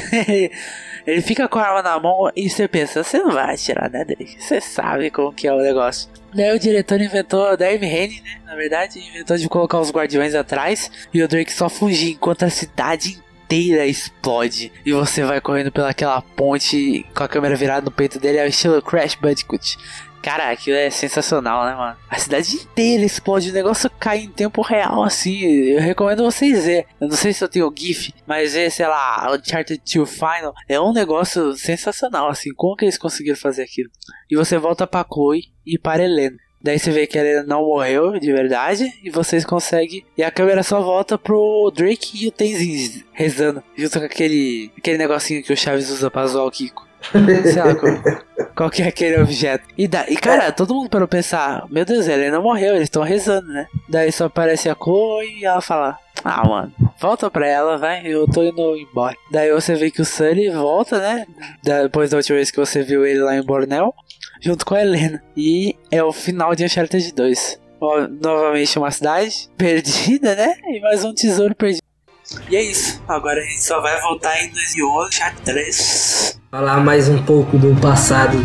[1.06, 4.06] Ele fica com a arma na mão e você pensa, você não vai atirar, né,
[4.06, 4.42] Drake?
[4.42, 6.10] Você sabe como que é o negócio.
[6.34, 10.90] Daí o diretor inventou, Dave Haney, né, na verdade, inventou de colocar os guardiões atrás
[11.14, 16.22] e o Drake só fugir enquanto a cidade inteira explode e você vai correndo pelaquela
[16.22, 19.78] ponte com a câmera virada no peito dele, é o estilo Crash Bandicoot.
[20.24, 21.98] Cara, aquilo é sensacional, né, mano?
[22.10, 25.44] A cidade inteira explode, o negócio cai em tempo real, assim.
[25.44, 26.86] Eu recomendo vocês ver.
[27.00, 30.80] Eu não sei se eu tenho GIF, mas ver, sei lá, Uncharted 2 Final é
[30.80, 32.54] um negócio sensacional, assim.
[32.56, 33.90] Como que eles conseguiram fazer aquilo?
[34.32, 36.38] E você volta pra Chloe e para Helena.
[36.64, 40.06] Daí você vê que ela não morreu de verdade e vocês conseguem.
[40.18, 44.98] E a câmera só volta pro Drake e o Tenzin rezando, junto com aquele, aquele
[44.98, 46.88] negocinho que o Chaves usa pra zoar o Kiko.
[47.12, 47.76] Sei lá
[48.56, 49.68] qual, que é aquele objeto.
[49.78, 53.04] E, da, e cara, todo mundo parou pensar: Meu Deus, ele não morreu, eles estão
[53.04, 53.68] rezando, né?
[53.90, 58.28] Daí só aparece a Chloe e ela fala: Ah, mano, volta pra ela, vai, eu
[58.28, 59.16] tô indo embora.
[59.32, 61.26] Daí você vê que o Sully volta, né?
[61.64, 63.94] Depois da última vez que você viu ele lá em Bornel,
[64.42, 65.24] junto com a Helena.
[65.36, 67.60] E é o final de Uncharted 2.
[67.82, 70.56] Ó, novamente uma cidade perdida, né?
[70.68, 71.84] E mais um tesouro perdido.
[72.50, 73.04] E é isso.
[73.08, 76.43] Agora a gente só vai voltar em 2011, Uncharted 3.
[76.54, 78.38] Falar mais um pouco do passado.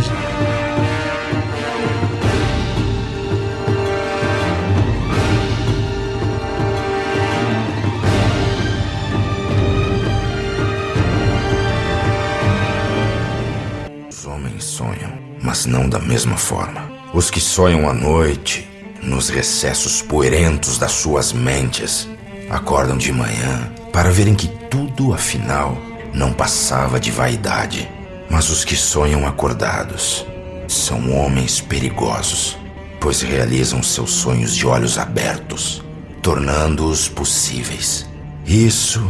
[14.09, 16.91] Os homens sonham, mas não da mesma forma.
[17.13, 18.67] Os que sonham à noite,
[19.03, 22.09] nos recessos poeirentos das suas mentes,
[22.49, 25.77] acordam de manhã para verem que tudo, afinal,
[26.15, 27.98] não passava de vaidade.
[28.31, 30.27] Mas os que sonham acordados
[30.69, 32.59] são homens perigosos,
[33.01, 35.83] pois realizam seus sonhos de olhos abertos,
[36.23, 38.09] tornando-os possíveis.
[38.47, 39.03] Isso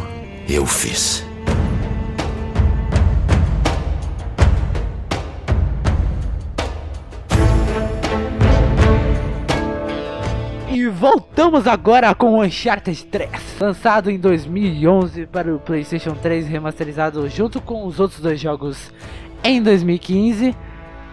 [0.49, 1.28] eu fiz.
[10.99, 13.31] Voltamos agora com Uncharted 3,
[13.61, 18.93] lançado em 2011 para o PlayStation 3, remasterizado junto com os outros dois jogos
[19.45, 20.57] em 2015.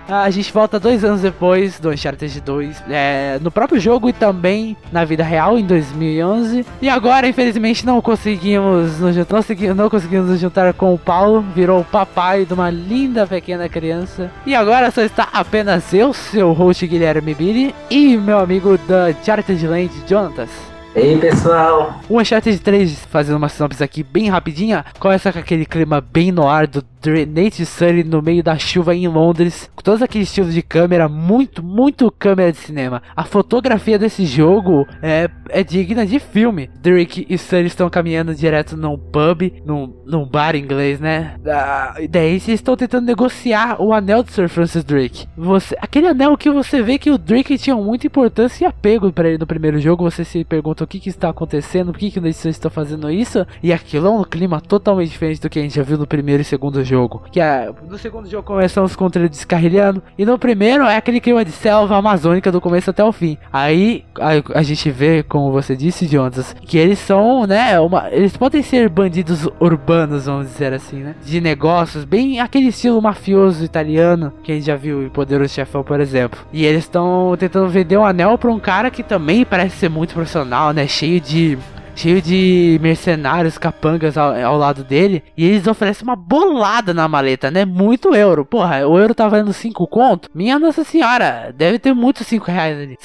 [0.08, 4.78] A gente volta dois anos depois do Uncharted 2, é, no próprio jogo e também
[4.92, 6.64] na vida real em 2011.
[6.80, 11.44] E agora, infelizmente, não conseguimos nos não consegui- não conseguimos nos juntar com o Paulo,
[11.56, 14.30] virou o papai de uma linda pequena criança.
[14.46, 19.66] E agora só está apenas eu, seu host Guilherme Billy, e meu amigo da Uncharted
[19.68, 20.50] Land, Jonatas.
[20.96, 22.00] E aí, pessoal?
[22.08, 26.48] O Uncharted 3, fazendo uma sinopse aqui bem rapidinha, começa com aquele clima bem no
[26.48, 26.82] ar do
[27.12, 31.64] Nate Sully no meio da chuva em Londres, com todos aqueles estilos de câmera, muito,
[31.64, 33.02] muito câmera de cinema.
[33.16, 36.70] A fotografia desse jogo é, é digna de filme.
[36.82, 41.36] Drake e Sully estão caminhando direto num pub, num, num bar inglês, né?
[41.46, 45.28] Ah, daí vocês estão tentando negociar o anel de Sir Francis Drake.
[45.38, 49.30] Você, aquele anel que você vê que o Drake tinha muita importância e apego para
[49.30, 52.20] ele no primeiro jogo, você se pergunta o que, que está acontecendo, por que, que
[52.20, 55.76] eles estão fazendo isso, e aquilo é um clima totalmente diferente do que a gente
[55.76, 56.95] já viu no primeiro e segundo jogo.
[57.32, 61.20] Que é, no segundo jogo começamos com o trailer descarrilhando, e no primeiro é aquele
[61.20, 63.38] clima de selva amazônica do começo até o fim.
[63.52, 68.36] Aí a, a gente vê, como você disse, Jonas, que eles são, né, uma, eles
[68.38, 74.34] podem ser bandidos urbanos, vamos dizer assim, né, de negócios, bem aquele estilo mafioso italiano
[74.44, 76.40] que a gente já viu em Poderoso Chefão, por exemplo.
[76.52, 80.14] E eles estão tentando vender um anel pra um cara que também parece ser muito
[80.14, 81.58] profissional, né, cheio de
[81.96, 85.24] cheio de mercenários capangas ao, ao lado dele.
[85.36, 87.66] E eles oferecem uma bolada na maleta, né?
[87.66, 88.46] Muito euro.
[88.46, 90.30] Porra, o euro tá valendo 5 conto.
[90.34, 92.98] Minha Nossa Senhora, deve ter muitos 5 reais ali.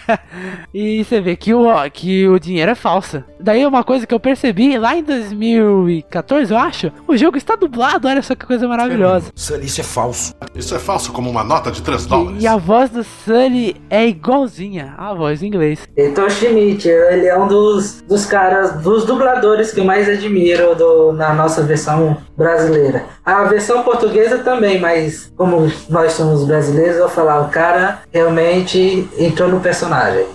[0.72, 3.22] e você vê que o, que o dinheiro é falso.
[3.38, 6.92] Daí uma coisa que eu percebi lá em 2014, eu acho.
[7.06, 9.30] O jogo está dublado, olha só que coisa maravilhosa.
[9.34, 10.34] Sully, isso é falso.
[10.54, 12.42] Isso é falso como uma nota de 3 dólares.
[12.42, 15.80] E a voz do Sully é igualzinha à voz em inglês.
[15.96, 21.12] Heitor Schmidt, ele é um dos, dos caras, dos dubladores que eu mais admiro do,
[21.12, 23.04] na nossa versão brasileira.
[23.24, 29.08] A versão portuguesa também, mas como nós somos brasileiros, eu vou falar, o cara realmente
[29.18, 30.26] entrou no personagem.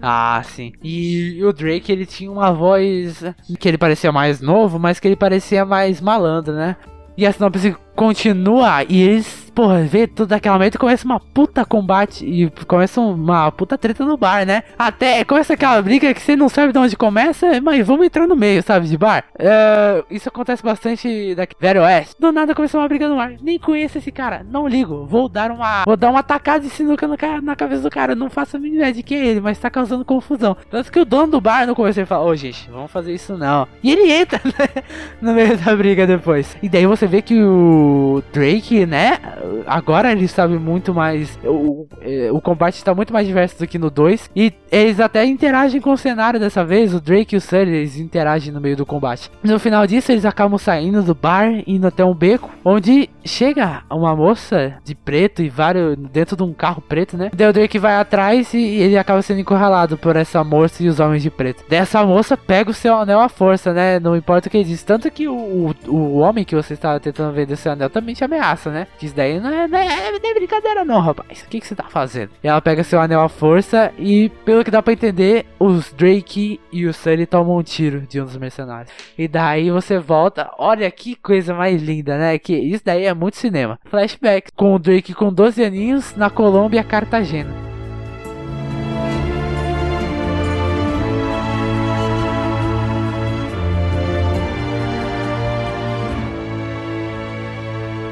[0.00, 0.72] Ah, sim.
[0.82, 3.24] E o Drake, ele tinha uma voz
[3.58, 6.76] que ele parecia mais novo, mas que ele parecia mais malandro, né?
[7.16, 12.24] E a sinopse continua e eles porra, vê tudo daquela e começa uma puta combate
[12.24, 14.64] e começa uma puta treta no bar, né?
[14.78, 18.34] Até começa aquela briga que você não sabe de onde começa, mas vamos entrar no
[18.34, 19.24] meio, sabe, de bar.
[19.38, 22.14] É, isso acontece bastante daqui, Velho Oeste.
[22.18, 23.34] Do nada começou uma briga no bar.
[23.40, 25.06] Nem conheço esse cara, não ligo.
[25.06, 28.14] Vou dar uma, vou dar uma tacada de sinuca na, na cabeça do cara.
[28.14, 30.56] Não faço a mínima ideia de quem é ele, mas tá causando confusão.
[30.70, 33.14] Tanto que o dono do bar no começo ele fala: Ô, oh, gente, vamos fazer
[33.14, 33.68] isso não.
[33.82, 34.82] E ele entra né,
[35.20, 36.56] no meio da briga depois.
[36.62, 39.18] E daí você vê que o Drake, né?
[39.66, 41.38] Agora ele sabe muito mais.
[41.44, 41.86] O,
[42.32, 44.30] o combate está muito mais diverso do que no 2.
[44.34, 46.94] E eles até interagem com o cenário dessa vez.
[46.94, 49.30] O Drake e o Sully eles interagem no meio do combate.
[49.42, 54.14] No final disso, eles acabam saindo do bar, indo até um beco, onde chega uma
[54.14, 55.96] moça de preto e vários.
[55.96, 57.30] dentro de um carro preto, né?
[57.34, 61.00] Daí o Drake vai atrás e ele acaba sendo encurralado por essa moça e os
[61.00, 61.64] homens de preto.
[61.68, 63.98] Dessa moça pega o seu anel à força, né?
[63.98, 64.82] Não importa o que diz.
[64.82, 68.24] Tanto que o, o, o homem que você estava tentando vender seu anel também te
[68.24, 68.86] ameaça, né?
[68.98, 71.42] Que isso não é, não é, não é brincadeira, não, rapaz.
[71.42, 72.30] O que, que você tá fazendo?
[72.42, 76.60] E ela pega seu anel à força e, pelo que dá pra entender, os Drake
[76.72, 78.92] e o Sully tomam um tiro de um dos mercenários.
[79.16, 80.50] E daí você volta.
[80.58, 82.38] Olha que coisa mais linda, né?
[82.38, 83.78] Que isso daí é muito cinema.
[83.84, 87.63] Flashback com o Drake com 12 aninhos na Colômbia, Cartagena.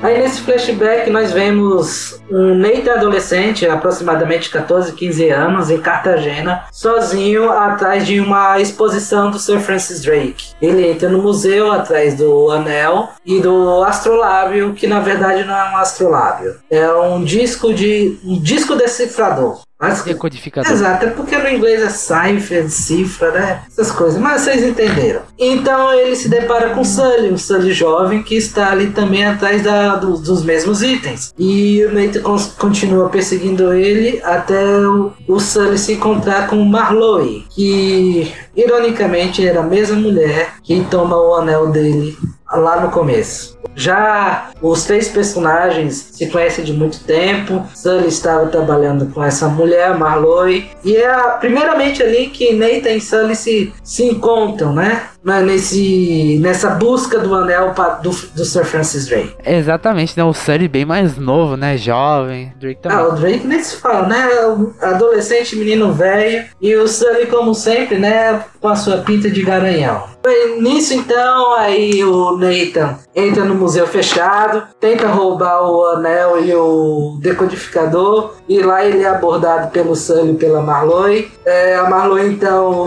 [0.02, 7.48] Aí nesse flashback nós vemos um Nathan adolescente, aproximadamente 14, 15 anos, em Cartagena, sozinho
[7.52, 10.54] atrás de uma exposição do Sir Francis Drake.
[10.60, 15.70] Ele entra no museu atrás do anel e do astrolábio, que na verdade não é
[15.70, 19.60] um astrolábio, é um disco de um disco decifrador.
[19.82, 20.70] Mas, decodificador.
[20.70, 23.62] Exato, é porque no inglês é cipher, cifra, né?
[23.66, 24.20] Essas coisas.
[24.20, 25.22] Mas vocês entenderam.
[25.36, 29.60] Então ele se depara com o Sully, um Sully jovem que está ali também atrás
[29.60, 31.34] da, do, dos mesmos itens.
[31.36, 32.22] E o Nathan
[32.58, 39.64] continua perseguindo ele até o, o Sully se encontrar com Marlowe, que ironicamente era a
[39.64, 42.16] mesma mulher que toma o anel dele
[42.54, 43.58] lá no começo.
[43.74, 47.66] Já os três personagens se conhecem de muito tempo.
[47.74, 53.34] Sully estava trabalhando com essa mulher, Marlowe, e é primeiramente ali que Nathan e Sully
[53.34, 55.08] se, se encontram, né?
[55.24, 59.34] Nesse, nessa busca do anel pra, do, do Sir Francis Drake.
[59.44, 60.24] Exatamente, né?
[60.24, 61.76] O Sully bem mais novo, né?
[61.76, 62.52] Jovem.
[62.58, 62.98] Drake também.
[62.98, 64.28] Ah, o Drake nem se fala, né?
[64.80, 66.44] Adolescente, menino velho.
[66.60, 68.44] E o Sully, como sempre, né?
[68.60, 70.12] Com a sua pinta de garanhão.
[70.60, 77.18] Nisso então, aí o Nathan entra no museu fechado, tenta roubar o anel e o
[77.20, 81.28] decodificador, e lá ele é abordado pelo Sully e pela Marlowe.
[81.44, 82.86] É, a Marlowe então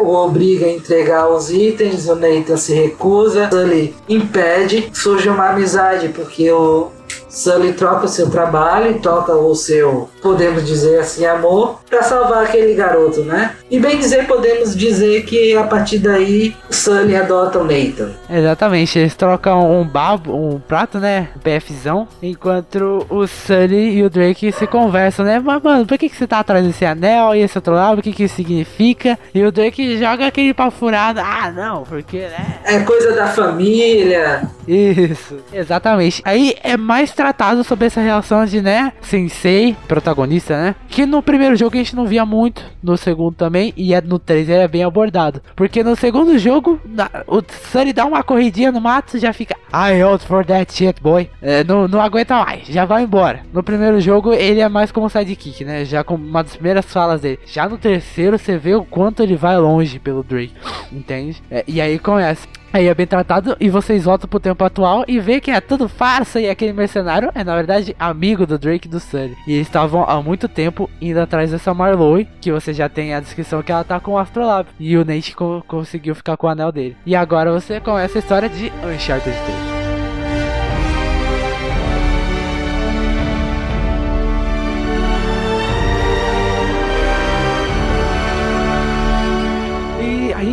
[0.00, 1.75] o, obriga a entregar os itens,
[2.08, 6.90] o Nathan se recusa, Sully impede, surge uma amizade, porque o,
[7.28, 12.44] Sully troca o seu trabalho e troca o seu, podemos dizer assim, amor para salvar
[12.44, 13.54] aquele garoto, né?
[13.70, 18.12] E bem dizer, podemos dizer que a partir daí Sully adota o Nathan.
[18.30, 21.28] Exatamente, eles trocam um babo, um prato, né?
[21.36, 25.38] Um PFzão, enquanto o Sully e o Drake se conversam, né?
[25.38, 27.98] Mas, mano, por que, que você tá atrás desse anel e esse outro lado?
[27.98, 29.18] O que, que isso significa?
[29.34, 31.20] E o Drake joga aquele pau furado.
[31.20, 32.60] Ah, não, porque, né?
[32.64, 34.48] É coisa da família.
[34.66, 36.22] Isso, exatamente.
[36.24, 40.74] Aí é mais tratado sobre essa relação de, né, sensei, protagonista, né?
[40.88, 44.18] Que no primeiro jogo a gente não via muito, no segundo também, e é no
[44.18, 45.42] 3 ele é bem abordado.
[45.54, 46.80] Porque no segundo jogo,
[47.26, 51.28] o Sunny dá uma corridinha no mato já fica, I out for that shit, boy.
[51.42, 53.42] É, não, não aguenta mais, já vai embora.
[53.52, 55.84] No primeiro jogo ele é mais como sidekick, né?
[55.84, 57.38] Já com uma das primeiras falas dele.
[57.46, 60.54] Já no terceiro você vê o quanto ele vai longe pelo Drake,
[60.92, 61.42] entende?
[61.50, 62.46] É, e aí começa.
[62.76, 65.88] Aí é bem tratado e vocês voltam pro tempo atual e vê que é tudo
[65.88, 69.34] farsa e aquele mercenário é na verdade amigo do Drake e do Sully.
[69.46, 73.20] E eles estavam há muito tempo indo atrás dessa Marlowe, que você já tem a
[73.20, 74.68] descrição que ela tá com o Astrolabe.
[74.78, 76.98] E o Nate co conseguiu ficar com o anel dele.
[77.06, 79.75] E agora você começa a história de Uncharted 3.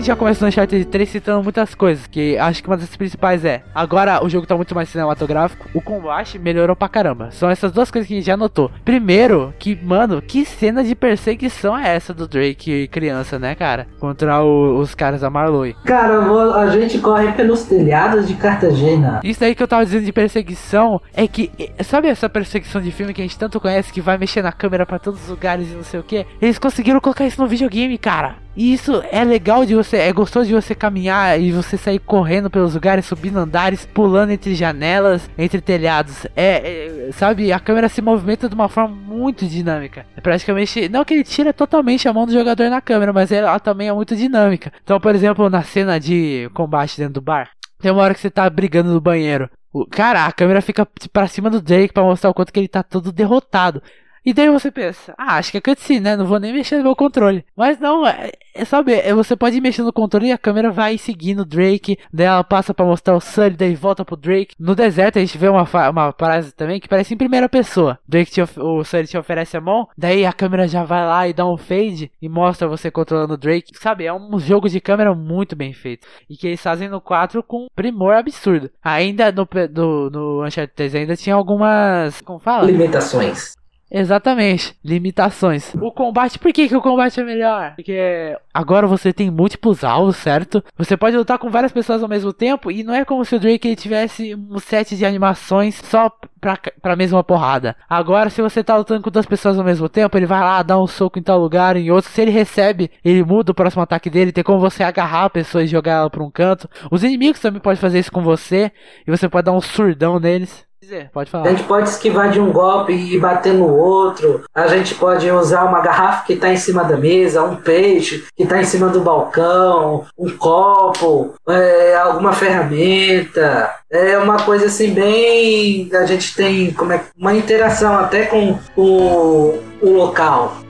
[0.04, 3.45] Gente já começa no Uncharted 3 citando muitas coisas, que acho que uma das principais
[3.45, 7.32] é, agora o jogo tá muito mais cinematográfico, o combate melhorou pra caramba.
[7.32, 8.70] São essas duas coisas que a gente já notou.
[8.84, 13.88] Primeiro, que, mano, que cena de perseguição é essa do Drake criança, né, cara?
[13.97, 15.74] Contra o, os caras da Marlowe.
[15.86, 16.20] Cara,
[16.54, 19.22] a gente corre pelos telhados de Cartagena.
[19.24, 21.49] Isso aí que eu tava dizendo de perseguição é que,
[21.82, 24.86] sabe essa perseguição de filme que a gente tanto conhece, que vai mexer na câmera
[24.86, 26.26] para todos os lugares e não sei o que?
[26.41, 28.43] Eles conseguiram colocar isso no videogame, cara.
[28.56, 32.49] E isso é legal de você, é gostoso de você caminhar e você sair correndo
[32.49, 36.26] pelos lugares, subindo andares, pulando entre janelas, entre telhados.
[36.36, 40.06] É, é sabe, a câmera se movimenta de uma forma muito dinâmica.
[40.16, 43.60] É praticamente, não que ele tira totalmente a mão do jogador na câmera, mas ela
[43.60, 44.72] também é muito dinâmica.
[44.84, 47.49] Então, por exemplo, na cena de combate dentro do bar,
[47.82, 49.49] tem uma hora que você tá brigando no banheiro.
[49.89, 52.84] Cara, a câmera fica pra cima do Drake para mostrar o quanto que ele tá
[52.84, 53.82] todo derrotado.
[54.26, 56.16] E daí você pensa, ah, acho que é cutscene, né?
[56.16, 57.46] Não vou nem mexer no meu controle.
[57.56, 60.72] Mas não, é, é sabe, é, você pode ir mexendo no controle e a câmera
[60.72, 61.98] vai seguindo o Drake.
[62.12, 64.56] Daí ela passa para mostrar o Sully, daí volta pro Drake.
[64.58, 68.00] No deserto a gente vê uma, uma frase também que parece em primeira pessoa.
[68.08, 71.34] Drake te, o Sully te oferece a mão, daí a câmera já vai lá e
[71.34, 73.78] dá um fade e mostra você controlando o Drake.
[73.78, 76.08] Sabe, é um jogo de câmera muito bem feito.
[76.30, 78.70] E que eles fazem no 4 com primor absurdo.
[78.82, 82.22] Ainda no, no, no Uncharted 3 ainda tinha algumas.
[82.22, 82.66] Como fala?
[82.66, 83.54] Limitações.
[83.94, 85.72] Exatamente, limitações.
[85.76, 87.76] O combate, por que, que o combate é melhor?
[87.76, 90.64] Porque agora você tem múltiplos alvos, certo?
[90.76, 93.39] Você pode lutar com várias pessoas ao mesmo tempo e não é como se o
[93.39, 97.76] Drake tivesse um set de animações só pra, pra mesma porrada.
[97.88, 100.82] Agora, se você tá lutando com duas pessoas ao mesmo tempo, ele vai lá dar
[100.82, 102.10] um soco em tal lugar, em outro.
[102.10, 104.32] Se ele recebe, ele muda o próximo ataque dele.
[104.32, 106.68] Tem como você agarrar a pessoa e jogar ela pra um canto.
[106.89, 108.72] Os inimigos também podem fazer isso com você
[109.06, 111.48] e você pode dar um surdão neles dizer, pode falar.
[111.48, 114.44] A gente pode esquivar de um golpe e bater no outro.
[114.54, 118.44] A gente pode usar uma garrafa que está em cima da mesa, um peixe que
[118.44, 123.74] está em cima do balcão, um copo, é, alguma ferramenta.
[123.90, 125.90] É uma coisa assim bem.
[125.94, 130.62] A gente tem como é, uma interação até com o, o local.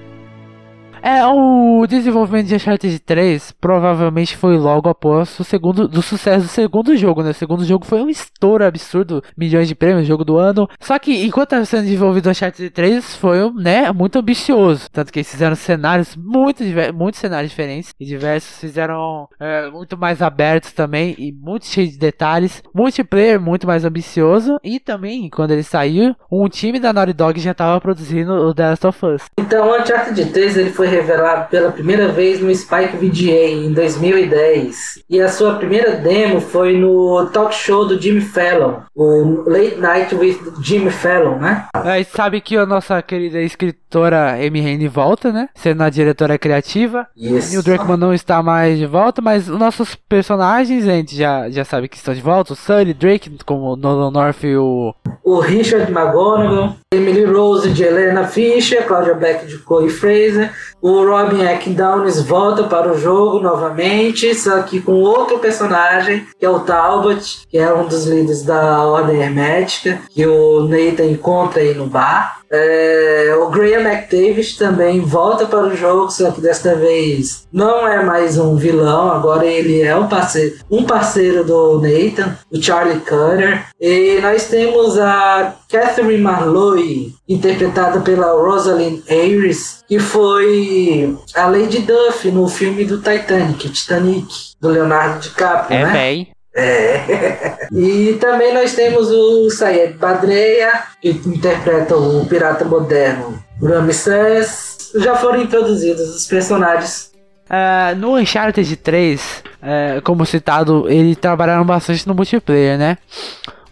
[1.05, 6.47] É, o desenvolvimento de Uncharted 3 provavelmente foi logo após o segundo do sucesso do
[6.47, 7.31] segundo jogo, né?
[7.31, 10.65] O segundo jogo foi um estouro absurdo, milhões de prêmios, jogo do ano.
[10.79, 14.89] Só que enquanto estava sendo desenvolvido o Uncharted 3, foi, né, muito ambicioso.
[14.93, 20.21] Tanto que eles fizeram cenários muito, muitos cenários diferentes e diversos, fizeram é, muito mais
[20.21, 22.63] abertos também e muito cheio de detalhes.
[22.73, 27.51] Multiplayer muito mais ambicioso e também, quando ele saiu, um time da Naughty Dog já
[27.51, 29.23] estava produzindo o The Last of Us.
[29.37, 35.03] Então o Uncharted 3 ele foi revelado pela primeira vez no Spike VGA em 2010.
[35.09, 40.15] E a sua primeira demo foi no talk show do Jimmy Fallon, o Late Night
[40.15, 41.65] with Jimmy Fallon, né?
[41.85, 45.49] É, sabe que a nossa querida escritora Amy Hennig volta, né?
[45.55, 47.07] Sendo a diretora criativa.
[47.15, 47.55] Isso.
[47.55, 51.49] E o Druckmann não está mais de volta, mas os nossos personagens, a gente já,
[51.49, 52.53] já sabe que estão de volta.
[52.53, 54.93] O Sully, Drake, como o Nolan North e o...
[55.23, 60.51] O Richard McGonagall, Emily Rose de Helena Fisher, Claudia Beck de Chloe Fraser,
[60.83, 61.37] o Robin
[61.73, 67.47] Downes volta para o jogo novamente, só que com outro personagem, que é o Talbot,
[67.49, 72.41] que é um dos líderes da Ordem Hermética, que o Nathan encontra aí no bar.
[72.55, 78.03] É, o Graham McTavish também volta para o jogo, só que desta vez não é
[78.03, 83.65] mais um vilão, agora ele é um parceiro, um parceiro do Nathan, o Charlie Cutter.
[83.81, 92.29] E nós temos a Catherine Marlowe, interpretada pela Rosalind Ayres, que foi a Lady Duff
[92.29, 94.27] no filme do Titanic, Titanic,
[94.61, 95.91] do Leonardo DiCaprio, é, né?
[95.91, 96.32] Véi.
[96.55, 97.67] É.
[97.71, 104.91] e também nós temos o Sayed Badreia, que interpreta o pirata moderno Ramsés.
[104.95, 107.11] Já foram introduzidos os personagens.
[107.49, 112.97] Uh, no Uncharted 3, uh, como citado, eles trabalharam bastante no multiplayer, né?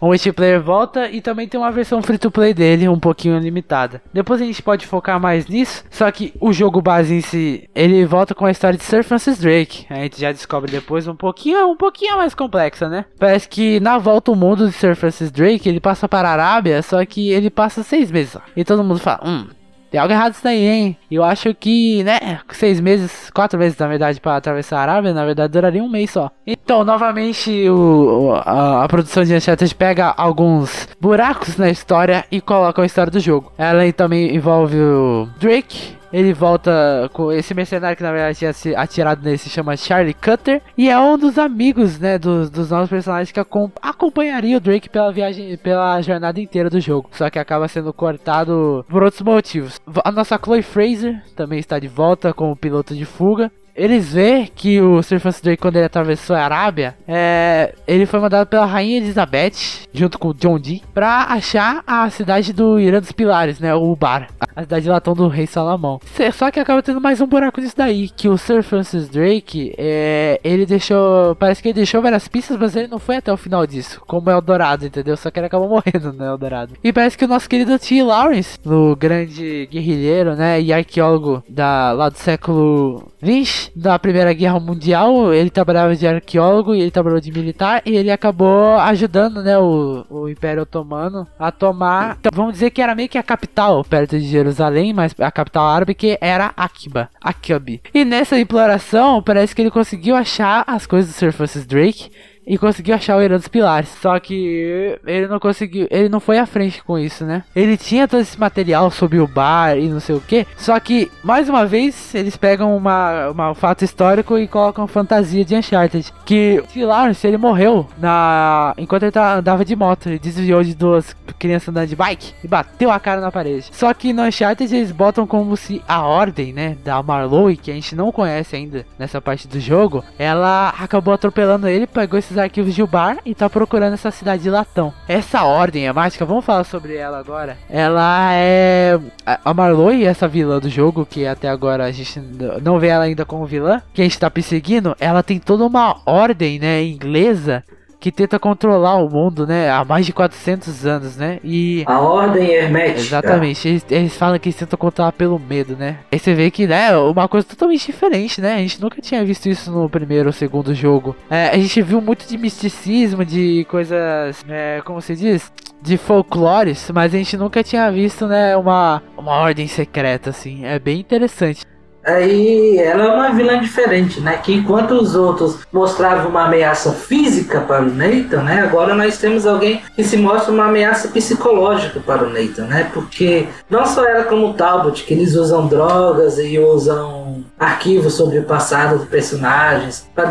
[0.02, 4.02] O multiplayer volta e também tem uma versão free to play dele, um pouquinho limitada.
[4.12, 8.04] Depois a gente pode focar mais nisso, só que o jogo base em si, ele
[8.04, 9.86] volta com a história de Sir Francis Drake.
[9.88, 13.04] A gente já descobre depois um pouquinho, um pouquinho mais complexa, né?
[13.16, 16.82] Parece que na volta ao mundo de Sir Francis Drake, ele passa para a Arábia,
[16.82, 18.42] só que ele passa seis meses lá.
[18.56, 19.46] E todo mundo fala, hum,
[19.92, 20.96] tem algo errado isso daí, hein?
[21.10, 25.22] Eu acho que, né, seis meses, quatro meses na verdade, para atravessar a Arábia, na
[25.26, 26.30] verdade duraria um mês só.
[26.46, 32.80] Então, novamente, o, a, a, produção de Uncharted pega alguns buracos na história e coloca
[32.80, 33.52] a história do jogo.
[33.58, 38.74] Ela também envolve o Drake, ele volta com esse mercenário que na verdade tinha se
[38.74, 40.60] atirado nele, se chama Charlie Cutter.
[40.76, 45.12] E é um dos amigos, né, dos, dos novos personagens que acompanharia o Drake pela
[45.12, 47.08] viagem, pela jornada inteira do jogo.
[47.12, 49.80] Só que acaba sendo cortado por outros motivos.
[50.04, 54.80] A nossa Chloe Fraser também está de volta como piloto de fuga eles vê que
[54.80, 58.98] o Sir Francis Drake, quando ele atravessou a Arábia, é, ele foi mandado pela Rainha
[58.98, 63.96] Elizabeth, junto com John Dee, pra achar a cidade do Irã dos Pilares, né, o
[63.96, 64.28] Bar.
[64.54, 66.00] A cidade de latão do rei Salomão.
[66.32, 70.40] Só que acaba tendo mais um buraco disso daí, que o Sir Francis Drake, é,
[70.44, 73.66] ele deixou, parece que ele deixou várias pistas, mas ele não foi até o final
[73.66, 75.16] disso, como é o Dourado, entendeu?
[75.16, 76.74] Só que ele acabou morrendo no Eldorado.
[76.82, 78.02] E parece que o nosso querido T.
[78.02, 84.60] Lawrence, no grande guerrilheiro, né, e arqueólogo da, lá do século 20, da Primeira Guerra
[84.60, 89.58] Mundial, ele trabalhava de arqueólogo e ele trabalhou de militar, e ele acabou ajudando, né,
[89.58, 93.84] o, o Império Otomano a tomar, então, vamos dizer que era meio que a capital
[93.84, 97.80] perto de Jerusalém, mas a capital árabe que era Akiba, Akibi.
[97.94, 102.10] E nessa exploração, parece que ele conseguiu achar as coisas do Sir Francis Drake
[102.46, 103.88] e conseguiu achar o Herói dos Pilares.
[104.00, 107.44] Só que ele não conseguiu, ele não foi à frente com isso, né?
[107.54, 110.46] Ele tinha todo esse material sobre o bar e não sei o que.
[110.56, 115.44] Só que, mais uma vez, eles pegam uma, uma um fato histórico e colocam fantasia
[115.44, 116.12] de Uncharted.
[116.24, 120.08] Que Lawrence, ele morreu na enquanto ele andava de moto.
[120.08, 123.66] Ele desviou de duas crianças andando de bike e bateu a cara na parede.
[123.72, 127.74] Só que no Uncharted eles botam como se a ordem, né, da Marlowe, que a
[127.74, 132.74] gente não conhece ainda nessa parte do jogo, ela acabou atropelando ele, pegou esses arquivos
[132.74, 134.92] de bar e tá procurando essa cidade de Latão.
[135.06, 137.56] Essa ordem é mágica, vamos falar sobre ela agora.
[137.68, 142.20] Ela é a Marlowe, essa vilã do jogo, que até agora a gente
[142.62, 146.00] não vê ela ainda como vilã, que a gente tá perseguindo, ela tem toda uma
[146.06, 147.62] ordem, né, inglesa
[148.02, 149.70] que tenta controlar o mundo, né?
[149.70, 151.38] Há mais de 400 anos, né?
[151.44, 151.84] E.
[151.86, 152.98] A ordem hermética.
[152.98, 153.68] Exatamente.
[153.68, 155.98] Eles, eles falam que eles tentam controlar pelo medo, né?
[156.10, 156.96] Aí você vê que, né?
[156.96, 158.54] Uma coisa totalmente diferente, né?
[158.54, 161.14] A gente nunca tinha visto isso no primeiro ou segundo jogo.
[161.30, 164.44] É, a gente viu muito de misticismo, de coisas.
[164.48, 165.52] É, como se diz?
[165.82, 170.64] de folclores, mas a gente nunca tinha visto, né, uma, uma ordem secreta, assim.
[170.64, 171.64] É bem interessante.
[172.04, 174.38] Aí ela é uma vilã diferente, né?
[174.38, 178.60] Que enquanto os outros mostravam uma ameaça física para o Nathan, né?
[178.60, 182.90] Agora nós temos alguém que se mostra uma ameaça psicológica para o Nathan, né?
[182.92, 188.38] Porque não só ela como o Talbot, que eles usam drogas e usam arquivos sobre
[188.40, 190.28] o passado dos personagens para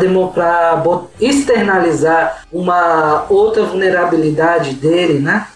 [1.20, 5.46] externalizar uma outra vulnerabilidade dele, né?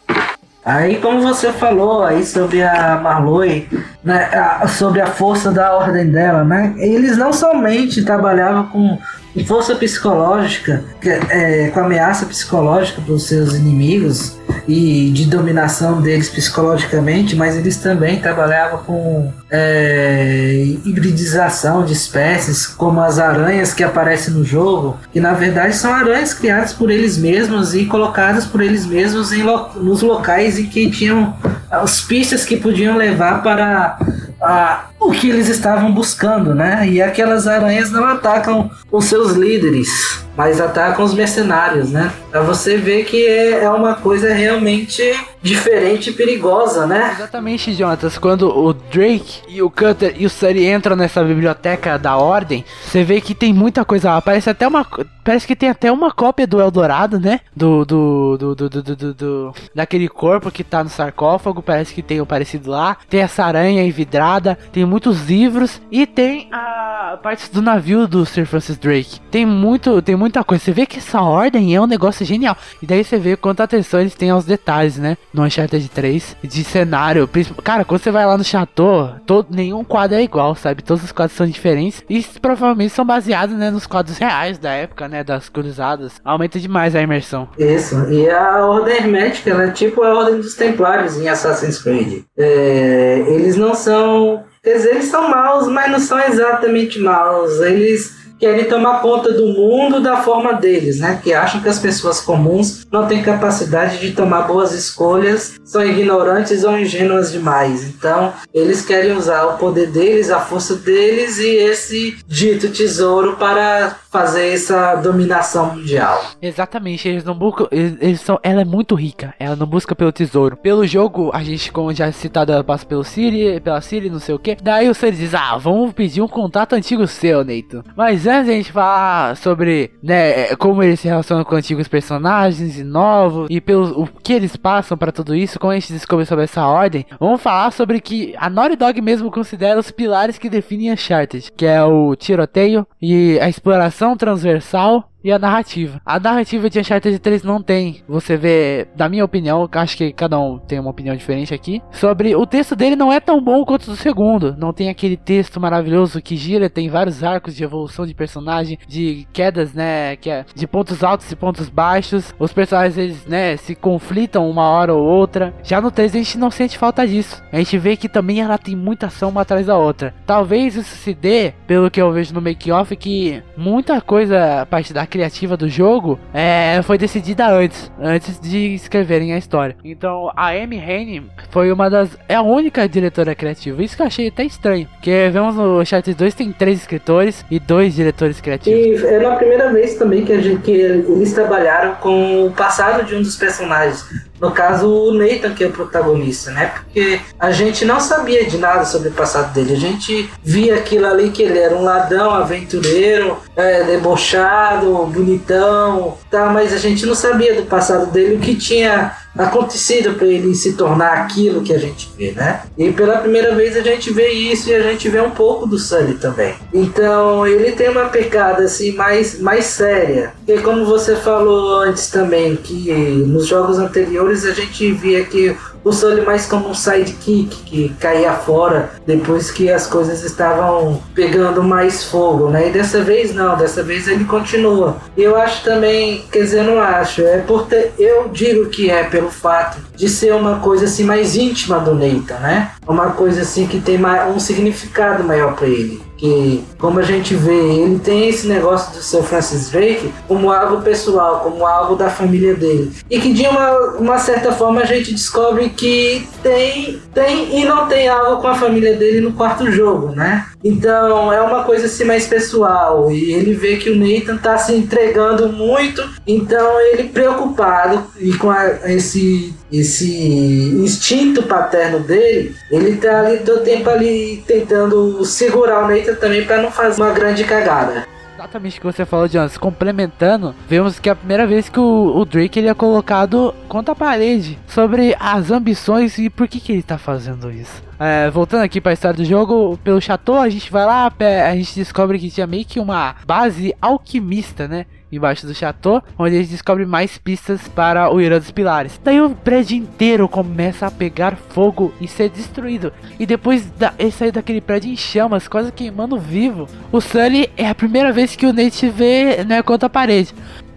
[0.67, 3.69] Aí, como você falou aí sobre a Marlowe,
[4.03, 4.29] né,
[4.67, 6.75] sobre a força da ordem dela, né?
[6.77, 8.99] Eles não somente trabalhavam com
[9.45, 10.85] força psicológica,
[11.31, 17.77] é, com ameaça psicológica para os seus inimigos e de dominação deles psicologicamente, mas eles
[17.77, 25.21] também trabalhavam com é, hibridização de espécies, como as aranhas que aparecem no jogo, que
[25.21, 29.71] na verdade são aranhas criadas por eles mesmos e colocadas por eles mesmos em lo
[29.77, 31.37] nos locais em que tinham
[31.71, 33.99] as pistas que podiam levar para
[34.41, 36.87] a, o que eles estavam buscando, né?
[36.89, 42.13] E aquelas aranhas não atacam os seus líderes, mas atacam os mercenários, né?
[42.31, 45.03] Pra você ver que é, é uma coisa realmente
[45.47, 47.13] diferente e perigosa, né?
[47.17, 48.19] Exatamente, Jonatas.
[48.19, 53.05] Quando o Drake e o Cutter e o Sully entram nessa biblioteca da Ordem, você
[53.05, 54.21] vê que tem muita coisa lá.
[54.21, 54.85] Parece até uma.
[55.25, 57.41] Parece que tem até uma cópia do Eldorado, né?
[57.55, 57.85] Do.
[57.85, 58.37] Do.
[58.39, 58.55] Do.
[58.55, 58.69] Do.
[58.69, 58.83] Do.
[58.97, 61.63] do, do daquele corpo que tá no sarcófago.
[61.63, 62.97] Parece que tem o parecido lá.
[63.09, 64.59] Tem essa aranha envidrada.
[64.73, 65.81] Tem muitos livros.
[65.91, 69.21] E tem a parte do navio do Sir Francis Drake.
[69.31, 70.01] Tem muito.
[70.01, 70.65] Tem muita coisa.
[70.65, 72.57] Você vê que essa ordem é um negócio genial.
[72.83, 75.17] E daí você vê quanta atenção eles têm aos detalhes, né?
[75.35, 77.29] no Uncharted 3 de cenário.
[77.63, 80.83] Cara, quando você vai lá no chateau, todo, nenhum quadro é igual, sabe?
[80.83, 85.07] Todos os quadros são diferentes e provavelmente são baseados né, nos quadros reais da época,
[85.09, 85.23] né?
[85.23, 86.15] Das cruzadas.
[86.25, 87.49] Aumenta demais a imersão.
[87.59, 89.71] Isso, e a Ordem Hermética, né?
[89.73, 92.25] Tipo a Ordem dos Templários em Assassin's Creed.
[92.37, 94.46] É, eles não são.
[94.67, 97.61] Quer dizer, eles são maus, mas não são exatamente maus.
[97.61, 101.21] Eles querem tomar conta do mundo da forma deles, né?
[101.23, 106.65] Que acham que as pessoas comuns não têm capacidade de tomar boas escolhas, são ignorantes
[106.65, 107.85] ou ingênuas demais.
[107.85, 113.97] Então, eles querem usar o poder deles, a força deles e esse dito tesouro para
[114.17, 116.23] fazer essa dominação mundial.
[116.41, 120.11] Exatamente, eles não buscam, eles, eles, são, ela é muito rica, ela não busca pelo
[120.11, 120.57] tesouro.
[120.57, 124.35] Pelo jogo, a gente, como já citado, ela passa pelo Siri, pela Siri, não sei
[124.35, 124.57] o que.
[124.63, 127.85] Daí o Siri diz: "Ah, vamos pedir um contato antigo seu, Neito".
[127.95, 132.85] Mas antes a gente falar sobre, né, como eles se relacionam com antigos personagens e
[132.85, 136.45] novos e pelo o que eles passam para tudo isso, como a gente descobre sobre
[136.45, 140.93] essa ordem, vamos falar sobre que a Naughty Dog mesmo considera os pilares que definem
[140.93, 146.01] Uncharted, que é o tiroteio e a exploração transversal e a narrativa.
[146.07, 148.05] A narrativa de Uncharted 3 não tem.
[148.07, 152.37] Você vê, na minha opinião, acho que cada um tem uma opinião diferente aqui, sobre
[152.37, 154.55] o texto dele não é tão bom quanto o do segundo.
[154.57, 159.27] Não tem aquele texto maravilhoso que gira, tem vários arcos de evolução de personagem, de
[159.33, 162.33] quedas, né, que é de pontos altos e pontos baixos.
[162.39, 165.53] Os personagens eles, né, se conflitam uma hora ou outra.
[165.65, 167.43] Já no 3 a gente não sente falta disso.
[167.51, 170.15] A gente vê que também ela tem muita ação uma atrás da outra.
[170.25, 174.93] Talvez isso se dê, pelo que eu vejo no make-off, que muita coisa, a parte
[174.93, 179.75] da criativa do jogo, é, foi decidida antes, antes de escreverem a história.
[179.83, 182.11] Então a Amy Hennig foi uma das.
[182.29, 183.83] é a única diretora criativa.
[183.83, 184.87] Isso que eu achei até estranho.
[184.93, 189.01] Porque vemos no Chat 2 tem três escritores e dois diretores criativos.
[189.01, 193.05] E é a primeira vez também que, a gente, que eles trabalharam com o passado
[193.05, 194.05] de um dos personagens.
[194.41, 196.73] No caso, o Nathan, que é o protagonista, né?
[196.75, 199.75] Porque a gente não sabia de nada sobre o passado dele.
[199.75, 206.47] A gente via aquilo ali que ele era um ladrão, aventureiro, é, debochado, bonitão, tá?
[206.47, 210.75] Mas a gente não sabia do passado dele, o que tinha acontecido para ele se
[210.75, 212.63] tornar aquilo que a gente vê, né?
[212.77, 215.79] E pela primeira vez a gente vê isso e a gente vê um pouco do
[215.79, 216.55] Sully também.
[216.73, 220.33] Então ele tem uma pegada assim mais, mais séria.
[220.47, 225.57] E como você falou antes também, que nos jogos anteriores a gente via que
[225.87, 231.63] o Sully mais como um sidekick que caía fora depois que as coisas estavam pegando
[231.63, 232.69] mais fogo, né?
[232.69, 234.97] E dessa vez não, dessa vez ele continua.
[235.17, 239.31] Eu acho também, quer dizer, não acho, é por ter, eu digo que é pelo
[239.31, 242.73] fato de ser uma coisa assim mais íntima do Nathan, né?
[242.85, 243.97] Uma coisa assim que tem
[244.35, 249.03] um significado maior para ele que, como a gente vê, ele tem esse negócio do
[249.03, 252.93] seu Francis Drake como algo pessoal, como algo da família dele.
[253.11, 257.87] E que de uma, uma certa forma a gente descobre que tem, tem e não
[257.87, 260.47] tem algo com a família dele no quarto jogo, né?
[260.67, 263.11] Então é uma coisa assim mais pessoal.
[263.13, 268.51] E ele vê que o Nathan tá se entregando muito, então ele preocupado e com
[268.51, 275.89] a, esse esse instinto paterno dele, ele tá ali todo tempo ali tentando segurar o
[275.89, 278.07] Nathan também para não fazer uma grande cagada.
[278.47, 279.59] Exatamente o que você falou, Jonas.
[279.59, 283.91] Complementando, vemos que é a primeira vez que o, o, Drake ele é colocado contra
[283.91, 287.83] a parede sobre as ambições e por que, que ele tá fazendo isso.
[287.99, 291.13] É, voltando aqui para a história do jogo, pelo Chateau, a gente vai lá,
[291.45, 294.87] a gente descobre que tinha meio que uma base alquimista, né?
[295.11, 299.01] Embaixo do chateau, onde eles descobrem mais pistas para o Irã dos Pilares.
[299.03, 302.93] Daí o prédio inteiro começa a pegar fogo e ser destruído.
[303.19, 306.67] E depois da, ele sair daquele prédio em chamas, quase queimando vivo.
[306.91, 310.35] O Sully é a primeira vez que o Nate vê né, contra a parede.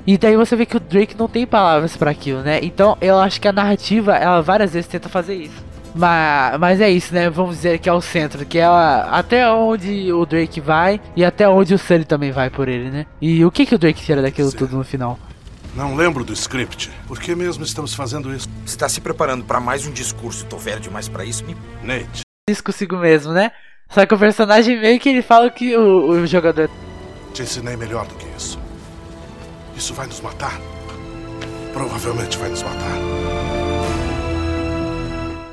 [0.07, 2.60] E daí você vê que o Drake não tem palavras para aquilo, né?
[2.64, 5.69] Então eu acho que a narrativa, ela várias vezes tenta fazer isso.
[5.95, 7.30] Mas, mas é isso, né?
[7.30, 11.26] Vamos dizer que é o centro, que é a, até onde o Drake vai e
[11.26, 13.06] até onde o Sully também vai por ele, né?
[13.22, 14.57] E o que, que o Drake tira daquilo Sim.
[14.57, 15.20] tudo no final?
[15.76, 16.91] Não lembro do script.
[17.07, 18.48] Por que mesmo estamos fazendo isso?
[18.66, 20.45] Você está se preparando para mais um discurso.
[20.45, 21.56] Tô velho demais para isso, me...
[21.84, 22.22] Nate.
[22.49, 23.52] Isso consigo mesmo, né?
[23.90, 26.70] Só que o personagem meio que ele fala que o, o jogador.
[27.34, 28.60] Te ensinei melhor do que isso.
[29.76, 30.60] Isso vai nos matar.
[31.74, 33.59] Provavelmente vai nos matar.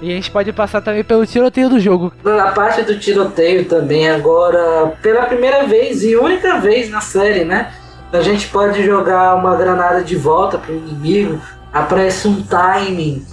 [0.01, 2.13] E a gente pode passar também pelo tiroteio do jogo.
[2.23, 7.73] Na parte do tiroteio também, agora, pela primeira vez e única vez na série, né?
[8.13, 11.41] A gente pode jogar uma granada de volta pro inimigo,
[11.73, 13.25] aparece um timing.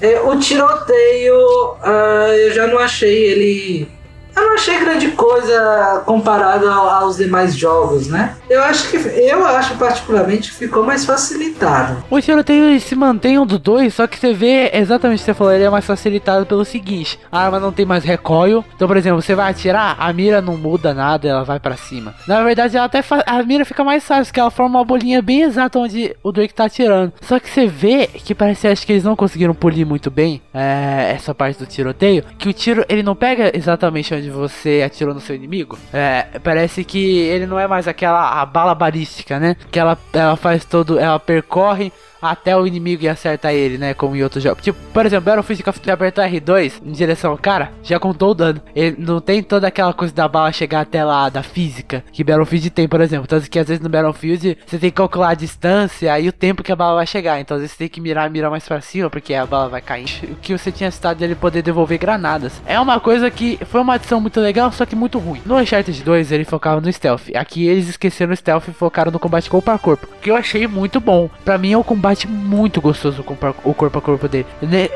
[0.00, 3.99] É, o tiroteio, uh, eu já não achei ele
[4.36, 8.36] eu não achei grande coisa comparado aos demais jogos, né?
[8.48, 12.02] Eu acho que eu acho particularmente que ficou mais facilitado.
[12.10, 15.34] O tiroteio se mantém um do dois, só que você vê exatamente o que você
[15.34, 18.64] falou, ele é mais facilitado pelo seguinte: a arma não tem mais recoil.
[18.74, 22.14] Então, por exemplo, você vai atirar, a mira não muda nada, ela vai para cima.
[22.26, 25.42] Na verdade, ela até a mira fica mais fácil, porque ela forma uma bolinha bem
[25.42, 27.12] exata onde o Drake tá atirando.
[27.20, 31.12] Só que você vê que parece acho que eles não conseguiram polir muito bem é,
[31.14, 35.20] essa parte do tiroteio, que o tiro ele não pega exatamente onde você atirou no
[35.20, 39.56] seu inimigo, é, parece que ele não é mais aquela a bala balística, né?
[39.70, 43.94] Que ela, ela faz todo, ela percorre até o inimigo e acerta ele, né?
[43.94, 44.62] Como em outros jogos.
[44.62, 48.34] Tipo, por exemplo, Battlefield que você apertou R2 em direção ao cara, já contou o
[48.34, 48.60] dano.
[48.74, 52.70] Ele não tem toda aquela coisa da bala chegar até lá, da física, que Battlefield
[52.70, 53.26] tem, por exemplo.
[53.26, 56.62] Tanto que às vezes no Battlefield você tem que calcular a distância e o tempo
[56.62, 57.40] que a bala vai chegar.
[57.40, 59.80] Então às vezes você tem que mirar, mirar mais pra cima, porque a bala vai
[59.80, 60.08] cair.
[60.24, 62.60] O que você tinha citado dele poder devolver granadas.
[62.66, 65.40] É uma coisa que foi uma adição muito legal, só que muito ruim.
[65.44, 67.28] No Uncharted 2 ele focava no stealth.
[67.34, 70.08] Aqui eles esqueceram o stealth e focaram no combate corpo a corpo.
[70.20, 71.30] Que eu achei muito bom.
[71.44, 74.46] Pra mim é o combate muito gostoso com o corpo a corpo dele.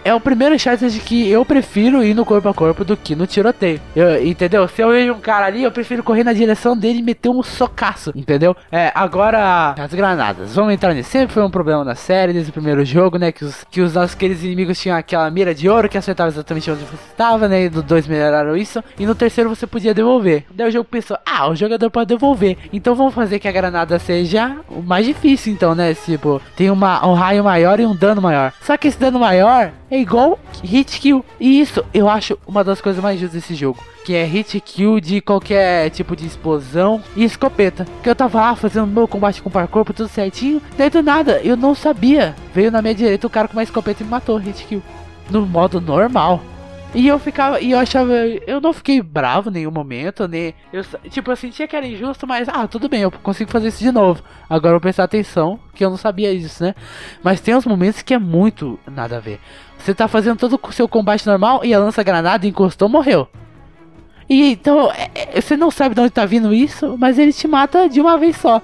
[0.05, 3.27] É o primeiro Uncharted que eu prefiro ir no corpo a corpo do que no
[3.27, 3.81] tiroteio.
[3.95, 4.66] Eu, entendeu?
[4.69, 7.43] Se eu vejo um cara ali, eu prefiro correr na direção dele e meter um
[7.43, 8.57] socaço, entendeu?
[8.70, 10.55] É, agora, as granadas.
[10.55, 11.11] Vamos entrar nisso.
[11.11, 13.32] Sempre foi um problema na série, desde o primeiro jogo, né?
[13.32, 16.70] Que os, que os nossos queridos inimigos tinham aquela mira de ouro que acertava exatamente
[16.70, 17.66] onde você estava, né?
[17.66, 18.82] E no 2 melhoraram isso.
[18.99, 20.45] E no terceiro você podia devolver.
[20.51, 22.57] Daí o jogo pensou, ah, o jogador pode devolver.
[22.73, 25.95] Então vamos fazer que a granada seja o mais difícil, então, né?
[25.95, 28.52] Tipo, tem uma, um raio maior e um dano maior.
[28.62, 31.24] Só que esse dano maior é igual hit kill.
[31.39, 33.82] E isso eu acho uma das coisas mais justas desse jogo.
[34.05, 37.86] Que é hit kill de qualquer tipo de explosão e escopeta.
[38.02, 40.60] Que eu tava lá fazendo meu combate com parkour tudo certinho.
[40.76, 42.35] Daí do nada, eu não sabia.
[42.55, 44.82] Veio na minha direita o cara com uma escopeta e me matou, hit kill.
[45.31, 46.43] No modo normal.
[46.94, 48.12] E eu ficava, e eu achava,
[48.46, 52.24] eu não fiquei bravo em nenhum momento, nem, eu, tipo, eu sentia que era injusto,
[52.24, 54.22] mas, ah, tudo bem, eu consigo fazer isso de novo.
[54.48, 56.72] Agora eu vou prestar atenção, que eu não sabia isso, né?
[57.20, 59.40] Mas tem uns momentos que é muito nada a ver.
[59.76, 63.28] Você tá fazendo todo o seu combate normal e a lança-granada encostou, morreu.
[64.30, 67.48] E então, é, é, você não sabe de onde tá vindo isso, mas ele te
[67.48, 68.62] mata de uma vez só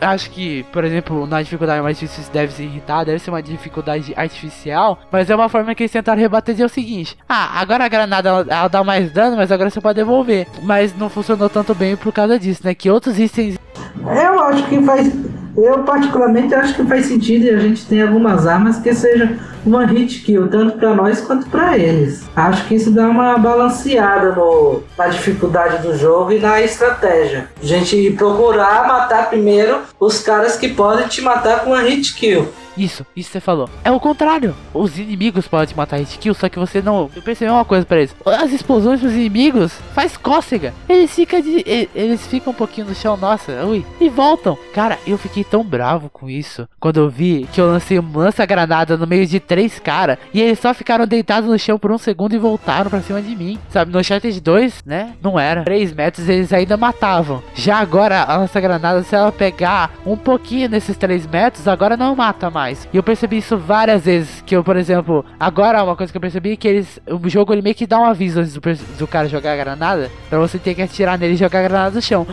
[0.00, 4.12] acho que, por exemplo, na dificuldade mais difícil deve se irritar, deve ser uma dificuldade
[4.16, 7.88] artificial, mas é uma forma que eles tentaram rebater dizer o seguinte: ah, agora a
[7.88, 10.46] granada ela, ela, dá mais dano, mas agora você pode devolver.
[10.62, 12.74] Mas não funcionou tanto bem por causa disso, né?
[12.74, 13.58] Que outros itens.
[14.00, 15.41] Eu acho que faz.
[15.56, 19.84] Eu particularmente acho que faz sentido e a gente tem algumas armas que seja uma
[19.84, 22.24] hit kill, tanto para nós quanto para eles.
[22.34, 27.48] Acho que isso dá uma balanceada no, na dificuldade do jogo e na estratégia.
[27.62, 32.48] A gente procurar matar primeiro os caras que podem te matar com uma hit kill.
[32.76, 33.68] Isso, isso você falou.
[33.84, 34.54] É o contrário.
[34.72, 37.10] Os inimigos podem te matar hit kill, só que você não.
[37.14, 38.14] Eu percebi uma coisa para eles.
[38.24, 40.72] As explosões dos inimigos faz cócega.
[40.88, 41.62] Eles ficam de.
[41.94, 44.56] Eles ficam um pouquinho no chão, nossa, ui, e voltam.
[44.72, 46.68] Cara, eu fiquei tão bravo com isso.
[46.78, 50.18] Quando eu vi que eu lancei um lança-granada no meio de três caras.
[50.32, 53.34] E eles só ficaram deitados no chão por um segundo e voltaram para cima de
[53.34, 53.58] mim.
[53.68, 55.14] Sabe, no Uncharted 2, né?
[55.22, 55.64] Não era.
[55.64, 57.42] 3 metros eles ainda matavam.
[57.54, 62.50] Já agora, a lança-granada, se ela pegar um pouquinho nesses 3 metros, agora não mata
[62.50, 62.88] mais.
[62.92, 64.42] E eu percebi isso várias vezes.
[64.46, 67.00] Que eu, por exemplo, agora uma coisa que eu percebi é que eles.
[67.08, 68.60] O jogo ele meio que dá um aviso antes do,
[68.98, 70.10] do cara jogar a granada.
[70.28, 72.26] Pra você ter que atirar nele e jogar a granada no chão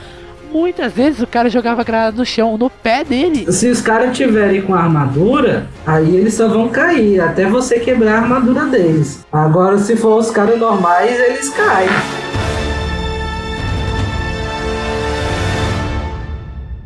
[0.52, 3.52] muitas vezes o cara jogava granada no chão, no pé dele.
[3.52, 8.22] Se os caras tiverem com armadura, aí eles só vão cair, até você quebrar a
[8.22, 9.26] armadura deles.
[9.32, 11.90] Agora, se for os caras normais, eles caem.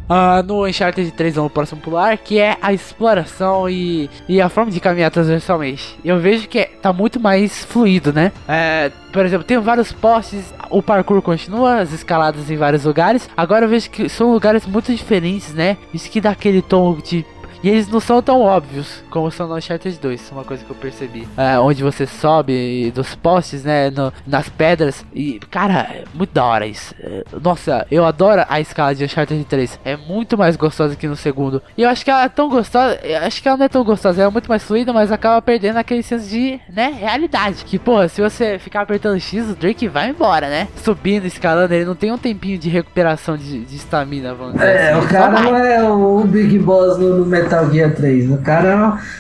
[0.09, 4.71] Uh, no Uncharted 3 no próximo pular, que é a exploração e, e a forma
[4.71, 5.97] de caminhar transversalmente.
[6.03, 8.31] Eu vejo que é, tá muito mais fluido, né?
[8.47, 13.29] É, por exemplo, tem vários postes, o parkour continua, as escaladas em vários lugares.
[13.35, 15.77] Agora eu vejo que são lugares muito diferentes, né?
[15.93, 17.25] Isso que dá aquele tom de
[17.63, 20.75] e eles não são tão óbvios como são no Uncharted 2, uma coisa que eu
[20.75, 21.25] percebi.
[21.37, 25.05] É, onde você sobe dos postes, né, no, nas pedras.
[25.13, 26.93] E, cara, é muito da hora isso.
[26.99, 29.79] É, nossa, eu adoro a escala de Uncharted 3.
[29.85, 31.61] É muito mais gostosa que no segundo.
[31.77, 34.21] E eu acho que ela é tão gostosa, acho que ela não é tão gostosa,
[34.21, 37.63] ela é muito mais fluida, mas acaba perdendo aquele senso de, né, realidade.
[37.63, 40.67] Que, porra, se você ficar apertando X, o Drake vai embora, né?
[40.83, 45.05] Subindo, escalando, ele não tem um tempinho de recuperação de estamina, vamos dizer é, assim.
[45.05, 48.31] o cara não é o Big Boss no, no Metal Metal Gear 3.
[48.31, 48.97] O cara.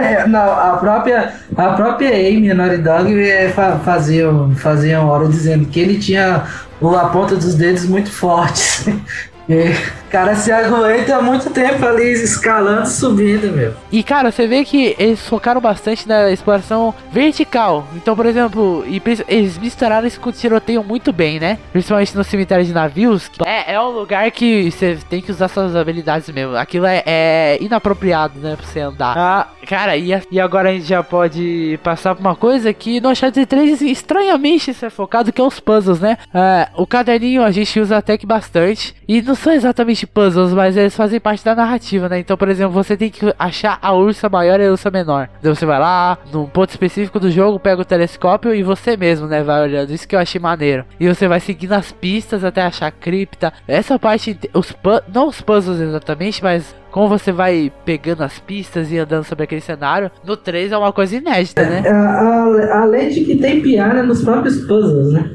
[0.00, 3.50] É, não, a própria, a própria Amy, a Naughty Dog, é,
[3.84, 4.26] fazia,
[4.56, 6.44] fazia hora dizendo que ele tinha
[6.80, 8.88] a ponta dos dedos muito fortes.
[9.48, 9.72] E
[10.08, 13.74] o cara se aguenta muito tempo ali escalando, subindo, meu.
[13.90, 17.86] E cara, você vê que eles focaram bastante na exploração vertical.
[17.94, 21.58] Então, por exemplo, e eles misturaram isso com o tiroteio muito bem, né?
[21.72, 23.30] Principalmente no cemitério de navios.
[23.44, 26.54] É, é um lugar que você tem que usar suas habilidades mesmo.
[26.56, 28.54] Aquilo é, é inapropriado, né?
[28.54, 29.14] Pra você andar.
[29.16, 33.08] Ah, cara, e, e agora a gente já pode passar por uma coisa que no
[33.08, 36.18] Uncharted 3 estranhamente isso é focado, que é os puzzles, né?
[36.34, 38.94] É, o caderninho a gente usa até que bastante.
[39.08, 42.18] E não são exatamente puzzles, mas eles fazem parte da narrativa, né?
[42.18, 45.28] Então, por exemplo, você tem que achar a ursa maior e a ursa menor.
[45.38, 49.26] Então você vai lá, num ponto específico do jogo, pega o telescópio e você mesmo,
[49.26, 49.90] né, vai olhando.
[49.90, 50.84] Isso que eu achei maneiro.
[50.98, 53.52] E você vai seguindo as pistas até achar a cripta.
[53.66, 54.74] Essa parte, os
[55.12, 59.60] não os puzzles exatamente, mas como você vai pegando as pistas e andando sobre aquele
[59.60, 61.82] cenário, no 3 é uma coisa inédita, né?
[61.84, 65.30] É, além de que tem piada nos próprios puzzles, né?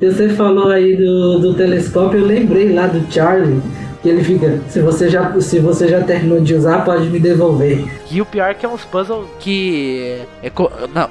[0.00, 3.60] Você falou aí do, do telescópio, eu lembrei lá do Charlie
[4.02, 7.84] Que ele fica, se você já, se você já terminou de usar, pode me devolver.
[8.10, 10.50] E o pior é que é uns puzzles que é,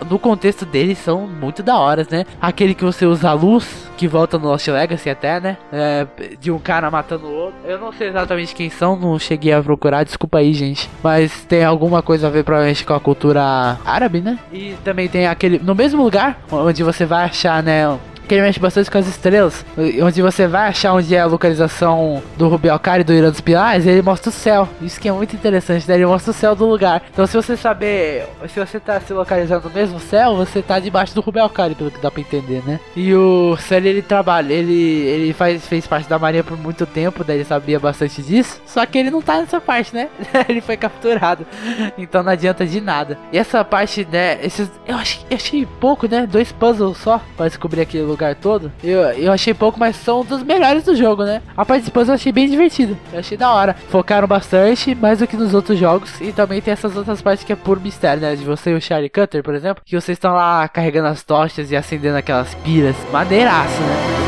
[0.10, 2.26] no contexto deles são muito da hora, né?
[2.42, 5.58] Aquele que você usa a luz, que volta no Lost Legacy até, né?
[5.72, 6.08] É,
[6.40, 7.60] de um cara matando o outro.
[7.64, 10.90] Eu não sei exatamente quem são, não cheguei a procurar, desculpa aí, gente.
[11.04, 14.40] Mas tem alguma coisa a ver provavelmente com a cultura árabe, né?
[14.52, 15.60] E também tem aquele.
[15.60, 17.98] No mesmo lugar onde você vai achar, né?
[18.30, 19.66] Que ele mexe bastante com as estrelas,
[20.04, 23.88] onde você vai achar onde é a localização do Rubialcari e do Irã dos Pilares,
[23.88, 24.70] ele mostra o céu.
[24.80, 25.96] Isso que é muito interessante, né?
[25.96, 27.02] Ele mostra o céu do lugar.
[27.12, 31.16] Então se você saber, se você tá se localizando no mesmo céu, você tá debaixo
[31.16, 32.80] do Rubialcari, pelo que dá pra entender, né?
[32.96, 37.24] E o Sully, ele trabalha, ele, ele faz, fez parte da marinha por muito tempo,
[37.24, 40.08] daí ele sabia bastante disso, só que ele não tá nessa parte, né?
[40.48, 41.48] ele foi capturado,
[41.98, 43.18] então não adianta de nada.
[43.34, 46.28] E essa parte, né, esses, eu achei, eu achei pouco, né?
[46.28, 50.26] Dois puzzles só pra descobrir aquele lugar lugar todo, eu, eu achei pouco, mas são
[50.26, 51.42] dos melhores do jogo, né?
[51.56, 53.76] A parte de eu achei bem divertido, eu achei da hora.
[53.90, 57.54] Focaram bastante, mais do que nos outros jogos, e também tem essas outras partes que
[57.54, 58.36] é por mistério, né?
[58.36, 61.72] De você e o Charlie Cutter, por exemplo, que vocês estão lá carregando as tochas
[61.72, 62.96] e acendendo aquelas piras.
[63.12, 64.19] Maneiraço, né?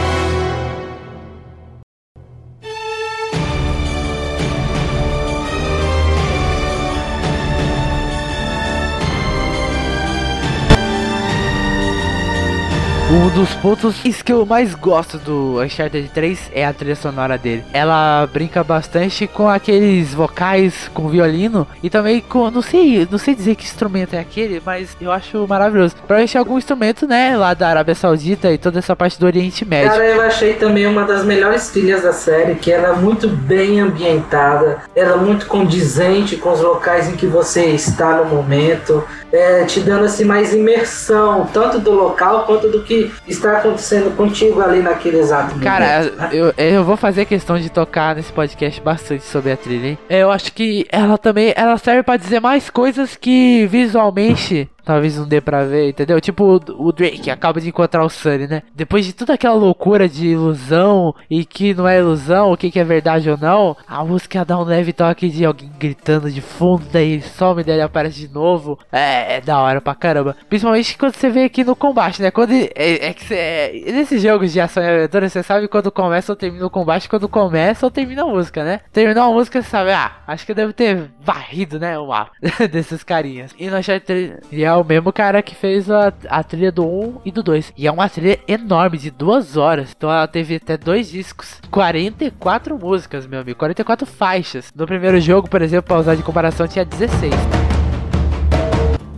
[13.12, 17.62] Um dos pontos que eu mais gosto do Uncharted 3 é a trilha sonora dele.
[17.74, 23.36] Ela brinca bastante com aqueles vocais com violino e também com, não sei, não sei
[23.36, 25.94] dizer que instrumento é aquele, mas eu acho maravilhoso.
[25.98, 29.92] Provavelmente algum instrumento, né, lá da Arábia Saudita e toda essa parte do Oriente Médio.
[29.92, 33.82] Cara, eu achei também uma das melhores trilhas da série, que ela é muito bem
[33.82, 39.66] ambientada, ela é muito condizente com os locais em que você está no momento, é,
[39.66, 44.82] te dando assim mais imersão, tanto do local quanto do que está acontecendo contigo ali
[44.82, 45.64] naquele exato momento.
[45.64, 46.30] Cara, né?
[46.32, 49.98] eu, eu vou fazer questão de tocar nesse podcast bastante sobre a trilha, hein?
[50.10, 55.28] Eu acho que ela também ela serve para dizer mais coisas que visualmente Talvez não
[55.28, 56.20] dê pra ver, entendeu?
[56.20, 58.64] Tipo o, Drake acaba de encontrar o Sunny, né?
[58.76, 62.80] Depois de toda aquela loucura de ilusão e que não é ilusão, o que, que
[62.80, 66.86] é verdade ou não, a música dá um leve toque de alguém gritando de fundo,
[66.92, 68.78] daí ele some, daí aparece de novo.
[68.92, 70.36] É, é da hora pra caramba.
[70.50, 72.32] Principalmente quando você vê aqui no combate, né?
[72.32, 76.32] Quando é, é que é, nesses jogos de ação e aventura, você sabe quando começa
[76.32, 78.82] ou termina o combate, quando começa ou termina a música, né?
[78.92, 81.98] Terminou a música, você sabe, ah, acho que deve ter varrido, né?
[81.98, 82.32] O mapa
[82.72, 83.54] desses carinhas.
[83.58, 84.40] E no Uncharted
[84.72, 87.74] é o mesmo cara que fez a, a trilha do 1 e do 2.
[87.78, 89.90] E é uma trilha enorme, de duas horas.
[89.96, 91.60] Então ela teve até dois discos.
[91.70, 93.60] 44 músicas, meu amigo.
[93.60, 94.72] 44 faixas.
[94.76, 97.34] No primeiro jogo, por exemplo, pra usar de comparação, tinha 16.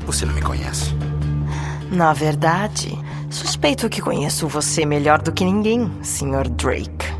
[0.05, 0.93] Você não me conhece.
[1.91, 2.97] Na verdade,
[3.29, 6.49] suspeito que conheço você melhor do que ninguém, Sr.
[6.49, 7.13] Drake.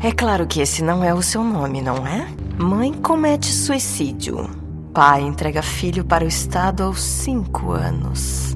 [0.00, 2.26] É claro que esse não é o seu nome, não é?
[2.58, 4.61] Mãe comete suicídio.
[4.92, 8.54] Pai entrega filho para o Estado aos cinco anos.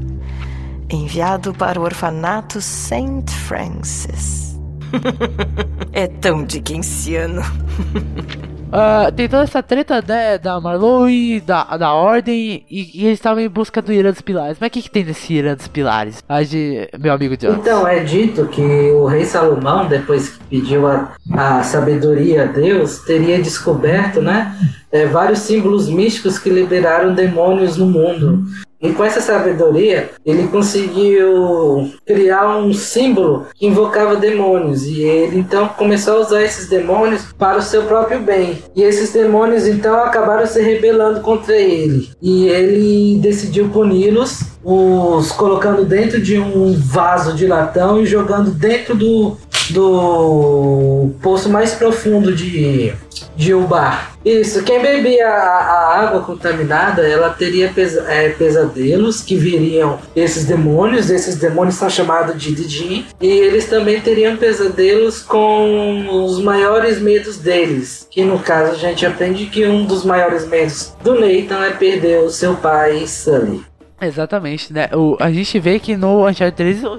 [0.91, 3.25] Enviado para o orfanato St.
[3.47, 4.55] Francis.
[5.95, 7.41] é tão dickensiano.
[7.41, 13.43] Uh, tem toda essa treta né, da Marlowe, da, da Ordem, e, e eles estavam
[13.43, 14.59] em busca do Irã dos Pilares.
[14.61, 16.23] Mas o que, que tem nesse Irã dos Pilares?
[16.29, 17.55] A de meu amigo John.
[17.55, 22.99] Então, é dito que o rei Salomão, depois que pediu a, a sabedoria a Deus,
[22.99, 24.55] teria descoberto né,
[24.97, 28.45] é, vários símbolos místicos que liberaram demônios no mundo.
[28.81, 34.85] E com essa sabedoria, ele conseguiu criar um símbolo que invocava demônios.
[34.85, 38.63] E ele então começou a usar esses demônios para o seu próprio bem.
[38.75, 42.11] E esses demônios então acabaram se rebelando contra ele.
[42.21, 48.97] E ele decidiu puni-los, os colocando dentro de um vaso de latão e jogando dentro
[48.97, 49.37] do,
[49.71, 52.93] do poço mais profundo de
[53.37, 54.17] de um bar.
[54.25, 60.47] Isso, quem bebia a, a água contaminada, ela teria pesa, é, pesadelos que viriam esses
[60.47, 66.99] demônios, esses demônios são chamados de Didin, e eles também teriam pesadelos com os maiores
[66.99, 71.65] medos deles, que no caso a gente aprende que um dos maiores medos do Nathan
[71.65, 73.76] é perder o seu pai Sully.
[74.01, 74.89] Exatamente, né?
[74.93, 76.95] O, a gente vê que no Uncharted 3 o,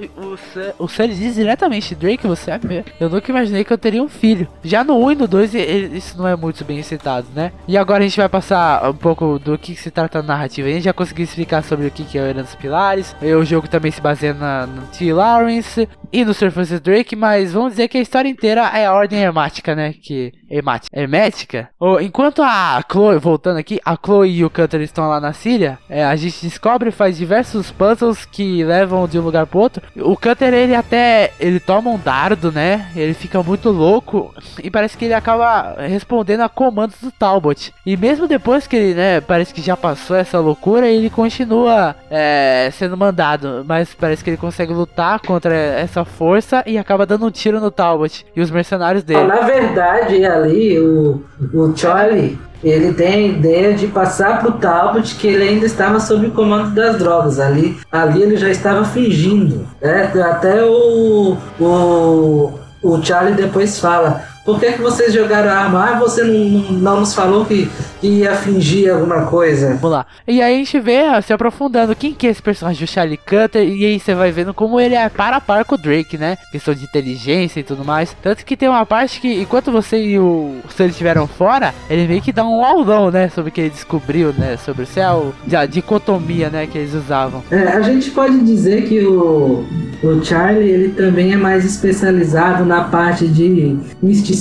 [0.80, 2.84] o, o diz diretamente: Drake, você é meu.
[3.00, 4.48] Eu nunca imaginei que eu teria um filho.
[4.64, 7.52] Já no 1 e no 2 ele, isso não é muito bem citado, né?
[7.68, 10.68] E agora a gente vai passar um pouco do que, se trata a narrativa.
[10.68, 13.16] A gente já conseguiu explicar sobre o que, que é o Herança Pilares.
[13.22, 15.14] E o jogo também se baseia na, no T.
[15.14, 15.88] Lawrence.
[16.12, 19.20] e no Sir Francis Drake, mas vamos dizer que a história inteira é a ordem
[19.20, 19.94] hermática, né?
[19.94, 21.70] Que hermática, hermética.
[22.02, 26.04] Enquanto a Chloe, voltando aqui, a Chloe e o Cutter estão lá na Síria, é,
[26.06, 29.84] a gente descobre e faz diversos puzzles que levam de um lugar pro outro.
[29.98, 32.88] O Cutter ele até ele toma um dardo, né?
[32.96, 34.34] Ele fica muito louco
[34.64, 37.74] e parece que ele acaba respondendo a comandos do Talbot.
[37.86, 42.70] E mesmo depois que ele, né, parece que já passou essa loucura, ele continua é,
[42.74, 47.32] sendo mandado, mas parece que ele consegue lutar contra essa força e acaba dando um
[47.32, 49.24] tiro no Talbot e os mercenários dele.
[49.24, 51.22] Na verdade, ali, o,
[51.54, 56.28] o Charlie, ele tem a ideia de passar pro Talbot que ele ainda estava sob
[56.28, 57.40] o comando das drogas.
[57.40, 59.68] Ali, ali ele já estava fingindo.
[59.82, 60.12] Né?
[60.24, 64.24] Até o, o, o Charlie depois fala.
[64.48, 65.84] Por que, que vocês jogaram a arma?
[65.84, 67.70] Ah, você não, não nos falou que,
[68.00, 69.74] que ia fingir alguma coisa.
[69.74, 70.06] Vamos lá.
[70.26, 73.18] E aí a gente vê ó, se aprofundando quem que é esse personagem do Charlie
[73.18, 73.68] Cutter.
[73.68, 76.38] E aí você vai vendo como ele é para a par com o Drake, né?
[76.50, 78.16] Questão de inteligência e tudo mais.
[78.24, 82.22] Tanto que tem uma parte que, enquanto você e o Sully estiveram fora, ele meio
[82.22, 83.28] que dá um aulão, né?
[83.28, 84.56] Sobre o que ele descobriu, né?
[84.56, 86.68] Sobre o céu, a dicotomia, né?
[86.68, 87.44] Que eles usavam.
[87.52, 89.66] É, a gente pode dizer que o,
[90.02, 94.37] o Charlie, ele também é mais especializado na parte de misticismo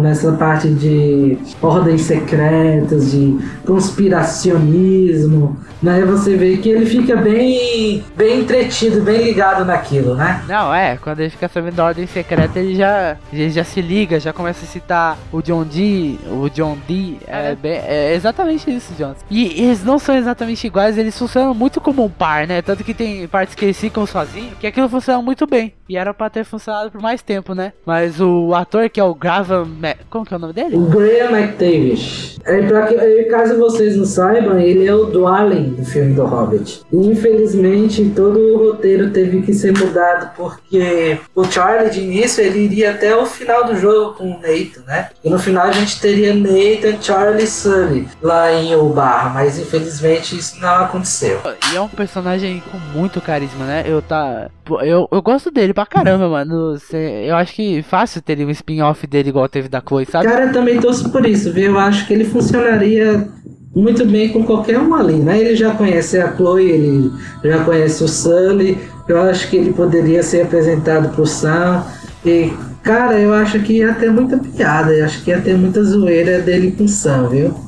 [0.00, 6.04] nessa parte de ordens secretas, de conspiracionismo, né?
[6.04, 10.42] Você vê que ele fica bem, bem entretido, bem ligado naquilo, né?
[10.48, 14.18] Não, é, quando ele fica sabendo da ordem secreta, ele já, ele já se liga,
[14.18, 18.92] já começa a citar o John Dee, o John Dee, é, bem, é exatamente isso,
[18.94, 19.18] Jones.
[19.30, 22.60] E eles não são exatamente iguais, eles funcionam muito como um par, né?
[22.62, 25.74] Tanto que tem partes que eles ficam sozinhos, que aquilo funciona muito bem.
[25.88, 27.72] E era pra ter funcionado por mais tempo, né?
[27.86, 29.66] Mas o ator que é o Graham.
[29.80, 30.76] Ma Como que é o nome dele?
[30.76, 32.38] Graham McTavish.
[32.44, 36.24] É, pra que, é, caso vocês não saibam, ele é o Dwalin do filme do
[36.24, 36.82] Hobbit.
[36.90, 42.60] E, infelizmente, todo o roteiro teve que ser mudado porque o Charlie, de início, ele
[42.60, 45.10] iria até o final do jogo com o Nathan, né?
[45.22, 50.36] E no final a gente teria Nathan, Charlie e Sully lá em Obar, mas infelizmente
[50.36, 51.40] isso não aconteceu.
[51.72, 53.84] E é um personagem com muito carisma, né?
[53.86, 54.48] Eu tá.
[54.82, 56.76] Eu, eu gosto dele pra caramba, mano.
[56.92, 60.26] Eu acho que fácil ter um spin-off dele igual teve da Chloe, sabe?
[60.26, 61.72] Cara, eu também torço por isso, viu?
[61.72, 63.28] Eu acho que ele funcionaria
[63.74, 65.38] muito bem com qualquer um ali, né?
[65.38, 67.12] Ele já conhece a Chloe, ele
[67.44, 68.78] já conhece o Sully.
[69.06, 71.84] Eu acho que ele poderia ser apresentado pro Sam.
[72.24, 72.52] E,
[72.82, 74.92] cara, eu acho que ia ter muita piada.
[74.92, 77.67] Eu acho que ia ter muita zoeira dele com o Sam, viu?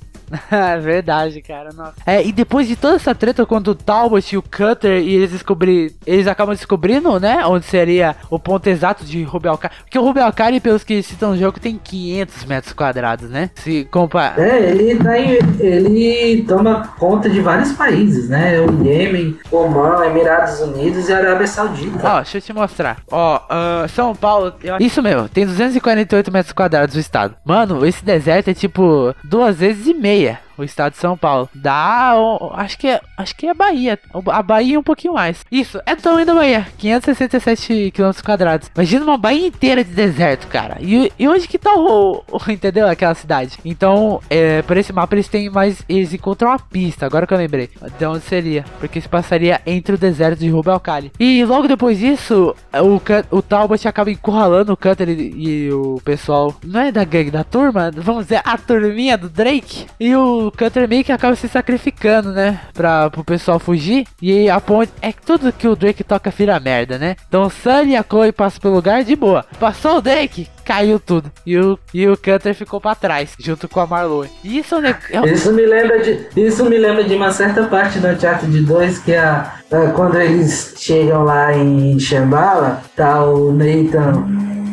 [0.50, 1.70] É verdade, cara.
[1.74, 1.94] Nossa.
[2.06, 5.30] É, e depois de toda essa treta quando o Talbot e o Cutter e eles
[5.30, 9.74] descobrir, eles acabam descobrindo, né, onde seria o ponto exato de Rubialcari.
[9.82, 13.50] Porque o Rubialcari, pelos que citam no jogo, tem 500 metros quadrados, né?
[13.56, 14.40] Se compara.
[14.42, 18.60] É, ele tá em, ele toma conta de vários países, né?
[18.60, 22.00] O Iêmen, Oman, Emirados Unidos e Arábia Saudita.
[22.02, 22.98] Ó, deixa eu te mostrar.
[23.10, 24.76] Ó, uh, São Paulo, eu...
[24.78, 27.34] isso mesmo, tem 248 metros quadrados o estado.
[27.44, 30.19] Mano, esse deserto é tipo duas vezes e meia
[30.60, 31.48] o estado de São Paulo.
[31.54, 32.12] Dá,
[32.54, 33.98] acho que é, acho que é Bahia.
[34.26, 35.44] A Bahia um pouquinho mais.
[35.50, 38.70] Isso, é do tamanho da Bahia, 567 km quadrados.
[38.74, 40.78] Imagina uma Bahia inteira de deserto, cara.
[40.80, 42.86] E, e onde que tá o, o, entendeu?
[42.86, 43.58] Aquela cidade.
[43.64, 47.38] Então, é, por esse mapa eles têm mais, eles encontram uma pista, agora que eu
[47.38, 47.70] lembrei.
[47.98, 48.64] De onde seria?
[48.78, 51.12] Porque se passaria entre o deserto de Rubalcali.
[51.18, 56.54] E logo depois disso, o, o Talbot acaba encurralando o Cutter e, e o pessoal,
[56.64, 59.86] não é da gangue, da turma, vamos dizer, a turminha do Drake.
[59.98, 62.60] E o Cutter meio que acaba se sacrificando, né?
[62.72, 64.06] Pra, pro pessoal fugir.
[64.20, 64.92] E a ponte.
[65.00, 67.16] É tudo que o Drake toca vira merda, né?
[67.28, 69.44] Então o Sunny e a Chloe passam pelo lugar de boa.
[69.58, 71.32] Passou o Drake, caiu tudo.
[71.44, 74.30] E o, e o Cutter ficou pra trás, junto com a Marlowe.
[74.44, 74.96] Isso, né?
[75.10, 76.28] É isso me lembra de.
[76.36, 80.74] Isso me lembra de uma certa parte do Uncharted 2 que a, a, quando eles
[80.78, 84.24] chegam lá em Shambhala, tá o Nathan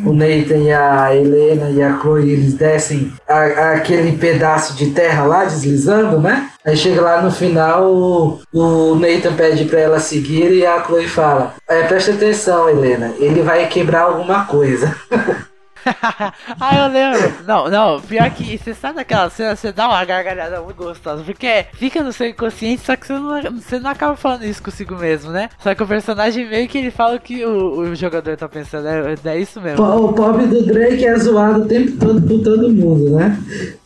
[0.06, 5.24] o Nathan e a Helena e a Chloe, eles descem a, aquele pedaço de terra
[5.24, 6.48] lá, deslizando, né?
[6.64, 11.08] Aí chega lá no final, o, o Nathan pede pra ela seguir e a Chloe
[11.08, 14.94] fala: é, presta atenção, Helena, ele vai quebrar alguma coisa.
[16.60, 17.44] ah, eu lembro.
[17.46, 21.22] Não, não, pior que você sabe daquela cena, você dá uma gargalhada muito gostosa.
[21.22, 24.94] Porque fica no seu inconsciente, só que você não, você não acaba falando isso consigo
[24.96, 25.48] mesmo, né?
[25.58, 28.86] Só que o personagem meio que ele fala o que o, o jogador tá pensando.
[28.86, 29.84] É, é isso mesmo.
[29.84, 33.38] O pobre do Drake é zoado o tempo todo por todo mundo, né?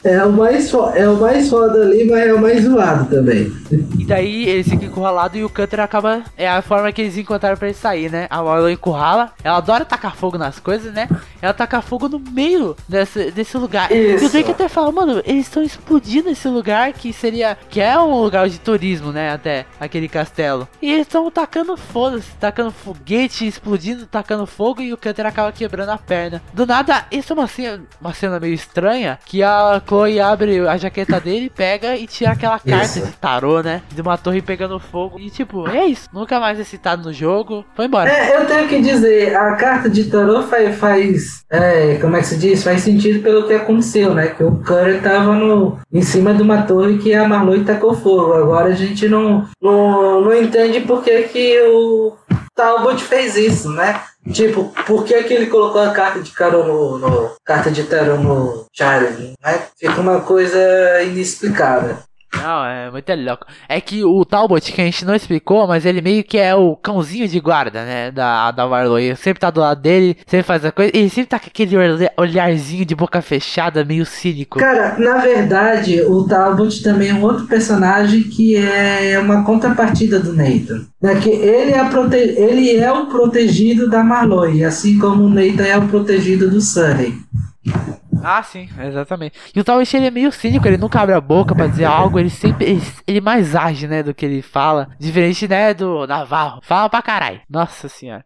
[0.04, 3.52] É o mais, é o mais foda ali, mas é o mais zoado também.
[3.98, 6.22] E daí eles ficam encurralados e o Cutter acaba.
[6.36, 8.26] É a forma que eles encontraram pra ele sair, né?
[8.28, 9.30] A Marlon encurrala.
[9.44, 11.08] Ela adora tacar fogo nas coisas, né?
[11.42, 13.90] ela tacar fogo no meio desse, desse lugar.
[13.92, 14.30] E o Isso.
[14.30, 17.56] Drake até fala, mano, eles estão explodindo esse lugar que seria.
[17.68, 19.32] que é um lugar de turismo, né?
[19.32, 20.68] Até aquele castelo.
[20.80, 25.90] E eles estão tacando foda-se, tacando foguete, explodindo, tacando fogo e o Cutter acaba quebrando
[25.90, 26.42] a perna.
[26.52, 30.76] Do nada, isso é uma cena, uma cena meio estranha que a Chloe abre a
[30.76, 33.06] jaqueta dele, pega e tira aquela carta Isso.
[33.06, 33.82] de tarô, né?
[33.90, 35.18] De uma torre pegando fogo.
[35.18, 36.08] E tipo, é isso.
[36.12, 37.64] Nunca mais é citado no jogo.
[37.74, 38.10] Foi embora.
[38.10, 42.26] É, eu tenho que dizer, a carta de tarô faz, faz é, como é que
[42.26, 42.62] se diz?
[42.62, 44.28] Faz sentido pelo que aconteceu, né?
[44.28, 48.32] Que o Curry tava no, em cima de uma torre que a Marlowe tacou fogo.
[48.32, 52.14] Agora a gente não, não, não entende por que, que o
[52.54, 54.00] Talbot fez isso, né?
[54.30, 58.16] Tipo, por que, que ele colocou a carta de tarô no, no carta de tarô
[58.16, 59.62] no Charlie, né?
[59.76, 61.96] Fica uma coisa inexplicável.
[62.34, 63.46] Não, é muito louco.
[63.68, 66.74] É que o Talbot, que a gente não explicou, mas ele meio que é o
[66.74, 68.10] cãozinho de guarda, né?
[68.10, 69.14] Da, da Marlowe.
[69.16, 70.90] Sempre tá do lado dele, sempre faz a coisa.
[70.94, 74.58] Ele sempre tá com aquele olha- olharzinho de boca fechada, meio cínico.
[74.58, 80.32] Cara, na verdade, o Talbot também é um outro personagem que é uma contrapartida do
[80.32, 80.86] Nathan.
[81.00, 81.14] Né?
[81.16, 82.16] Que ele, é prote...
[82.16, 87.14] ele é o protegido da Marlowe, assim como o Nathan é o protegido do Sunny.
[88.22, 89.34] Ah, sim, exatamente.
[89.54, 92.18] E o Talbot ele é meio cínico, ele nunca abre a boca pra dizer algo,
[92.18, 92.64] ele sempre.
[92.70, 94.88] Ele, ele mais age, né, do que ele fala.
[94.98, 96.60] Diferente, né, do Navarro.
[96.62, 97.40] Fala pra caralho.
[97.50, 98.24] Nossa senhora.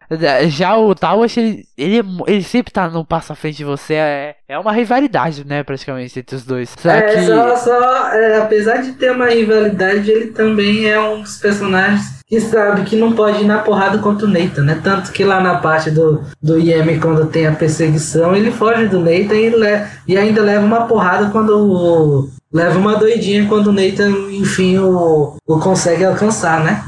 [0.49, 3.93] Já o Talbot, ele, ele, é ele sempre tá no passo à frente de você.
[3.95, 6.73] É, é uma rivalidade, né, praticamente, entre os dois.
[6.77, 7.25] Só É, que.
[7.25, 12.41] só, só é, apesar de ter uma rivalidade, ele também é um dos personagens que
[12.41, 14.79] sabe que não pode ir na porrada contra o Nathan, né?
[14.83, 18.99] Tanto que lá na parte do, do IM, quando tem a perseguição, ele foge do
[18.99, 22.29] Nathan e, le- e ainda leva uma porrada quando.
[22.51, 26.81] Leva uma doidinha quando o Nathan, enfim, o, o consegue alcançar, né?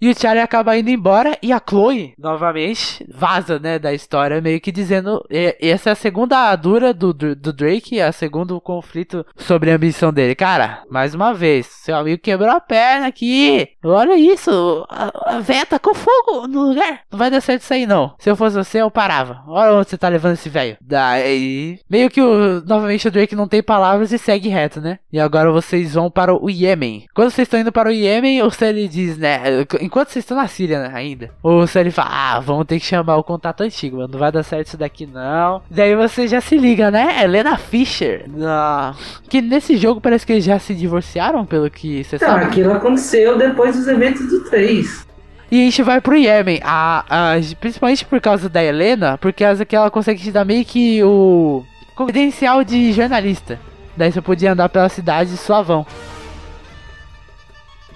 [0.00, 4.60] E o Charlie acaba indo embora e a Chloe, novamente, vaza, né, da história, meio
[4.60, 5.24] que dizendo.
[5.30, 10.12] Essa é a segunda dura do, do, Drake, é o segundo conflito sobre a ambição
[10.12, 10.34] dele.
[10.34, 13.68] Cara, mais uma vez, seu amigo quebrou a perna aqui.
[13.84, 17.00] Olha isso, a, a véia tá com fogo no lugar.
[17.10, 18.14] Não vai dar certo isso aí, não.
[18.18, 19.42] Se eu fosse você, eu parava.
[19.46, 20.76] Olha onde você tá levando esse velho.
[20.80, 21.78] Daí.
[21.88, 24.98] Meio que o, novamente o Drake não tem palavras e segue reto, né?
[25.12, 27.06] E agora vocês vão para o Iêmen.
[27.14, 29.40] Quando vocês estão indo para o Iêmen, o Sully diz, né?
[29.84, 33.16] Enquanto vocês estão na Síria né, ainda, o Sully fala: Ah, vamos ter que chamar
[33.16, 34.08] o contato antigo, mano.
[34.12, 35.60] Não vai dar certo isso daqui, não.
[35.70, 37.22] Daí você já se liga, né?
[37.22, 38.24] Helena Fisher.
[38.28, 38.94] na-
[39.28, 42.44] Que nesse jogo parece que eles já se divorciaram, pelo que você Então, sabe.
[42.44, 45.06] aquilo aconteceu depois dos eventos do 3.
[45.50, 49.76] E a gente vai pro Yemen, a, a- principalmente por causa da Helena, porque que
[49.76, 51.62] ela consegue te dar meio que o
[51.96, 53.60] credencial de jornalista.
[53.96, 55.86] Daí você podia andar pela cidade suavão.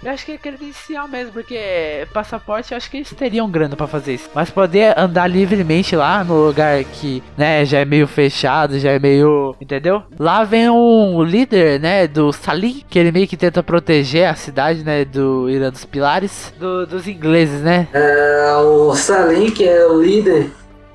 [0.03, 3.87] Eu acho que é credencial mesmo, porque passaporte eu acho que eles teriam grana pra
[3.87, 4.31] fazer isso.
[4.35, 8.99] Mas poder andar livremente lá no lugar que, né, já é meio fechado, já é
[8.99, 9.57] meio.
[9.61, 10.03] Entendeu?
[10.19, 14.85] Lá vem um líder, né, do Salim, que ele meio que tenta proteger a cidade,
[14.85, 17.89] né, do Irã dos Pilares, do- dos ingleses, né?
[17.93, 20.51] É, o Salim, que é o líder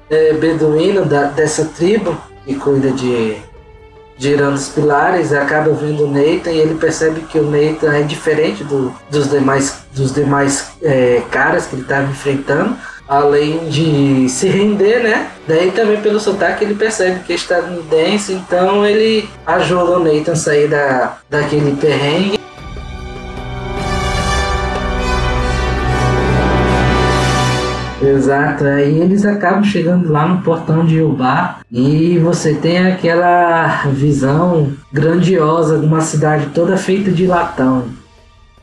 [0.09, 3.35] é, beduíno da, dessa tribo, que cuida de,
[4.19, 8.63] Irã dos Pilares, acaba vendo o Nathan e ele percebe que o Nathan é diferente
[8.63, 12.75] do- dos demais, dos demais é, caras que ele estava enfrentando.
[13.07, 15.27] Além de se render, né?
[15.45, 20.35] Daí também pelo sotaque ele percebe que é estadunidense, então ele ajuda o Nathan a
[20.35, 22.39] sair da, daquele perrengue.
[28.13, 34.71] Exato, aí eles acabam chegando lá no portão de Ubá e você tem aquela visão
[34.91, 37.85] grandiosa de uma cidade toda feita de latão.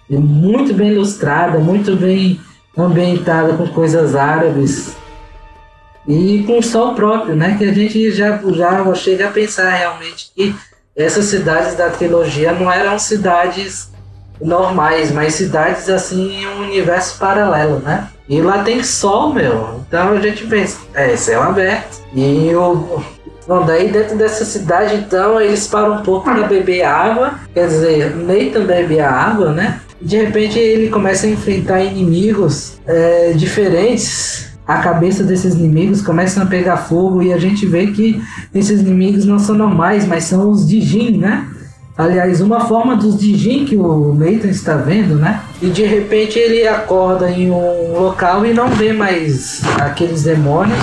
[0.09, 2.40] Muito bem ilustrada, muito bem
[2.78, 4.97] ambientada com coisas árabes
[6.06, 7.56] e com sol próprio, né?
[7.59, 10.55] Que a gente já, já chega a pensar realmente que
[10.94, 13.90] essas cidades da trilogia não eram cidades
[14.41, 18.09] normais, mas cidades assim em um universo paralelo, né?
[18.29, 19.81] E lá tem sol, meu.
[19.87, 22.01] Então a gente pensa, é céu aberto.
[22.15, 23.03] E o.
[23.47, 27.35] Bom, daí dentro dessa cidade, então, eles param um pouco para beber água.
[27.53, 29.81] Quer dizer, Nathan bebe a água, né?
[30.01, 34.49] De repente ele começa a enfrentar inimigos é, diferentes.
[34.67, 38.23] A cabeça desses inimigos começa a pegar fogo e a gente vê que
[38.55, 41.49] esses inimigos não são normais, mas são os Dijin, né?
[42.01, 45.43] Aliás, uma forma dos Dijin que o Nathan está vendo, né?
[45.60, 50.78] E de repente ele acorda em um local e não vê mais aqueles demônios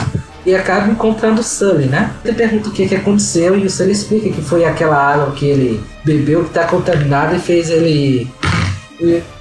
[0.46, 2.12] e acaba encontrando o Sully, né?
[2.24, 5.48] Ele pergunta o que, que aconteceu e o Sully explica que foi aquela água que
[5.48, 8.30] ele bebeu que está contaminada e fez ele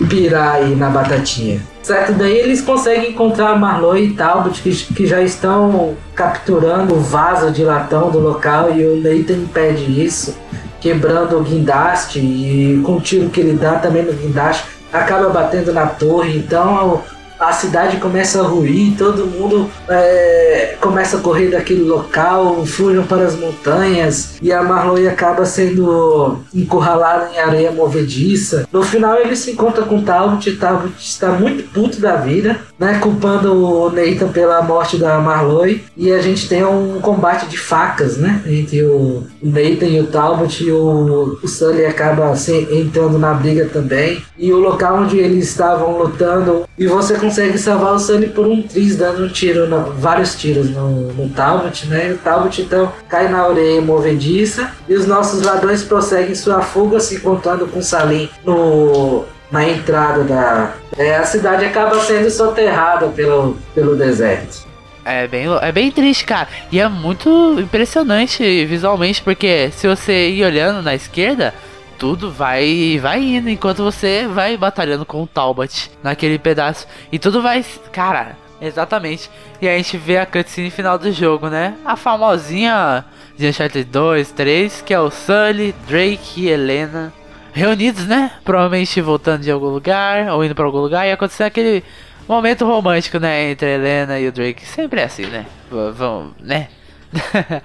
[0.09, 1.61] pirar aí na batatinha.
[1.83, 7.53] Certo, daí eles conseguem encontrar Marlowe e Talbot que, que já estão capturando o vaso
[7.53, 10.37] de latão do local e o Nathan impede isso,
[10.81, 15.73] quebrando o guindaste e com o tiro que ele dá também no guindaste acaba batendo
[15.73, 16.37] na torre.
[16.37, 17.03] Então
[17.39, 23.25] a cidade começa a ruir, todo mundo é, começa a correr daquele local, fujam para
[23.25, 28.67] as montanhas e a Marlowe acaba sendo encurralada em areia movediça.
[28.73, 32.99] No final ele se encontra com Talbot e Talbot está muito puto da vida, né,
[33.01, 35.83] culpando o Nathan pela morte da Marlowe.
[35.97, 40.63] E a gente tem um combate de facas, né, entre o Nathan e o Talbot.
[40.63, 44.23] E o, o Sully acaba assim, entrando na briga também.
[44.39, 46.65] E o local onde eles estavam lutando.
[46.79, 50.71] E você consegue salvar o Sunny por um tris, dando um tiro, no, vários tiros
[50.71, 52.09] no, no Talbot, né?
[52.09, 54.71] E o Talbot então cai na orelha movediça.
[54.89, 60.75] E os nossos ladrões prosseguem sua fuga, se encontrando com Salim no, na entrada da.
[60.97, 64.67] É, a cidade acaba sendo soterrada pelo, pelo deserto.
[65.05, 66.49] É bem, é bem triste, cara.
[66.73, 71.55] E é muito impressionante visualmente, porque se você ir olhando na esquerda,
[71.97, 76.89] tudo vai vai indo enquanto você vai batalhando com o Talbot naquele pedaço.
[77.13, 77.65] E tudo vai.
[77.93, 79.31] Cara, exatamente.
[79.63, 81.75] E a gente vê a cutscene final do jogo, né?
[81.85, 83.05] A famosinha
[83.37, 87.13] de Uncharted 2, 3, que é o Sully, Drake e Helena.
[87.57, 88.31] Reunidos, né?
[88.45, 91.83] Provavelmente voltando de algum lugar ou indo para algum lugar e acontecer aquele
[92.29, 93.51] momento romântico, né?
[93.51, 94.65] Entre a Helena e o Drake.
[94.65, 95.47] Sempre é assim, né?
[95.71, 96.69] Vamos, né?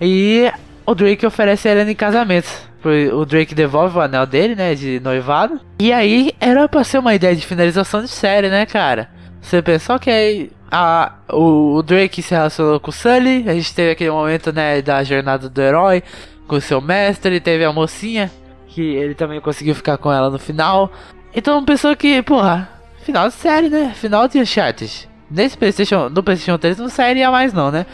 [0.00, 0.50] e
[0.86, 2.74] o Drake oferece a Helena em casamento
[3.12, 5.60] o Drake devolve o anel dele, né, de noivado.
[5.78, 9.08] E aí era pra ser uma ideia de finalização de série, né, cara?
[9.40, 13.74] Você pensou que aí a, o, o Drake se relacionou com o Sully, a gente
[13.74, 16.02] teve aquele momento, né, da jornada do herói
[16.46, 18.30] com seu mestre, teve a mocinha,
[18.74, 20.90] que ele também conseguiu ficar com ela no final.
[21.32, 22.68] Então pensou que, porra,
[23.02, 23.92] final de série, né?
[23.94, 25.08] Final de Uncharted.
[25.30, 27.86] Nesse PlayStation, no PlayStation 3 não sairia mais não, né?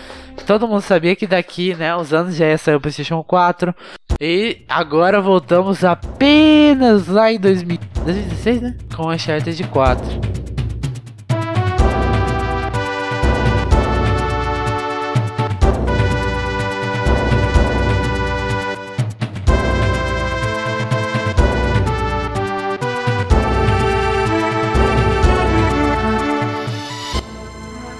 [0.46, 3.74] Todo mundo sabia que daqui, né, uns anos já ia sair o PlayStation 4.
[4.20, 8.76] E agora voltamos apenas lá em 2016, né?
[8.96, 10.39] Com Uncharted 4.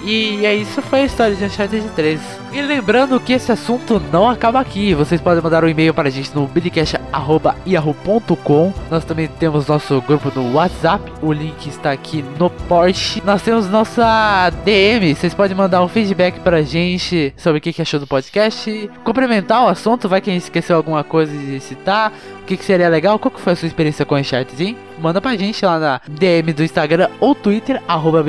[0.03, 2.40] E é isso foi a história de Uncharted 3.
[2.53, 4.93] E lembrando que esse assunto não acaba aqui.
[4.93, 8.73] Vocês podem mandar um e-mail para a gente no billycash.yahoo.com.
[8.89, 11.09] Nós também temos nosso grupo no WhatsApp.
[11.21, 13.23] O link está aqui no Porsche.
[13.25, 15.15] Nós temos nossa DM.
[15.15, 18.89] Vocês podem mandar um feedback para a gente sobre o que achou do podcast.
[19.05, 20.09] Complementar o assunto.
[20.09, 22.11] Vai que a gente esqueceu alguma coisa de citar.
[22.41, 23.17] O que, seria legal?
[23.17, 24.75] Qual foi a sua experiência com Uncharted, hein?
[24.99, 28.21] Manda pra gente lá na DM do Instagram ou Twitter, arroba.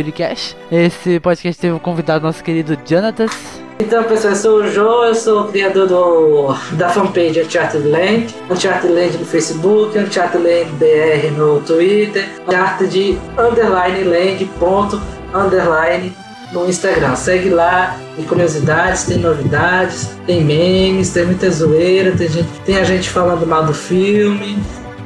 [0.70, 3.61] Esse podcast teve um convidado nosso querido Jonatas.
[3.82, 8.32] Então, pessoal, eu sou o João, eu sou o criador do, da fanpage Uncharted Land,
[8.48, 15.02] Uncharted Land no Facebook, Uncharted Land BR no Twitter, Uncharted underline land ponto
[15.34, 16.14] underline
[16.52, 17.16] no Instagram.
[17.16, 22.84] Segue lá, tem curiosidades, tem novidades, tem memes, tem muita zoeira, tem, gente, tem a
[22.84, 24.56] gente falando mal do filme.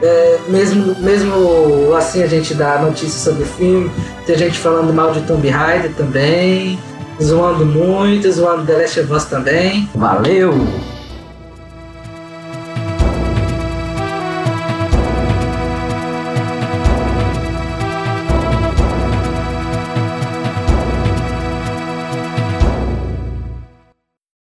[0.02, 3.90] É, mesmo, mesmo assim a gente dá notícias sobre o filme,
[4.26, 6.78] tem gente falando mal de Tomb Raider também
[7.22, 9.88] zoando muito, zoando The Last of Us também.
[9.94, 10.54] Valeu!